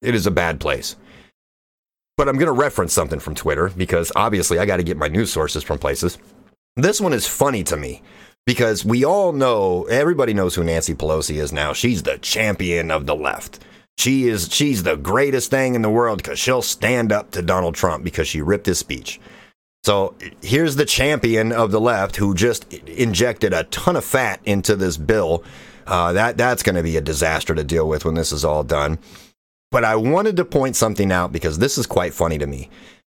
it 0.01 0.13
is 0.13 0.27
a 0.27 0.31
bad 0.31 0.59
place. 0.59 0.95
But 2.17 2.29
I'm 2.29 2.35
going 2.35 2.47
to 2.47 2.51
reference 2.51 2.93
something 2.93 3.19
from 3.19 3.35
Twitter 3.35 3.69
because 3.69 4.11
obviously 4.15 4.59
I 4.59 4.65
got 4.65 4.77
to 4.77 4.83
get 4.83 4.97
my 4.97 5.07
news 5.07 5.31
sources 5.31 5.63
from 5.63 5.79
places. 5.79 6.17
This 6.75 7.01
one 7.01 7.13
is 7.13 7.27
funny 7.27 7.63
to 7.65 7.77
me 7.77 8.01
because 8.45 8.85
we 8.85 9.03
all 9.03 9.33
know, 9.33 9.83
everybody 9.85 10.33
knows 10.33 10.55
who 10.55 10.63
Nancy 10.63 10.93
Pelosi 10.93 11.41
is 11.41 11.51
now. 11.51 11.73
She's 11.73 12.03
the 12.03 12.17
champion 12.17 12.91
of 12.91 13.05
the 13.05 13.15
left. 13.15 13.59
She 13.97 14.27
is 14.27 14.49
she's 14.51 14.83
the 14.83 14.95
greatest 14.95 15.51
thing 15.51 15.75
in 15.75 15.81
the 15.81 15.89
world 15.89 16.17
because 16.17 16.39
she'll 16.39 16.61
stand 16.61 17.11
up 17.11 17.31
to 17.31 17.41
Donald 17.41 17.75
Trump 17.75 18.03
because 18.03 18.27
she 18.27 18.41
ripped 18.41 18.65
his 18.65 18.79
speech. 18.79 19.19
So 19.83 20.15
here's 20.41 20.75
the 20.75 20.85
champion 20.85 21.51
of 21.51 21.71
the 21.71 21.81
left 21.81 22.15
who 22.15 22.33
just 22.33 22.71
injected 22.73 23.53
a 23.53 23.63
ton 23.65 23.95
of 23.95 24.05
fat 24.05 24.39
into 24.43 24.75
this 24.75 24.97
bill. 24.97 25.43
Uh, 25.87 26.13
that 26.13 26.37
that's 26.37 26.63
going 26.63 26.75
to 26.75 26.83
be 26.83 26.97
a 26.97 27.01
disaster 27.01 27.53
to 27.53 27.63
deal 27.63 27.87
with 27.87 28.05
when 28.05 28.13
this 28.13 28.31
is 28.31 28.45
all 28.45 28.63
done. 28.63 28.97
But 29.71 29.85
I 29.85 29.95
wanted 29.95 30.37
to 30.37 30.45
point 30.45 30.75
something 30.75 31.11
out 31.11 31.31
because 31.31 31.57
this 31.57 31.77
is 31.77 31.87
quite 31.87 32.13
funny 32.13 32.37
to 32.37 32.45
me. 32.45 32.69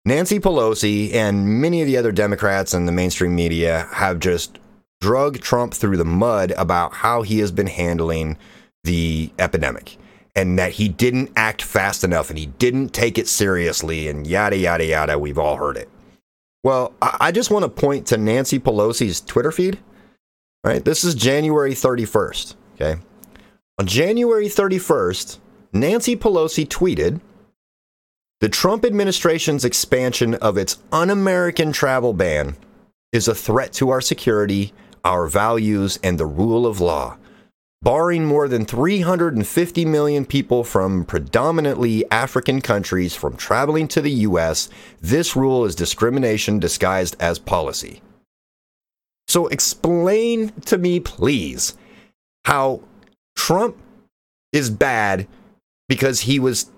Nancy 0.06 0.39
Pelosi 0.39 1.14
and 1.14 1.62
many 1.62 1.82
of 1.82 1.88
the 1.88 1.97
other 1.97 2.12
Democrats 2.12 2.74
and 2.74 2.88
the 2.88 2.91
mainstream 2.91 3.36
media 3.36 3.88
have 3.91 4.20
just 4.20 4.60
drug 5.01 5.39
Trump 5.39 5.74
through 5.74 5.97
the 5.97 6.06
mud 6.06 6.51
about 6.58 6.93
how 6.93 7.22
he 7.22 7.39
has 7.39 7.51
been 7.51 7.68
handling 7.68 8.38
the 8.84 9.32
epidemic 9.39 9.97
and 10.36 10.60
that 10.60 10.74
he 10.74 10.89
didn't 10.89 11.32
act 11.36 11.62
fast 11.62 12.04
enough 12.04 12.30
and 12.30 12.38
he 12.38 12.47
didn't 12.47 12.89
take 12.89 13.18
it 13.18 13.28
seriously 13.28 14.08
and 14.08 14.28
yada, 14.28 14.58
yada, 14.58 14.86
yada. 14.86 15.18
We've 15.18 15.38
all 15.38 15.58
heard 15.58 15.78
it. 15.78 15.89
Well, 16.64 16.93
I 17.01 17.32
just 17.32 17.51
want 17.51 17.64
to 17.64 17.70
point 17.70 18.08
to 18.08 18.18
Nancy 18.18 18.60
Pelosi's 18.60 19.20
Twitter 19.20 19.51
feed. 19.51 19.80
Right, 20.64 20.84
this 20.84 21.04
is 21.04 21.14
January 21.14 21.74
31st. 21.74 22.56
Okay. 22.76 23.01
On 23.80 23.86
January 23.86 24.47
31st, 24.47 25.39
Nancy 25.74 26.15
Pelosi 26.15 26.67
tweeted 26.67 27.19
The 28.39 28.49
Trump 28.49 28.86
administration's 28.86 29.65
expansion 29.65 30.36
of 30.36 30.57
its 30.57 30.78
un 30.91 31.09
American 31.09 31.71
travel 31.71 32.13
ban 32.13 32.55
is 33.11 33.28
a 33.28 33.36
threat 33.36 33.74
to 33.74 33.89
our 33.89 34.01
security, 34.01 34.71
our 35.03 35.28
values, 35.28 35.99
and 36.03 36.19
the 36.19 36.26
rule 36.26 36.65
of 36.65 36.80
law 36.80 37.17
barring 37.84 38.24
more 38.24 38.47
than 38.47 38.65
350 38.65 39.86
million 39.86 40.26
people 40.26 40.63
from 40.63 41.03
predominantly 41.03 42.09
African 42.09 42.61
countries 42.61 43.13
from 43.13 43.36
traveling 43.36 43.89
to 43.89 44.01
the 44.01 44.11
U.S., 44.11 44.69
this 45.01 45.36
rule 45.36 45.65
is 45.65 45.76
discrimination 45.76 46.59
disguised 46.59 47.17
as 47.19 47.38
policy. 47.39 48.01
So, 49.28 49.47
explain 49.47 50.53
to 50.65 50.78
me, 50.78 51.01
please, 51.01 51.76
how 52.45 52.82
Trump 53.36 53.78
is 54.53 54.69
bad 54.69 55.28
because 55.94 56.22
he 56.22 56.39
was 56.39 56.72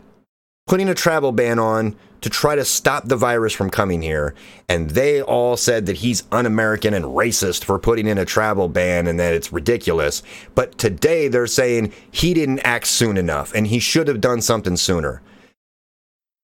putting 0.68 0.90
a 0.90 0.94
travel 0.94 1.32
ban 1.32 1.58
on 1.58 1.96
to 2.20 2.30
try 2.30 2.54
to 2.54 2.66
stop 2.66 3.08
the 3.08 3.16
virus 3.16 3.54
from 3.54 3.70
coming 3.70 4.02
here. 4.02 4.36
And 4.68 4.90
they 4.90 5.22
all 5.22 5.56
said 5.56 5.86
that 5.86 6.00
he's 6.00 6.24
un 6.34 6.46
American 6.46 6.94
and 6.94 7.06
racist 7.06 7.64
for 7.64 7.80
putting 7.80 8.08
in 8.08 8.18
a 8.18 8.26
travel 8.26 8.68
ban 8.68 9.08
and 9.08 9.18
that 9.18 9.34
it's 9.34 9.54
ridiculous. 9.54 10.22
But 10.54 10.78
today 10.78 11.30
they're 11.30 11.48
saying 11.48 11.94
he 12.12 12.34
didn't 12.34 12.60
act 12.60 12.88
soon 12.88 13.16
enough 13.16 13.56
and 13.56 13.68
he 13.68 13.80
should 13.80 14.10
have 14.10 14.20
done 14.20 14.42
something 14.42 14.76
sooner. 14.76 15.22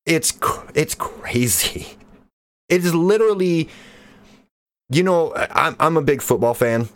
It's, 0.06 0.32
it's 0.74 0.96
crazy. 0.96 1.88
It 2.70 2.86
is 2.86 2.96
literally, 2.96 3.68
you 4.90 5.04
know, 5.04 5.34
I'm, 5.36 5.76
I'm 5.78 5.98
a 5.98 6.02
big 6.02 6.22
football 6.22 6.54
fan. 6.54 6.88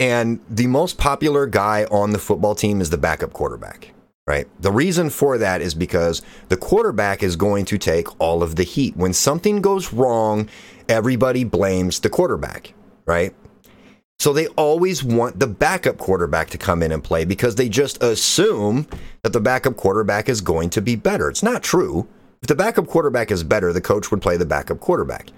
And 0.00 0.40
the 0.50 0.66
most 0.66 0.98
popular 0.98 1.46
guy 1.46 1.84
on 1.84 2.10
the 2.10 2.18
football 2.18 2.56
team 2.56 2.80
is 2.80 2.90
the 2.90 2.98
backup 2.98 3.32
quarterback 3.32 3.92
right? 4.26 4.46
The 4.60 4.72
reason 4.72 5.10
for 5.10 5.38
that 5.38 5.60
is 5.60 5.74
because 5.74 6.22
the 6.48 6.56
quarterback 6.56 7.22
is 7.22 7.36
going 7.36 7.64
to 7.66 7.78
take 7.78 8.20
all 8.20 8.42
of 8.42 8.56
the 8.56 8.62
heat. 8.62 8.96
When 8.96 9.12
something 9.12 9.60
goes 9.60 9.92
wrong, 9.92 10.48
everybody 10.88 11.44
blames 11.44 12.00
the 12.00 12.10
quarterback, 12.10 12.74
right? 13.06 13.34
So 14.18 14.32
they 14.32 14.46
always 14.48 15.02
want 15.02 15.40
the 15.40 15.48
backup 15.48 15.98
quarterback 15.98 16.50
to 16.50 16.58
come 16.58 16.82
in 16.82 16.92
and 16.92 17.02
play 17.02 17.24
because 17.24 17.56
they 17.56 17.68
just 17.68 18.00
assume 18.00 18.86
that 19.22 19.32
the 19.32 19.40
backup 19.40 19.76
quarterback 19.76 20.28
is 20.28 20.40
going 20.40 20.70
to 20.70 20.80
be 20.80 20.94
better. 20.94 21.28
It's 21.28 21.42
not 21.42 21.64
true. 21.64 22.06
If 22.40 22.46
the 22.46 22.54
backup 22.54 22.86
quarterback 22.86 23.32
is 23.32 23.42
better, 23.42 23.72
the 23.72 23.80
coach 23.80 24.12
would 24.12 24.22
play 24.22 24.36
the 24.36 24.46
backup 24.46 24.78
quarterback. 24.78 25.30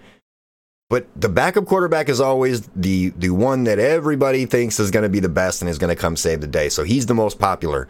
But 0.91 1.07
the 1.16 1.30
backup 1.30 1.64
quarterback 1.64 2.11
is 2.11 2.20
always 2.20 2.68
the 2.76 3.09
the 3.16 3.30
one 3.30 3.64
that 3.64 3.78
everybody 3.78 4.45
thinks 4.45 4.78
is 4.78 4.91
going 4.91 5.03
to 5.03 5.09
be 5.09 5.20
the 5.20 5.30
best 5.30 5.62
and 5.62 5.70
is 5.70 5.78
going 5.78 5.95
to 5.95 6.01
come 6.01 6.14
save 6.14 6.43
the 6.43 6.47
day. 6.47 6.68
So 6.68 6.85
he's 6.85 7.07
the 7.07 7.14
most 7.14 7.39
popular. 7.39 7.89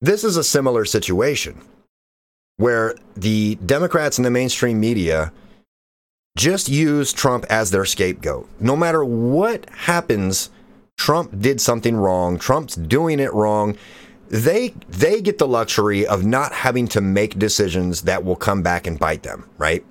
This 0.00 0.24
is 0.24 0.36
a 0.36 0.44
similar 0.44 0.84
situation 0.84 1.60
where 2.56 2.94
the 3.16 3.56
Democrats 3.66 4.18
and 4.18 4.24
the 4.24 4.30
mainstream 4.30 4.78
media 4.78 5.32
just 6.36 6.68
use 6.68 7.12
Trump 7.12 7.44
as 7.48 7.70
their 7.70 7.84
scapegoat. 7.84 8.48
No 8.60 8.76
matter 8.76 9.04
what 9.04 9.68
happens, 9.70 10.50
Trump 10.96 11.40
did 11.40 11.60
something 11.60 11.96
wrong, 11.96 12.38
Trump's 12.38 12.74
doing 12.74 13.20
it 13.20 13.32
wrong. 13.32 13.76
They 14.28 14.74
they 14.88 15.20
get 15.20 15.38
the 15.38 15.46
luxury 15.46 16.06
of 16.06 16.24
not 16.24 16.52
having 16.52 16.88
to 16.88 17.00
make 17.00 17.38
decisions 17.38 18.02
that 18.02 18.24
will 18.24 18.36
come 18.36 18.62
back 18.62 18.86
and 18.86 18.98
bite 18.98 19.22
them, 19.22 19.48
right? 19.58 19.84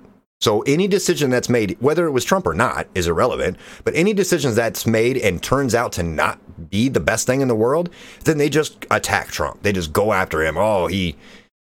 So 0.44 0.60
any 0.66 0.86
decision 0.86 1.30
that's 1.30 1.48
made, 1.48 1.78
whether 1.80 2.04
it 2.04 2.10
was 2.10 2.22
Trump 2.22 2.46
or 2.46 2.52
not, 2.52 2.86
is 2.94 3.08
irrelevant. 3.08 3.56
But 3.82 3.94
any 3.94 4.12
decisions 4.12 4.54
that's 4.54 4.86
made 4.86 5.16
and 5.16 5.42
turns 5.42 5.74
out 5.74 5.92
to 5.92 6.02
not 6.02 6.38
be 6.68 6.90
the 6.90 7.00
best 7.00 7.26
thing 7.26 7.40
in 7.40 7.48
the 7.48 7.54
world, 7.54 7.88
then 8.24 8.36
they 8.36 8.50
just 8.50 8.84
attack 8.90 9.28
Trump. 9.28 9.62
They 9.62 9.72
just 9.72 9.94
go 9.94 10.12
after 10.12 10.44
him. 10.44 10.58
Oh, 10.58 10.86
he 10.86 11.16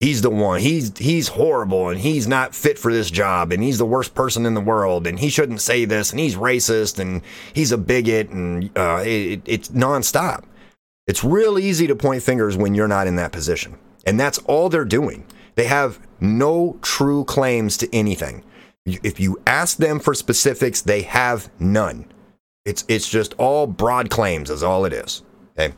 he's 0.00 0.20
the 0.20 0.28
one. 0.28 0.60
He's 0.60 0.92
he's 0.98 1.28
horrible 1.28 1.88
and 1.88 1.98
he's 1.98 2.28
not 2.28 2.54
fit 2.54 2.78
for 2.78 2.92
this 2.92 3.10
job 3.10 3.52
and 3.52 3.62
he's 3.62 3.78
the 3.78 3.86
worst 3.86 4.14
person 4.14 4.44
in 4.44 4.52
the 4.52 4.60
world 4.60 5.06
and 5.06 5.18
he 5.18 5.30
shouldn't 5.30 5.62
say 5.62 5.86
this 5.86 6.10
and 6.10 6.20
he's 6.20 6.36
racist 6.36 6.98
and 6.98 7.22
he's 7.54 7.72
a 7.72 7.78
bigot 7.78 8.28
and 8.28 8.70
uh, 8.76 9.02
it, 9.02 9.40
it's 9.46 9.70
nonstop. 9.70 10.44
It's 11.06 11.24
real 11.24 11.58
easy 11.58 11.86
to 11.86 11.96
point 11.96 12.22
fingers 12.22 12.54
when 12.54 12.74
you're 12.74 12.86
not 12.86 13.06
in 13.06 13.16
that 13.16 13.32
position, 13.32 13.78
and 14.04 14.20
that's 14.20 14.36
all 14.40 14.68
they're 14.68 14.84
doing. 14.84 15.24
They 15.54 15.64
have 15.64 15.98
no 16.20 16.78
true 16.82 17.24
claims 17.24 17.78
to 17.78 17.88
anything. 17.96 18.44
If 19.03 19.20
you 19.20 19.41
ask 19.47 19.78
them 19.78 19.99
for 19.99 20.14
specifics, 20.14 20.80
they 20.82 21.03
have 21.03 21.51
none. 21.61 22.07
It's 22.64 22.84
it's 22.89 23.09
just 23.09 23.34
all 23.39 23.66
broad 23.66 24.11
claims 24.11 24.51
is 24.51 24.62
all 24.62 24.84
it 24.84 24.93
is. 24.93 25.22
Okay. 25.59 25.74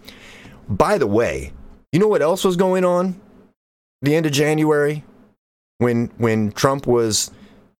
By 0.68 0.98
the 0.98 1.06
way, 1.06 1.52
you 1.92 1.98
know 1.98 2.08
what 2.08 2.22
else 2.22 2.44
was 2.44 2.56
going 2.56 2.84
on? 2.84 3.20
The 4.02 4.14
end 4.14 4.26
of 4.26 4.32
January 4.32 5.04
when 5.78 6.06
when 6.18 6.52
Trump 6.52 6.86
was 6.86 7.30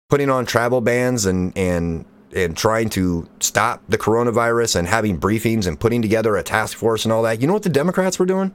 putting 0.09 0.31
on 0.31 0.47
travel 0.47 0.81
bans 0.81 1.27
and 1.27 1.57
and 1.57 2.05
and 2.35 2.57
trying 2.57 2.89
to 2.91 3.29
stop 3.41 3.83
the 3.89 3.99
coronavirus 3.99 4.77
and 4.77 4.89
having 4.89 5.19
briefings 5.19 5.67
and 5.67 5.79
putting 5.79 6.03
together 6.03 6.37
a 6.37 6.43
task 6.43 6.77
force 6.77 7.05
and 7.05 7.13
all 7.13 7.23
that. 7.23 7.41
You 7.41 7.47
know 7.47 7.53
what 7.53 7.63
the 7.63 7.69
Democrats 7.69 8.19
were 8.19 8.27
doing? 8.27 8.55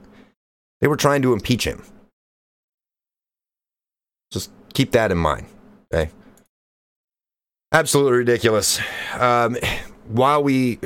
They 0.80 0.88
were 0.88 0.96
trying 0.96 1.22
to 1.22 1.32
impeach 1.32 1.64
him. 1.64 1.82
Just 4.30 4.50
keep 4.72 4.92
that 4.92 5.12
in 5.12 5.18
mind. 5.18 5.46
Okay. 5.92 6.10
Absolutely 7.76 8.12
ridiculous. 8.12 8.80
Um, 9.12 9.58
while 10.08 10.42
we, 10.42 10.78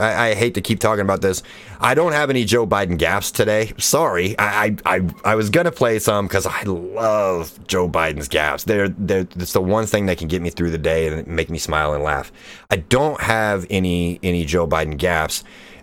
I, 0.00 0.30
I, 0.30 0.34
hate 0.34 0.54
to 0.54 0.60
keep 0.60 0.80
talking 0.80 1.02
about 1.02 1.20
this. 1.20 1.44
I 1.78 1.94
don't 1.94 2.10
have 2.10 2.28
any 2.28 2.44
Joe 2.44 2.66
Biden 2.66 2.98
gaps 2.98 3.30
today. 3.30 3.72
Sorry. 3.78 4.34
I 4.36 4.76
I, 4.84 5.08
I 5.24 5.36
was 5.36 5.48
gonna 5.48 5.70
play 5.70 6.00
some 6.00 6.26
because 6.26 6.44
I 6.44 6.64
love 6.64 7.56
Joe 7.68 7.88
Biden's 7.88 8.26
gaps. 8.26 8.64
They're 8.64 8.88
they're 8.88 9.28
it's 9.36 9.52
the 9.52 9.60
one 9.60 9.86
thing 9.86 10.06
that 10.06 10.18
can 10.18 10.26
get 10.26 10.42
me 10.42 10.50
through 10.50 10.72
the 10.72 10.78
day 10.78 11.06
and 11.06 11.24
make 11.28 11.48
me 11.50 11.58
smile 11.58 11.94
and 11.94 12.02
laugh. 12.02 12.32
I 12.68 12.76
don't 12.76 13.20
have 13.20 13.64
any 13.70 14.18
any 14.24 14.44
Joe 14.44 14.66
Biden 14.66 14.98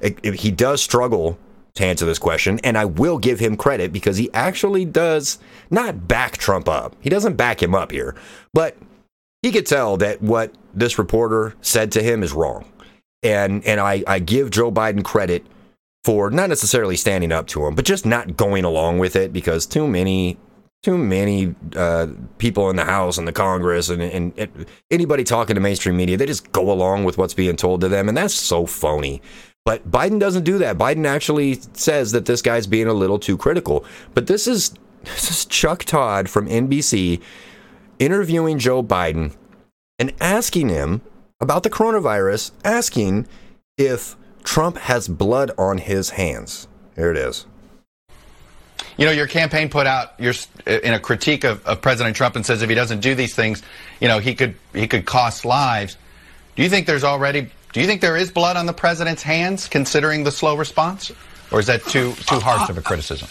it, 0.02 0.36
he 0.36 0.52
does 0.52 0.82
struggle 0.82 1.40
to 1.76 1.86
answer 1.86 2.06
this 2.06 2.20
question, 2.20 2.60
and 2.66 2.78
I 2.78 2.84
will 2.84 3.20
give 3.20 3.40
him 3.40 3.56
credit 3.56 3.94
because 3.94 4.18
he 4.18 4.30
actually 4.34 4.84
does 4.84 5.40
not 5.70 6.10
back 6.10 6.38
Trump 6.38 6.68
up. 6.68 6.98
He 7.00 7.10
doesn't 7.10 7.38
back 7.38 7.64
him 7.64 7.74
up 7.74 7.94
here, 7.94 8.16
but 8.54 8.76
he 9.42 9.52
could 9.52 9.66
tell 9.66 9.98
that 9.98 10.22
what 10.22 10.54
this 10.74 10.98
reporter 10.98 11.56
said 11.62 11.92
to 11.94 12.04
him 12.04 12.24
is 12.24 12.34
wrong. 12.34 12.66
And 13.24 13.66
and 13.66 13.80
I, 13.80 14.04
I 14.08 14.20
give 14.20 14.52
Joe 14.52 14.72
Biden 14.72 15.04
credit 15.04 15.46
for 16.04 16.30
not 16.30 16.50
necessarily 16.50 16.96
standing 16.96 17.32
up 17.32 17.48
to 17.48 17.66
him, 17.66 17.76
but 17.76 17.86
just 17.86 18.06
not 18.06 18.38
going 18.38 18.64
along 18.64 19.00
with 19.00 19.16
it 19.16 19.34
because 19.34 19.66
too 19.66 19.88
many 19.88 20.38
too 20.82 20.98
many 20.98 21.54
uh, 21.76 22.08
people 22.38 22.70
in 22.70 22.78
the 22.78 22.86
House 22.86 23.18
and 23.18 23.28
the 23.28 23.34
Congress 23.34 23.90
and, 23.90 24.02
and, 24.02 24.34
and, 24.38 24.66
anybody 24.90 25.26
talking 25.26 25.56
to 25.56 25.60
mainstream 25.60 25.98
media, 25.98 26.16
they 26.16 26.26
just 26.26 26.50
go 26.54 26.72
along 26.72 27.04
with 27.04 27.18
what's 27.18 27.34
being 27.34 27.58
told 27.58 27.82
to 27.82 27.90
them, 27.90 28.08
and 28.08 28.18
that's 28.18 28.34
so 28.34 28.66
phony. 28.66 29.22
But 29.66 29.92
Biden 29.92 30.22
doesn't 30.22 30.46
do 30.46 30.58
that. 30.60 30.78
Biden 30.78 31.06
actually 31.06 31.60
says 31.74 32.14
that 32.14 32.26
this 32.26 32.42
guy's 32.42 32.66
being 32.66 32.88
a 32.88 32.94
little 32.94 33.20
too 33.20 33.38
critical. 33.38 33.84
But 34.14 34.28
this 34.28 34.48
is 34.48 34.74
this 35.04 35.30
is 35.30 35.46
Chuck 35.46 35.84
Todd 35.84 36.30
from 36.30 36.48
NBC 36.48 37.22
interviewing 38.00 38.58
Joe 38.58 38.82
Biden 38.82 39.36
and 40.00 40.14
asking 40.20 40.70
him 40.70 41.02
about 41.40 41.64
the 41.64 41.70
coronavirus, 41.70 42.52
asking 42.64 43.28
if 43.78 44.16
Trump 44.44 44.78
has 44.78 45.08
blood 45.08 45.52
on 45.58 45.78
his 45.78 46.12
hands. 46.12 46.68
Here 46.96 47.12
it 47.12 47.18
is. 47.18 47.46
You 48.98 49.06
know, 49.06 49.12
your 49.12 49.28
campaign 49.28 49.70
put 49.70 49.88
out 49.88 50.20
your 50.20 50.34
in 50.66 50.94
a 50.94 51.00
critique 51.00 51.44
of, 51.46 51.66
of 51.66 51.82
President 51.82 52.16
Trump 52.16 52.36
and 52.36 52.46
says 52.46 52.62
if 52.62 52.70
he 52.70 52.76
doesn't 52.76 53.00
do 53.00 53.16
these 53.16 53.34
things, 53.34 53.64
you 54.02 54.08
know, 54.08 54.20
he 54.20 54.36
could 54.36 54.56
he 54.74 54.88
could 54.88 55.06
cost 55.06 55.46
lives. 55.46 55.96
Do 56.56 56.64
you 56.64 56.70
think 56.70 56.86
there's 56.86 57.06
already 57.06 57.50
Do 57.72 57.80
you 57.80 57.88
think 57.88 58.02
there 58.02 58.18
is 58.18 58.32
blood 58.32 58.58
on 58.58 58.66
the 58.66 58.74
president's 58.74 59.24
hands, 59.24 59.68
considering 59.68 60.24
the 60.24 60.32
slow 60.32 60.58
response, 60.58 61.12
or 61.52 61.60
is 61.60 61.68
that 61.68 61.84
too 61.86 62.14
too 62.14 62.40
harsh 62.40 62.70
of 62.70 62.78
a 62.78 62.82
criticism? 62.82 63.30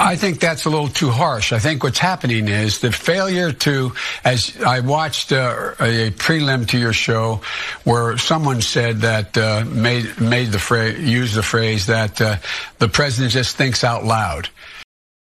I 0.00 0.14
think 0.14 0.38
that's 0.38 0.64
a 0.64 0.70
little 0.70 0.88
too 0.88 1.10
harsh. 1.10 1.52
I 1.52 1.58
think 1.58 1.82
what's 1.82 1.98
happening 1.98 2.46
is 2.46 2.78
the 2.78 2.92
failure 2.92 3.50
to, 3.50 3.92
as 4.24 4.56
I 4.62 4.78
watched 4.78 5.32
uh, 5.32 5.74
a 5.80 6.10
prelim 6.12 6.68
to 6.68 6.78
your 6.78 6.92
show, 6.92 7.40
where 7.82 8.16
someone 8.16 8.60
said 8.60 8.98
that 8.98 9.36
uh, 9.36 9.64
made 9.66 10.20
made 10.20 10.52
the 10.52 10.60
phrase 10.60 11.00
used 11.00 11.34
the 11.34 11.42
phrase 11.42 11.86
that 11.86 12.20
uh, 12.20 12.36
the 12.78 12.88
president 12.88 13.32
just 13.32 13.56
thinks 13.56 13.82
out 13.82 14.04
loud. 14.04 14.48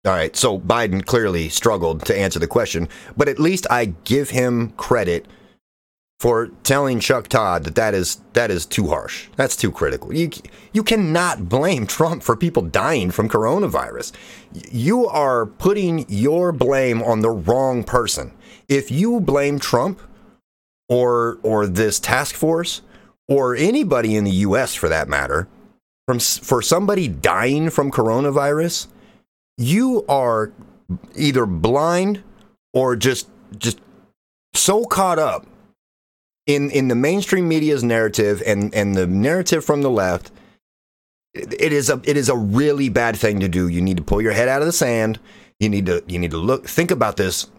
All 0.07 0.13
right, 0.13 0.35
so 0.35 0.59
Biden 0.59 1.05
clearly 1.05 1.51
struggled 1.51 2.07
to 2.07 2.19
answer 2.19 2.39
the 2.39 2.49
question, 2.49 2.89
but 3.15 3.29
at 3.29 3.39
least 3.39 3.67
I 3.71 3.93
give 4.05 4.31
him 4.31 4.71
credit 4.71 5.27
for 6.23 6.51
telling 6.63 7.01
Chuck 7.01 7.27
Todd 7.27 7.65
that 7.65 7.75
that 7.75 7.95
is 7.95 8.21
that 8.35 8.49
is 8.49 8.65
too 8.65 8.87
harsh. 8.87 9.27
That's 9.35 9.57
too 9.57 9.73
critical. 9.73 10.15
You 10.15 10.31
you 10.73 10.85
cannot 10.85 11.49
blame 11.49 11.85
Trump 11.85 12.23
for 12.23 12.37
people 12.37 12.63
dying 12.63 13.11
from 13.11 13.29
coronavirus. 13.29 14.13
You 14.71 15.09
are 15.09 15.47
putting 15.47 16.07
your 16.09 16.53
blame 16.53 17.03
on 17.03 17.23
the 17.23 17.31
wrong 17.31 17.83
person. 17.83 18.33
If 18.69 18.89
you 18.89 19.19
blame 19.19 19.59
Trump 19.59 20.01
or 20.89 21.41
or 21.43 21.67
this 21.67 21.99
task 21.99 22.37
force 22.37 22.83
or 23.27 23.57
anybody 23.57 24.15
in 24.15 24.23
the 24.23 24.47
US 24.47 24.77
for 24.77 24.89
that 24.89 25.09
matter 25.09 25.49
from 26.07 26.21
for 26.21 26.63
somebody 26.63 27.09
dying 27.09 27.69
from 27.69 27.91
coronavirus, 27.91 28.87
you 29.59 30.05
are 30.09 30.53
either 31.17 31.47
blind 31.47 32.23
or 32.73 32.95
just 32.95 33.29
just 33.59 33.81
so 34.55 34.85
caught 34.85 35.19
up 35.19 35.49
in 36.47 36.71
in 36.71 36.89
the 36.89 36.95
mainstream 36.95 37.49
media's 37.49 37.85
narrative 37.85 38.43
and 38.45 38.75
and 38.75 38.95
the 38.95 39.07
narrative 39.07 39.65
from 39.65 39.83
the 39.83 39.91
left 39.91 40.31
it 41.35 41.73
is 41.73 41.89
a 41.89 42.01
it 42.05 42.17
is 42.17 42.29
a 42.29 42.37
really 42.37 42.89
bad 42.89 43.17
thing 43.17 43.41
to 43.41 43.49
do. 43.49 43.69
You 43.69 43.81
need 43.81 43.97
to 43.97 44.03
pull 44.03 44.21
your 44.21 44.33
head 44.33 44.49
out 44.49 44.61
of 44.61 44.67
the 44.67 44.73
sand. 44.73 45.19
You 45.59 45.69
need 45.69 45.87
to 45.87 46.03
you 46.07 46.19
need 46.19 46.33
to 46.33 46.39
look 46.39 46.67
think 46.67 46.91
about 46.91 47.17
this 47.17 47.51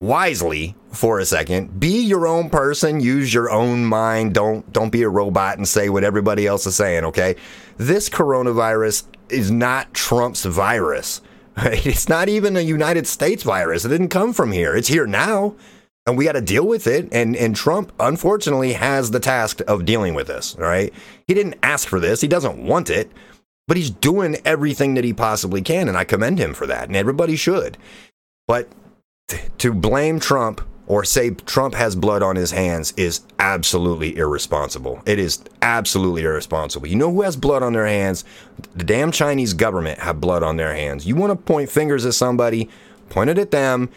wisely 0.00 0.74
for 0.90 1.18
a 1.18 1.24
second. 1.24 1.80
Be 1.80 2.02
your 2.02 2.26
own 2.26 2.50
person. 2.50 3.00
Use 3.00 3.32
your 3.32 3.50
own 3.50 3.84
mind. 3.84 4.34
Don't 4.34 4.70
don't 4.72 4.90
be 4.90 5.02
a 5.02 5.08
robot 5.08 5.56
and 5.56 5.66
say 5.66 5.88
what 5.88 6.04
everybody 6.04 6.46
else 6.46 6.66
is 6.66 6.76
saying 6.76 7.04
okay? 7.04 7.36
This 7.78 8.08
coronavirus 8.08 9.04
is 9.30 9.50
not 9.50 9.94
trump's 9.94 10.44
virus 10.44 11.22
right? 11.56 11.86
it's 11.86 12.08
not 12.08 12.28
even 12.28 12.56
a 12.56 12.60
united 12.60 13.06
states 13.06 13.42
virus. 13.42 13.84
It 13.84 13.88
didn't 13.88 14.08
come 14.08 14.32
from 14.32 14.52
here. 14.52 14.76
It's 14.76 14.88
here 14.88 15.06
now 15.06 15.54
and 16.06 16.16
we 16.16 16.24
got 16.24 16.32
to 16.32 16.40
deal 16.40 16.66
with 16.66 16.86
it. 16.86 17.08
And 17.12 17.36
and 17.36 17.54
Trump, 17.54 17.92
unfortunately, 18.00 18.72
has 18.74 19.10
the 19.10 19.20
task 19.20 19.60
of 19.66 19.84
dealing 19.84 20.14
with 20.14 20.26
this. 20.26 20.56
Right? 20.58 20.92
He 21.26 21.34
didn't 21.34 21.56
ask 21.62 21.88
for 21.88 22.00
this. 22.00 22.20
He 22.20 22.28
doesn't 22.28 22.58
want 22.58 22.90
it, 22.90 23.10
but 23.68 23.76
he's 23.76 23.90
doing 23.90 24.36
everything 24.44 24.94
that 24.94 25.04
he 25.04 25.12
possibly 25.12 25.62
can, 25.62 25.88
and 25.88 25.96
I 25.96 26.04
commend 26.04 26.38
him 26.38 26.54
for 26.54 26.66
that. 26.66 26.88
And 26.88 26.96
everybody 26.96 27.36
should. 27.36 27.78
But 28.46 28.68
to 29.58 29.72
blame 29.72 30.20
Trump 30.20 30.60
or 30.86 31.04
say 31.04 31.30
Trump 31.30 31.74
has 31.74 31.94
blood 31.94 32.22
on 32.22 32.36
his 32.36 32.50
hands 32.50 32.92
is 32.96 33.20
absolutely 33.38 34.16
irresponsible. 34.16 35.00
It 35.06 35.18
is 35.18 35.42
absolutely 35.62 36.22
irresponsible. 36.22 36.88
You 36.88 36.96
know 36.96 37.12
who 37.12 37.22
has 37.22 37.36
blood 37.36 37.62
on 37.62 37.72
their 37.72 37.86
hands? 37.86 38.24
The 38.74 38.84
damn 38.84 39.12
Chinese 39.12 39.54
government 39.54 40.00
have 40.00 40.20
blood 40.20 40.42
on 40.42 40.56
their 40.56 40.74
hands. 40.74 41.06
You 41.06 41.14
want 41.14 41.30
to 41.30 41.36
point 41.36 41.70
fingers 41.70 42.04
at 42.04 42.14
somebody, 42.14 42.68
point 43.08 43.30
it 43.30 43.38
at 43.38 43.52
them 43.52 43.88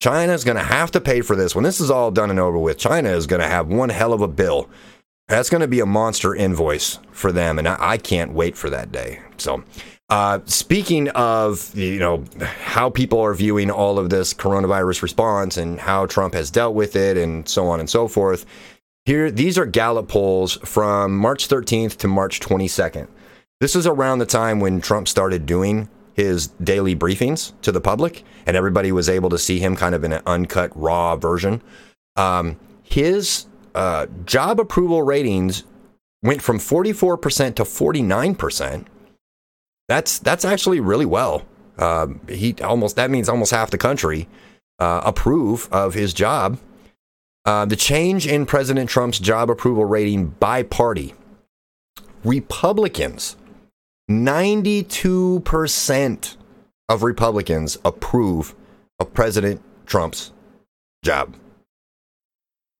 China 0.00 0.32
is 0.32 0.44
going 0.44 0.56
to 0.56 0.62
have 0.62 0.90
to 0.92 1.00
pay 1.00 1.20
for 1.20 1.34
this. 1.34 1.54
When 1.54 1.64
this 1.64 1.80
is 1.80 1.90
all 1.90 2.10
done 2.10 2.30
and 2.30 2.38
over 2.38 2.58
with, 2.58 2.78
China 2.78 3.10
is 3.10 3.26
going 3.26 3.40
to 3.40 3.48
have 3.48 3.68
one 3.68 3.88
hell 3.88 4.12
of 4.12 4.20
a 4.20 4.28
bill. 4.28 4.68
That's 5.28 5.48
going 5.48 5.62
to 5.62 5.68
be 5.68 5.80
a 5.80 5.86
monster 5.86 6.34
invoice 6.34 6.98
for 7.10 7.32
them, 7.32 7.58
and 7.58 7.66
I, 7.66 7.76
I 7.80 7.96
can't 7.96 8.32
wait 8.34 8.56
for 8.56 8.68
that 8.68 8.92
day. 8.92 9.20
So, 9.38 9.64
uh, 10.10 10.40
speaking 10.44 11.08
of 11.10 11.74
you 11.74 11.98
know 11.98 12.24
how 12.40 12.90
people 12.90 13.20
are 13.20 13.32
viewing 13.32 13.70
all 13.70 13.98
of 13.98 14.10
this 14.10 14.34
coronavirus 14.34 15.00
response 15.00 15.56
and 15.56 15.80
how 15.80 16.04
Trump 16.04 16.34
has 16.34 16.50
dealt 16.50 16.74
with 16.74 16.94
it, 16.94 17.16
and 17.16 17.48
so 17.48 17.68
on 17.68 17.80
and 17.80 17.88
so 17.88 18.06
forth, 18.06 18.44
here 19.06 19.30
these 19.30 19.56
are 19.56 19.64
Gallup 19.64 20.08
polls 20.08 20.58
from 20.64 21.16
March 21.16 21.48
13th 21.48 21.96
to 21.98 22.08
March 22.08 22.40
22nd. 22.40 23.08
This 23.60 23.74
is 23.74 23.86
around 23.86 24.18
the 24.18 24.26
time 24.26 24.60
when 24.60 24.82
Trump 24.82 25.08
started 25.08 25.46
doing 25.46 25.88
his 26.14 26.48
daily 26.62 26.96
briefings 26.96 27.52
to 27.62 27.72
the 27.72 27.80
public, 27.80 28.24
and 28.46 28.56
everybody 28.56 28.92
was 28.92 29.08
able 29.08 29.28
to 29.30 29.38
see 29.38 29.58
him 29.58 29.76
kind 29.76 29.94
of 29.94 30.04
in 30.04 30.12
an 30.12 30.22
uncut, 30.26 30.70
raw 30.74 31.16
version. 31.16 31.62
Um, 32.16 32.58
his 32.82 33.46
uh, 33.74 34.06
job 34.24 34.60
approval 34.60 35.02
ratings 35.02 35.64
went 36.22 36.40
from 36.40 36.58
44% 36.58 37.56
to 37.56 37.64
49%. 37.64 38.86
That's 39.88 40.18
that's 40.18 40.44
actually 40.46 40.80
really 40.80 41.04
well. 41.04 41.44
Um, 41.76 42.20
he 42.28 42.54
almost 42.62 42.96
that 42.96 43.10
means 43.10 43.28
almost 43.28 43.50
half 43.50 43.70
the 43.70 43.76
country 43.76 44.28
uh, 44.78 45.02
approve 45.04 45.68
of 45.70 45.94
his 45.94 46.14
job. 46.14 46.58
Uh, 47.44 47.66
the 47.66 47.76
change 47.76 48.26
in 48.26 48.46
President 48.46 48.88
Trump's 48.88 49.18
job 49.18 49.50
approval 49.50 49.84
rating 49.84 50.28
by 50.28 50.62
party. 50.62 51.12
Republicans 52.24 53.36
92% 54.10 56.36
of 56.88 57.02
Republicans 57.02 57.76
approve 57.84 58.54
of 58.98 59.12
President 59.14 59.62
Trump's 59.86 60.32
job. 61.02 61.36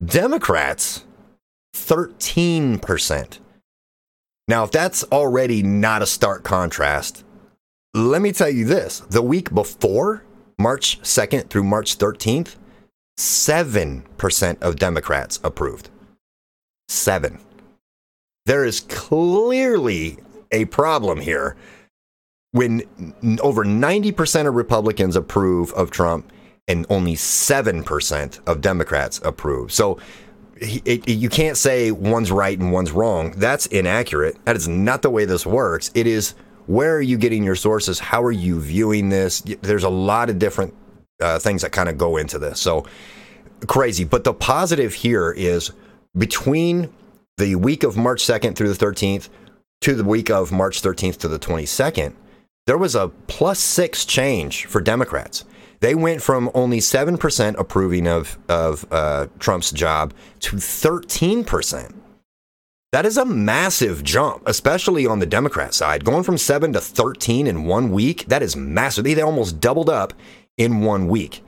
Democrats, 0.05 1.05
13%. 1.75 3.39
Now, 4.47 4.65
if 4.65 4.71
that's 4.71 5.05
already 5.05 5.63
not 5.63 6.03
a 6.03 6.07
stark 6.07 6.45
contrast, 6.45 7.25
let 7.95 8.21
me 8.21 8.33
tell 8.33 8.51
you 8.51 8.67
this 8.67 9.01
the 9.01 9.23
week 9.23 9.55
before, 9.55 10.25
March 10.59 11.01
2nd 11.01 11.49
through 11.49 11.65
March 11.65 11.97
13th, 11.97 12.57
7% 13.19 14.63
of 14.63 14.77
Democrats 14.77 15.41
approved. 15.43 15.89
Seven. 16.89 17.39
There 18.47 18.65
is 18.65 18.81
clearly 18.81 20.19
a 20.55 20.65
problem 20.67 21.21
here 21.21 21.57
when 22.53 22.83
over 23.43 23.65
90% 23.65 24.47
of 24.47 24.55
Republicans 24.55 25.17
approve 25.17 25.73
of 25.73 25.91
Trump 25.91 26.31
and 26.69 26.87
only 26.89 27.15
7% 27.15 28.41
of 28.47 28.61
Democrats 28.61 29.21
approve. 29.25 29.73
So 29.73 29.99
it, 30.57 30.87
it, 30.87 31.09
you 31.09 31.29
can't 31.29 31.57
say 31.57 31.91
one's 31.91 32.31
right 32.31 32.59
and 32.59 32.73
one's 32.73 32.93
wrong. 32.93 33.33
That's 33.33 33.67
inaccurate. 33.67 34.43
That 34.45 34.55
is 34.55 34.69
not 34.69 35.03
the 35.03 35.11
way 35.11 35.25
this 35.25 35.45
works. 35.45 35.91
It 35.95 36.07
is 36.07 36.35
where 36.67 36.97
are 36.97 37.03
you 37.03 37.19
getting 37.19 37.43
your 37.43 37.57
sources? 37.57 37.99
How 37.99 38.23
are 38.23 38.33
you 38.33 38.61
viewing 38.61 39.09
this? 39.09 39.41
There's 39.41 39.85
a 39.85 39.91
lot 39.91 40.31
of 40.31 40.39
different 40.39 40.75
uh, 41.21 41.39
things 41.41 41.63
that 41.63 41.73
kind 41.73 41.89
of 41.89 41.99
go 41.99 42.17
into 42.17 42.39
this. 42.39 42.61
So 42.61 42.87
crazy. 43.67 44.05
But 44.05 44.25
the 44.25 44.33
positive 44.33 44.95
here 44.95 45.33
is 45.33 45.73
between 46.17 46.91
the 47.37 47.57
week 47.57 47.83
of 47.83 47.97
March 47.97 48.23
2nd 48.23 48.55
through 48.55 48.73
the 48.73 48.87
13th, 48.87 49.29
to 49.81 49.95
the 49.95 50.05
week 50.05 50.31
of 50.31 50.53
March 50.53 50.81
13th 50.83 51.19
to 51.19 51.29
the 51.29 51.39
22nd, 51.39 52.15
there 52.67 52.79
was 52.79 52.95
a 52.95 53.09
plus 53.09 53.59
six 53.59 54.05
change 54.05 54.67
for 54.67 54.81
Democrats. 54.81 55.45
They 55.81 55.95
went 55.95 56.23
from 56.23 56.51
only 56.55 56.79
7% 56.79 57.59
approving 57.59 58.07
of, 58.07 58.39
of 58.49 58.87
uh, 58.91 59.27
Trump's 59.39 59.71
job 59.71 60.15
to 60.41 60.57
13%. 60.57 61.95
That 62.93 63.05
is 63.05 63.17
a 63.17 63.25
massive 63.25 64.05
jump, 64.05 64.45
especially 64.47 65.05
on 65.05 65.19
the 65.19 65.27
Democrat 65.27 65.75
side. 65.75 66.05
Going 66.05 66.23
from 66.23 66.39
7 66.39 66.73
to 66.75 66.81
13 66.81 67.47
in 67.47 67.65
one 67.65 67.91
week, 67.91 68.25
that 68.27 68.43
is 68.43 68.55
massive. 68.57 69.05
They 69.05 69.21
almost 69.21 69.61
doubled 69.61 69.91
up 69.91 70.15
in 70.57 70.81
one 70.81 71.09
week. 71.09 71.43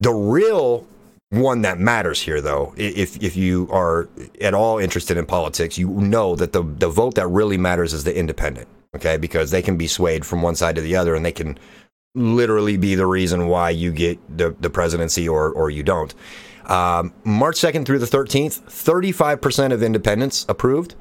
The 0.00 0.12
real 0.12 0.86
one 1.30 1.62
that 1.62 1.78
matters 1.78 2.20
here, 2.20 2.40
though. 2.40 2.74
If 2.76 3.22
if 3.22 3.36
you 3.36 3.68
are 3.72 4.08
at 4.40 4.52
all 4.52 4.78
interested 4.78 5.16
in 5.16 5.26
politics, 5.26 5.78
you 5.78 5.88
know 5.88 6.36
that 6.36 6.52
the 6.52 6.62
the 6.62 6.88
vote 6.88 7.14
that 7.14 7.28
really 7.28 7.56
matters 7.56 7.92
is 7.92 8.04
the 8.04 8.16
independent. 8.16 8.68
Okay, 8.94 9.16
because 9.16 9.52
they 9.52 9.62
can 9.62 9.76
be 9.76 9.86
swayed 9.86 10.26
from 10.26 10.42
one 10.42 10.56
side 10.56 10.74
to 10.74 10.80
the 10.80 10.96
other, 10.96 11.14
and 11.14 11.24
they 11.24 11.32
can 11.32 11.58
literally 12.16 12.76
be 12.76 12.96
the 12.96 13.06
reason 13.06 13.46
why 13.46 13.70
you 13.70 13.92
get 13.92 14.18
the 14.36 14.54
the 14.60 14.70
presidency 14.70 15.28
or 15.28 15.50
or 15.52 15.70
you 15.70 15.84
don't. 15.84 16.14
Um, 16.66 17.12
March 17.24 17.56
second 17.56 17.86
through 17.86 18.00
the 18.00 18.06
thirteenth, 18.06 18.56
thirty 18.56 19.12
five 19.12 19.40
percent 19.40 19.72
of 19.72 19.82
independents 19.82 20.44
approved. 20.48 20.96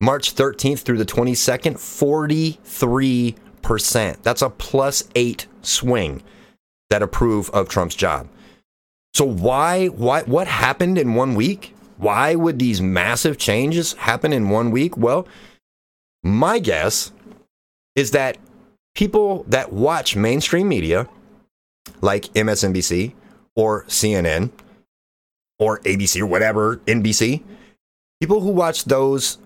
March 0.00 0.32
thirteenth 0.32 0.80
through 0.80 0.98
the 0.98 1.04
twenty 1.04 1.34
second, 1.34 1.78
forty 1.78 2.58
three 2.64 3.36
percent. 3.62 4.24
That's 4.24 4.42
a 4.42 4.50
plus 4.50 5.08
eight 5.14 5.46
swing 5.62 6.22
that 6.90 7.02
approve 7.02 7.48
of 7.50 7.68
Trump's 7.68 7.94
job. 7.94 8.28
So 9.18 9.24
why 9.24 9.88
why 9.88 10.22
what 10.22 10.46
happened 10.46 10.96
in 10.96 11.14
one 11.14 11.34
week? 11.34 11.74
Why 11.96 12.36
would 12.36 12.60
these 12.60 12.80
massive 12.80 13.36
changes 13.36 13.94
happen 13.94 14.32
in 14.32 14.48
one 14.48 14.70
week? 14.70 14.96
Well, 14.96 15.26
my 16.22 16.60
guess 16.60 17.10
is 17.96 18.12
that 18.12 18.38
people 18.94 19.44
that 19.48 19.72
watch 19.72 20.14
mainstream 20.14 20.68
media 20.68 21.08
like 22.00 22.26
MSNBC 22.34 23.14
or 23.56 23.82
CNN 23.86 24.50
or 25.58 25.80
ABC 25.80 26.20
or 26.20 26.26
whatever, 26.26 26.76
NBC, 26.86 27.42
People 28.20 28.40
who 28.40 28.50
watch 28.50 28.84
those 28.84 29.38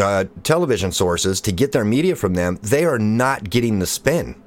uh, 0.00 0.26
television 0.44 0.92
sources 0.92 1.40
to 1.40 1.50
get 1.50 1.72
their 1.72 1.84
media 1.84 2.14
from 2.14 2.34
them, 2.34 2.60
they 2.62 2.84
are 2.84 3.00
not 3.00 3.50
getting 3.50 3.80
the 3.80 3.86
spin. 3.86 4.40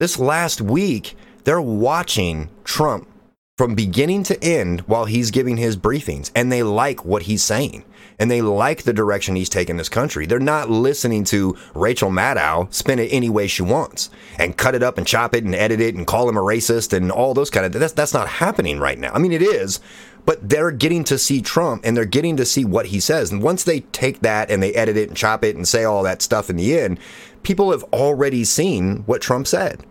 This 0.00 0.18
last 0.18 0.60
week, 0.60 1.16
they're 1.44 1.60
watching 1.60 2.50
Trump 2.64 3.08
from 3.56 3.74
beginning 3.74 4.22
to 4.22 4.42
end 4.44 4.82
while 4.82 5.06
he's 5.06 5.30
giving 5.30 5.56
his 5.56 5.78
briefings, 5.78 6.30
and 6.34 6.52
they 6.52 6.62
like 6.62 7.06
what 7.06 7.22
he's 7.22 7.42
saying. 7.42 7.82
And 8.18 8.30
they 8.30 8.42
like 8.42 8.82
the 8.82 8.92
direction 8.92 9.34
he's 9.34 9.48
taking 9.48 9.76
this 9.76 9.88
country. 9.88 10.26
They're 10.26 10.38
not 10.38 10.70
listening 10.70 11.24
to 11.24 11.56
Rachel 11.74 12.10
Maddow 12.10 12.72
spin 12.72 12.98
it 12.98 13.12
any 13.12 13.28
way 13.28 13.46
she 13.46 13.62
wants 13.62 14.10
and 14.38 14.56
cut 14.56 14.74
it 14.74 14.82
up 14.82 14.96
and 14.96 15.06
chop 15.06 15.34
it 15.34 15.44
and 15.44 15.54
edit 15.54 15.80
it 15.80 15.94
and 15.94 16.06
call 16.06 16.28
him 16.28 16.36
a 16.36 16.42
racist 16.42 16.94
and 16.94 17.10
all 17.10 17.34
those 17.34 17.50
kind 17.50 17.66
of 17.66 17.72
that's 17.72 17.92
that's 17.92 18.14
not 18.14 18.28
happening 18.28 18.78
right 18.78 18.98
now. 18.98 19.12
I 19.12 19.18
mean 19.18 19.32
it 19.32 19.42
is, 19.42 19.80
but 20.24 20.48
they're 20.48 20.70
getting 20.70 21.04
to 21.04 21.18
see 21.18 21.42
Trump 21.42 21.82
and 21.84 21.94
they're 21.94 22.06
getting 22.06 22.38
to 22.38 22.46
see 22.46 22.64
what 22.64 22.86
he 22.86 23.00
says. 23.00 23.30
And 23.30 23.42
once 23.42 23.64
they 23.64 23.80
take 23.80 24.20
that 24.20 24.50
and 24.50 24.62
they 24.62 24.72
edit 24.72 24.96
it 24.96 25.08
and 25.08 25.16
chop 25.16 25.44
it 25.44 25.56
and 25.56 25.68
say 25.68 25.84
all 25.84 26.02
that 26.04 26.22
stuff 26.22 26.48
in 26.48 26.56
the 26.56 26.78
end, 26.78 26.98
people 27.42 27.70
have 27.70 27.84
already 27.84 28.44
seen 28.44 28.98
what 29.04 29.20
Trump 29.20 29.46
said 29.46 29.84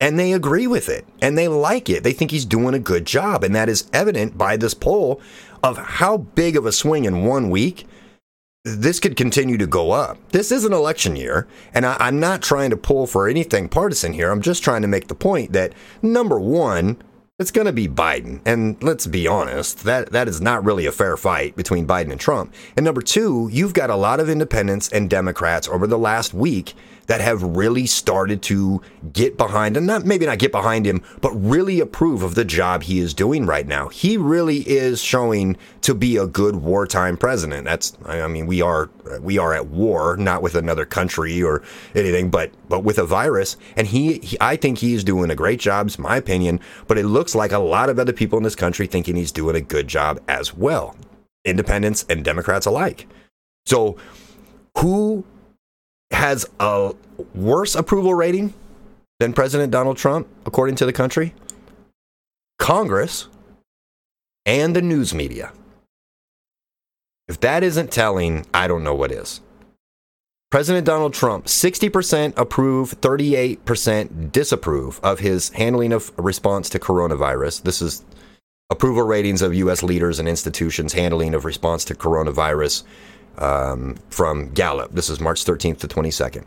and 0.00 0.18
they 0.18 0.32
agree 0.32 0.66
with 0.66 0.88
it 0.88 1.06
and 1.20 1.36
they 1.36 1.48
like 1.48 1.88
it. 1.88 2.02
They 2.02 2.12
think 2.12 2.30
he's 2.30 2.44
doing 2.44 2.74
a 2.74 2.78
good 2.78 3.04
job. 3.04 3.42
And 3.42 3.54
that 3.54 3.68
is 3.68 3.88
evident 3.92 4.38
by 4.38 4.56
this 4.56 4.74
poll 4.74 5.20
of 5.62 5.76
how 5.76 6.18
big 6.18 6.56
of 6.56 6.66
a 6.66 6.72
swing 6.72 7.04
in 7.04 7.24
one 7.24 7.50
week. 7.50 7.86
This 8.64 9.00
could 9.00 9.16
continue 9.16 9.56
to 9.56 9.66
go 9.66 9.92
up. 9.92 10.18
This 10.30 10.52
is 10.52 10.64
an 10.64 10.72
election 10.72 11.16
year, 11.16 11.46
and 11.72 11.86
I, 11.86 12.08
am 12.08 12.20
not 12.20 12.42
trying 12.42 12.70
to 12.70 12.76
pull 12.76 13.06
for 13.06 13.26
anything 13.26 13.68
partisan 13.68 14.12
here. 14.12 14.30
I'm 14.30 14.42
just 14.42 14.62
trying 14.62 14.82
to 14.82 14.88
make 14.88 15.08
the 15.08 15.14
point 15.14 15.52
that 15.52 15.72
number 16.02 16.38
one, 16.38 17.00
it's 17.38 17.52
going 17.52 17.66
to 17.66 17.72
be 17.72 17.88
Biden. 17.88 18.40
And 18.44 18.82
let's 18.82 19.06
be 19.06 19.26
honest, 19.26 19.84
that, 19.84 20.10
that 20.10 20.28
is 20.28 20.40
not 20.40 20.64
really 20.64 20.84
a 20.84 20.92
fair 20.92 21.16
fight 21.16 21.56
between 21.56 21.86
Biden 21.86 22.10
and 22.10 22.20
Trump. 22.20 22.52
And 22.76 22.84
number 22.84 23.00
two, 23.00 23.48
you've 23.50 23.74
got 23.74 23.90
a 23.90 23.96
lot 23.96 24.20
of 24.20 24.28
independents 24.28 24.88
and 24.90 25.08
Democrats 25.08 25.68
over 25.68 25.86
the 25.86 25.98
last 25.98 26.34
week 26.34 26.74
that 27.08 27.20
have 27.20 27.42
really 27.42 27.86
started 27.86 28.42
to 28.42 28.80
get 29.12 29.36
behind 29.36 29.76
and 29.76 29.86
not 29.86 30.04
maybe 30.04 30.26
not 30.26 30.38
get 30.38 30.52
behind 30.52 30.86
him, 30.86 31.02
but 31.20 31.32
really 31.32 31.80
approve 31.80 32.22
of 32.22 32.34
the 32.34 32.44
job 32.44 32.84
he 32.84 33.00
is 33.00 33.12
doing 33.12 33.46
right 33.46 33.66
now. 33.66 33.88
He 33.88 34.16
really 34.16 34.58
is 34.68 35.02
showing 35.02 35.56
to 35.82 35.94
be 35.94 36.16
a 36.16 36.26
good 36.26 36.56
wartime 36.56 37.16
president. 37.16 37.64
That's 37.64 37.96
I 38.04 38.26
mean 38.28 38.46
we 38.46 38.62
are 38.62 38.90
we 39.20 39.38
are 39.38 39.54
at 39.54 39.66
war 39.66 40.16
not 40.16 40.42
with 40.42 40.54
another 40.54 40.84
country 40.84 41.42
or 41.42 41.62
anything, 41.94 42.30
but 42.30 42.52
but 42.68 42.84
with 42.84 42.98
a 42.98 43.06
virus 43.06 43.56
and 43.76 43.86
he, 43.86 44.18
he 44.18 44.36
I 44.40 44.56
think 44.56 44.78
he 44.78 44.94
is 44.94 45.02
doing 45.02 45.30
a 45.30 45.34
great 45.34 45.60
job, 45.60 45.86
it's 45.86 45.98
my 45.98 46.16
opinion, 46.16 46.60
but 46.86 46.98
it 46.98 47.06
looks 47.06 47.34
like 47.34 47.52
a 47.52 47.58
lot 47.58 47.88
of 47.88 47.98
other 47.98 48.12
people 48.12 48.36
in 48.36 48.44
this 48.44 48.54
country 48.54 48.86
thinking 48.86 49.16
he's 49.16 49.32
doing 49.32 49.56
a 49.56 49.62
good 49.62 49.88
job 49.88 50.20
as 50.28 50.54
well. 50.54 50.94
Independents 51.44 52.04
and 52.10 52.22
Democrats 52.22 52.66
alike. 52.66 53.06
So 53.64 53.96
who 54.76 55.24
has 56.10 56.46
a 56.58 56.94
worse 57.34 57.74
approval 57.74 58.14
rating 58.14 58.54
than 59.20 59.32
President 59.32 59.70
Donald 59.70 59.96
Trump, 59.96 60.28
according 60.46 60.76
to 60.76 60.86
the 60.86 60.92
country? 60.92 61.34
Congress 62.58 63.28
and 64.46 64.74
the 64.74 64.82
news 64.82 65.14
media. 65.14 65.52
If 67.28 67.40
that 67.40 67.62
isn't 67.62 67.92
telling, 67.92 68.46
I 68.54 68.66
don't 68.66 68.82
know 68.82 68.94
what 68.94 69.12
is. 69.12 69.40
President 70.50 70.86
Donald 70.86 71.12
Trump, 71.12 71.44
60% 71.44 72.32
approve, 72.38 72.98
38% 73.02 74.32
disapprove 74.32 74.98
of 75.02 75.18
his 75.18 75.50
handling 75.50 75.92
of 75.92 76.10
response 76.16 76.70
to 76.70 76.78
coronavirus. 76.78 77.64
This 77.64 77.82
is 77.82 78.02
approval 78.70 79.02
ratings 79.02 79.42
of 79.42 79.54
U.S. 79.54 79.82
leaders 79.82 80.18
and 80.18 80.26
institutions' 80.26 80.94
handling 80.94 81.34
of 81.34 81.44
response 81.44 81.84
to 81.84 81.94
coronavirus 81.94 82.84
um, 83.38 83.96
from 84.10 84.50
Gallup. 84.50 84.92
This 84.92 85.08
is 85.08 85.20
March 85.20 85.44
13th 85.44 85.78
to 85.78 85.88
22nd. 85.88 86.44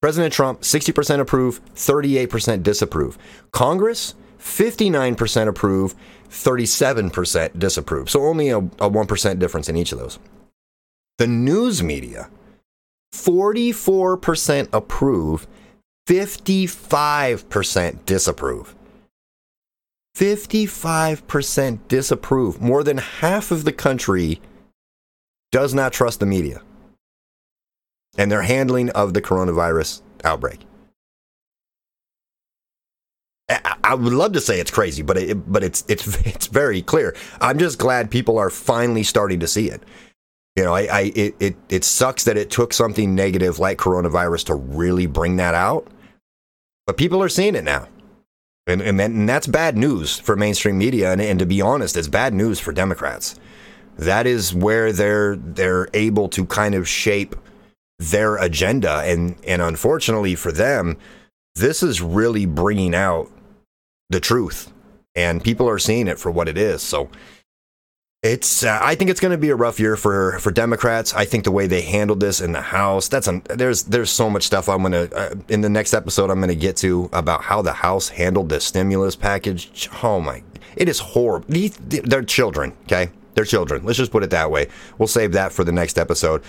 President 0.00 0.32
Trump, 0.32 0.62
60% 0.62 1.20
approve, 1.20 1.62
38% 1.74 2.62
disapprove. 2.62 3.18
Congress, 3.52 4.14
59% 4.38 5.48
approve, 5.48 5.94
37% 6.30 7.58
disapprove. 7.58 8.08
So 8.08 8.24
only 8.24 8.48
a, 8.48 8.58
a 8.58 8.90
1% 8.90 9.38
difference 9.38 9.68
in 9.68 9.76
each 9.76 9.92
of 9.92 9.98
those. 9.98 10.18
The 11.18 11.26
news 11.26 11.82
media, 11.82 12.30
44% 13.14 14.68
approve, 14.72 15.46
55% 16.08 18.06
disapprove. 18.06 18.74
55% 20.16 21.78
disapprove. 21.88 22.60
More 22.60 22.82
than 22.82 22.98
half 22.98 23.50
of 23.50 23.64
the 23.64 23.72
country 23.72 24.40
does 25.52 25.74
not 25.74 25.92
trust 25.92 26.20
the 26.20 26.26
media 26.26 26.62
and 28.18 28.30
their 28.30 28.42
handling 28.42 28.90
of 28.90 29.14
the 29.14 29.22
coronavirus 29.22 30.02
outbreak. 30.24 30.60
I 33.82 33.94
would 33.94 34.12
love 34.12 34.32
to 34.34 34.40
say 34.40 34.60
it's 34.60 34.70
crazy, 34.70 35.02
but 35.02 35.16
it, 35.16 35.52
but 35.52 35.64
it's 35.64 35.84
it's 35.88 36.06
it's 36.26 36.46
very 36.46 36.82
clear. 36.82 37.16
I'm 37.40 37.58
just 37.58 37.78
glad 37.78 38.10
people 38.10 38.38
are 38.38 38.50
finally 38.50 39.02
starting 39.02 39.40
to 39.40 39.48
see 39.48 39.68
it. 39.68 39.82
You 40.56 40.64
know, 40.64 40.74
I, 40.74 40.82
I 40.82 41.00
it, 41.16 41.34
it 41.40 41.56
it 41.68 41.84
sucks 41.84 42.24
that 42.24 42.36
it 42.36 42.50
took 42.50 42.72
something 42.72 43.14
negative 43.14 43.58
like 43.58 43.78
coronavirus 43.78 44.46
to 44.46 44.54
really 44.54 45.06
bring 45.06 45.36
that 45.36 45.54
out, 45.54 45.88
but 46.86 46.96
people 46.96 47.22
are 47.22 47.28
seeing 47.28 47.56
it 47.56 47.64
now, 47.64 47.88
and 48.68 48.80
and, 48.80 49.00
and 49.00 49.28
that's 49.28 49.48
bad 49.48 49.76
news 49.76 50.18
for 50.18 50.36
mainstream 50.36 50.78
media. 50.78 51.10
And, 51.10 51.20
and 51.20 51.38
to 51.40 51.46
be 51.46 51.60
honest, 51.60 51.96
it's 51.96 52.08
bad 52.08 52.34
news 52.34 52.60
for 52.60 52.72
Democrats 52.72 53.34
that 54.00 54.26
is 54.26 54.54
where 54.54 54.92
they're 54.92 55.36
they're 55.36 55.88
able 55.92 56.28
to 56.30 56.46
kind 56.46 56.74
of 56.74 56.88
shape 56.88 57.36
their 57.98 58.36
agenda 58.38 59.02
and 59.04 59.36
and 59.46 59.60
unfortunately 59.60 60.34
for 60.34 60.50
them 60.50 60.96
this 61.54 61.82
is 61.82 62.00
really 62.00 62.46
bringing 62.46 62.94
out 62.94 63.30
the 64.08 64.18
truth 64.20 64.72
and 65.14 65.44
people 65.44 65.68
are 65.68 65.78
seeing 65.78 66.08
it 66.08 66.18
for 66.18 66.30
what 66.30 66.48
it 66.48 66.56
is 66.56 66.82
so 66.82 67.10
it's 68.22 68.64
uh, 68.64 68.78
I 68.82 68.94
think 68.94 69.10
it's 69.10 69.20
going 69.20 69.32
to 69.32 69.38
be 69.38 69.48
a 69.48 69.56
rough 69.56 69.80
year 69.80 69.96
for 69.96 70.38
for 70.40 70.50
Democrats. 70.50 71.14
I 71.14 71.24
think 71.24 71.44
the 71.44 71.50
way 71.50 71.66
they 71.66 71.80
handled 71.80 72.20
this 72.20 72.42
in 72.42 72.52
the 72.52 72.60
House, 72.60 73.08
that's 73.08 73.26
an, 73.26 73.40
there's 73.48 73.84
there's 73.84 74.10
so 74.10 74.28
much 74.28 74.42
stuff 74.42 74.68
I'm 74.68 74.82
going 74.82 74.92
to 74.92 75.16
uh, 75.16 75.34
in 75.48 75.62
the 75.62 75.70
next 75.70 75.94
episode 75.94 76.28
I'm 76.28 76.38
going 76.38 76.50
to 76.50 76.54
get 76.54 76.76
to 76.78 77.08
about 77.14 77.44
how 77.44 77.62
the 77.62 77.72
House 77.72 78.10
handled 78.10 78.50
the 78.50 78.60
stimulus 78.60 79.16
package. 79.16 79.88
Oh 80.02 80.20
my, 80.20 80.42
it 80.76 80.86
is 80.86 80.98
horrible. 80.98 81.46
These, 81.48 81.78
they're 81.78 82.22
children, 82.22 82.74
okay? 82.82 83.10
They're 83.34 83.44
children. 83.44 83.84
Let's 83.84 83.98
just 83.98 84.12
put 84.12 84.22
it 84.22 84.30
that 84.30 84.50
way. 84.50 84.68
We'll 84.98 85.06
save 85.06 85.32
that 85.32 85.52
for 85.52 85.64
the 85.64 85.72
next 85.72 85.98
episode. 85.98 86.42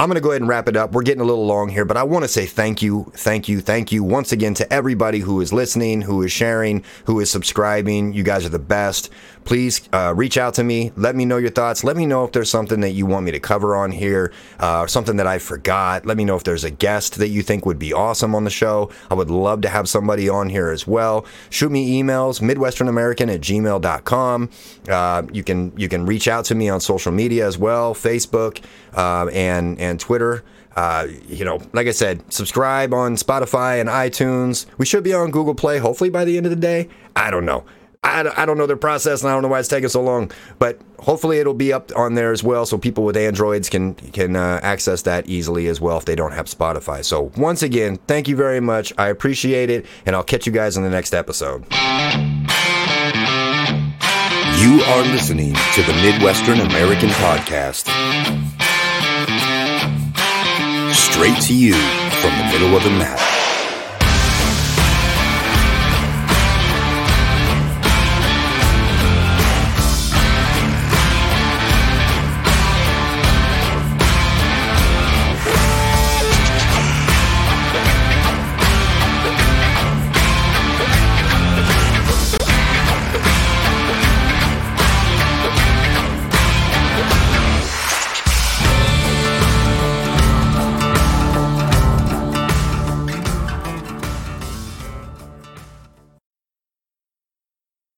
I'm 0.00 0.08
going 0.08 0.14
to 0.14 0.22
go 0.22 0.30
ahead 0.30 0.40
and 0.40 0.48
wrap 0.48 0.66
it 0.66 0.78
up. 0.78 0.92
We're 0.92 1.02
getting 1.02 1.20
a 1.20 1.26
little 1.26 1.44
long 1.44 1.68
here, 1.68 1.84
but 1.84 1.98
I 1.98 2.04
want 2.04 2.24
to 2.24 2.28
say 2.28 2.46
thank 2.46 2.80
you, 2.80 3.12
thank 3.14 3.50
you, 3.50 3.60
thank 3.60 3.92
you 3.92 4.02
once 4.02 4.32
again 4.32 4.54
to 4.54 4.72
everybody 4.72 5.18
who 5.18 5.42
is 5.42 5.52
listening, 5.52 6.00
who 6.00 6.22
is 6.22 6.32
sharing, 6.32 6.84
who 7.04 7.20
is 7.20 7.30
subscribing. 7.30 8.14
You 8.14 8.22
guys 8.22 8.46
are 8.46 8.48
the 8.48 8.58
best. 8.58 9.10
Please 9.44 9.86
uh, 9.92 10.14
reach 10.16 10.38
out 10.38 10.54
to 10.54 10.64
me. 10.64 10.90
Let 10.96 11.16
me 11.16 11.26
know 11.26 11.36
your 11.36 11.50
thoughts. 11.50 11.84
Let 11.84 11.98
me 11.98 12.06
know 12.06 12.24
if 12.24 12.32
there's 12.32 12.48
something 12.48 12.80
that 12.80 12.92
you 12.92 13.04
want 13.04 13.26
me 13.26 13.32
to 13.32 13.40
cover 13.40 13.76
on 13.76 13.90
here, 13.90 14.32
uh, 14.58 14.86
something 14.86 15.16
that 15.16 15.26
I 15.26 15.38
forgot. 15.38 16.06
Let 16.06 16.16
me 16.16 16.24
know 16.24 16.36
if 16.36 16.44
there's 16.44 16.64
a 16.64 16.70
guest 16.70 17.18
that 17.18 17.28
you 17.28 17.42
think 17.42 17.66
would 17.66 17.78
be 17.78 17.92
awesome 17.92 18.34
on 18.34 18.44
the 18.44 18.50
show. 18.50 18.90
I 19.10 19.14
would 19.14 19.30
love 19.30 19.60
to 19.62 19.68
have 19.68 19.86
somebody 19.86 20.30
on 20.30 20.48
here 20.48 20.70
as 20.70 20.86
well. 20.86 21.26
Shoot 21.50 21.72
me 21.72 22.02
emails, 22.02 22.40
midwesternamerican 22.40 23.34
at 23.34 23.40
gmail.com. 23.42 24.50
Uh, 24.88 25.22
you 25.30 25.44
can 25.44 25.72
you 25.76 25.90
can 25.90 26.06
reach 26.06 26.26
out 26.26 26.46
to 26.46 26.54
me 26.54 26.70
on 26.70 26.80
social 26.80 27.12
media 27.12 27.46
as 27.46 27.58
well, 27.58 27.94
Facebook 27.94 28.62
uh, 28.94 29.26
and 29.32 29.78
and 29.80 29.98
Twitter. 30.00 30.42
Uh, 30.76 31.08
you 31.28 31.44
know, 31.44 31.60
like 31.72 31.86
I 31.86 31.90
said, 31.90 32.32
subscribe 32.32 32.94
on 32.94 33.16
Spotify 33.16 33.80
and 33.80 33.88
iTunes. 33.88 34.66
We 34.78 34.86
should 34.86 35.02
be 35.02 35.12
on 35.12 35.30
Google 35.30 35.54
Play, 35.54 35.78
hopefully 35.78 36.10
by 36.10 36.24
the 36.24 36.36
end 36.36 36.46
of 36.46 36.50
the 36.50 36.56
day. 36.56 36.88
I 37.16 37.30
don't 37.30 37.44
know. 37.44 37.64
I, 38.02 38.30
I 38.34 38.46
don't 38.46 38.56
know 38.56 38.66
their 38.66 38.76
process 38.76 39.22
and 39.22 39.30
I 39.30 39.34
don't 39.34 39.42
know 39.42 39.48
why 39.48 39.58
it's 39.58 39.68
taking 39.68 39.90
so 39.90 40.00
long, 40.02 40.30
but 40.58 40.80
hopefully 41.00 41.38
it'll 41.38 41.52
be 41.52 41.70
up 41.70 41.94
on 41.94 42.14
there 42.14 42.32
as 42.32 42.42
well 42.42 42.64
so 42.64 42.78
people 42.78 43.04
with 43.04 43.16
Androids 43.16 43.68
can 43.68 43.94
can 43.94 44.36
uh, 44.36 44.58
access 44.62 45.02
that 45.02 45.28
easily 45.28 45.66
as 45.66 45.82
well 45.82 45.98
if 45.98 46.06
they 46.06 46.16
don't 46.16 46.32
have 46.32 46.46
Spotify. 46.46 47.04
So 47.04 47.30
once 47.36 47.62
again, 47.62 47.98
thank 48.06 48.26
you 48.26 48.36
very 48.36 48.60
much. 48.60 48.92
I 48.96 49.08
appreciate 49.08 49.68
it 49.68 49.84
and 50.06 50.16
I'll 50.16 50.24
catch 50.24 50.46
you 50.46 50.52
guys 50.52 50.78
in 50.78 50.82
the 50.82 50.88
next 50.88 51.12
episode. 51.12 51.66
You 54.60 54.82
are 54.82 55.02
listening 55.02 55.54
to 55.74 55.82
the 55.82 55.92
Midwestern 56.02 56.60
American 56.60 57.10
Podcast 57.10 58.59
straight 61.20 61.42
to 61.42 61.54
you 61.54 61.74
from 62.22 62.30
the 62.38 62.44
middle 62.50 62.74
of 62.74 62.82
the 62.82 62.88
map. 62.88 63.29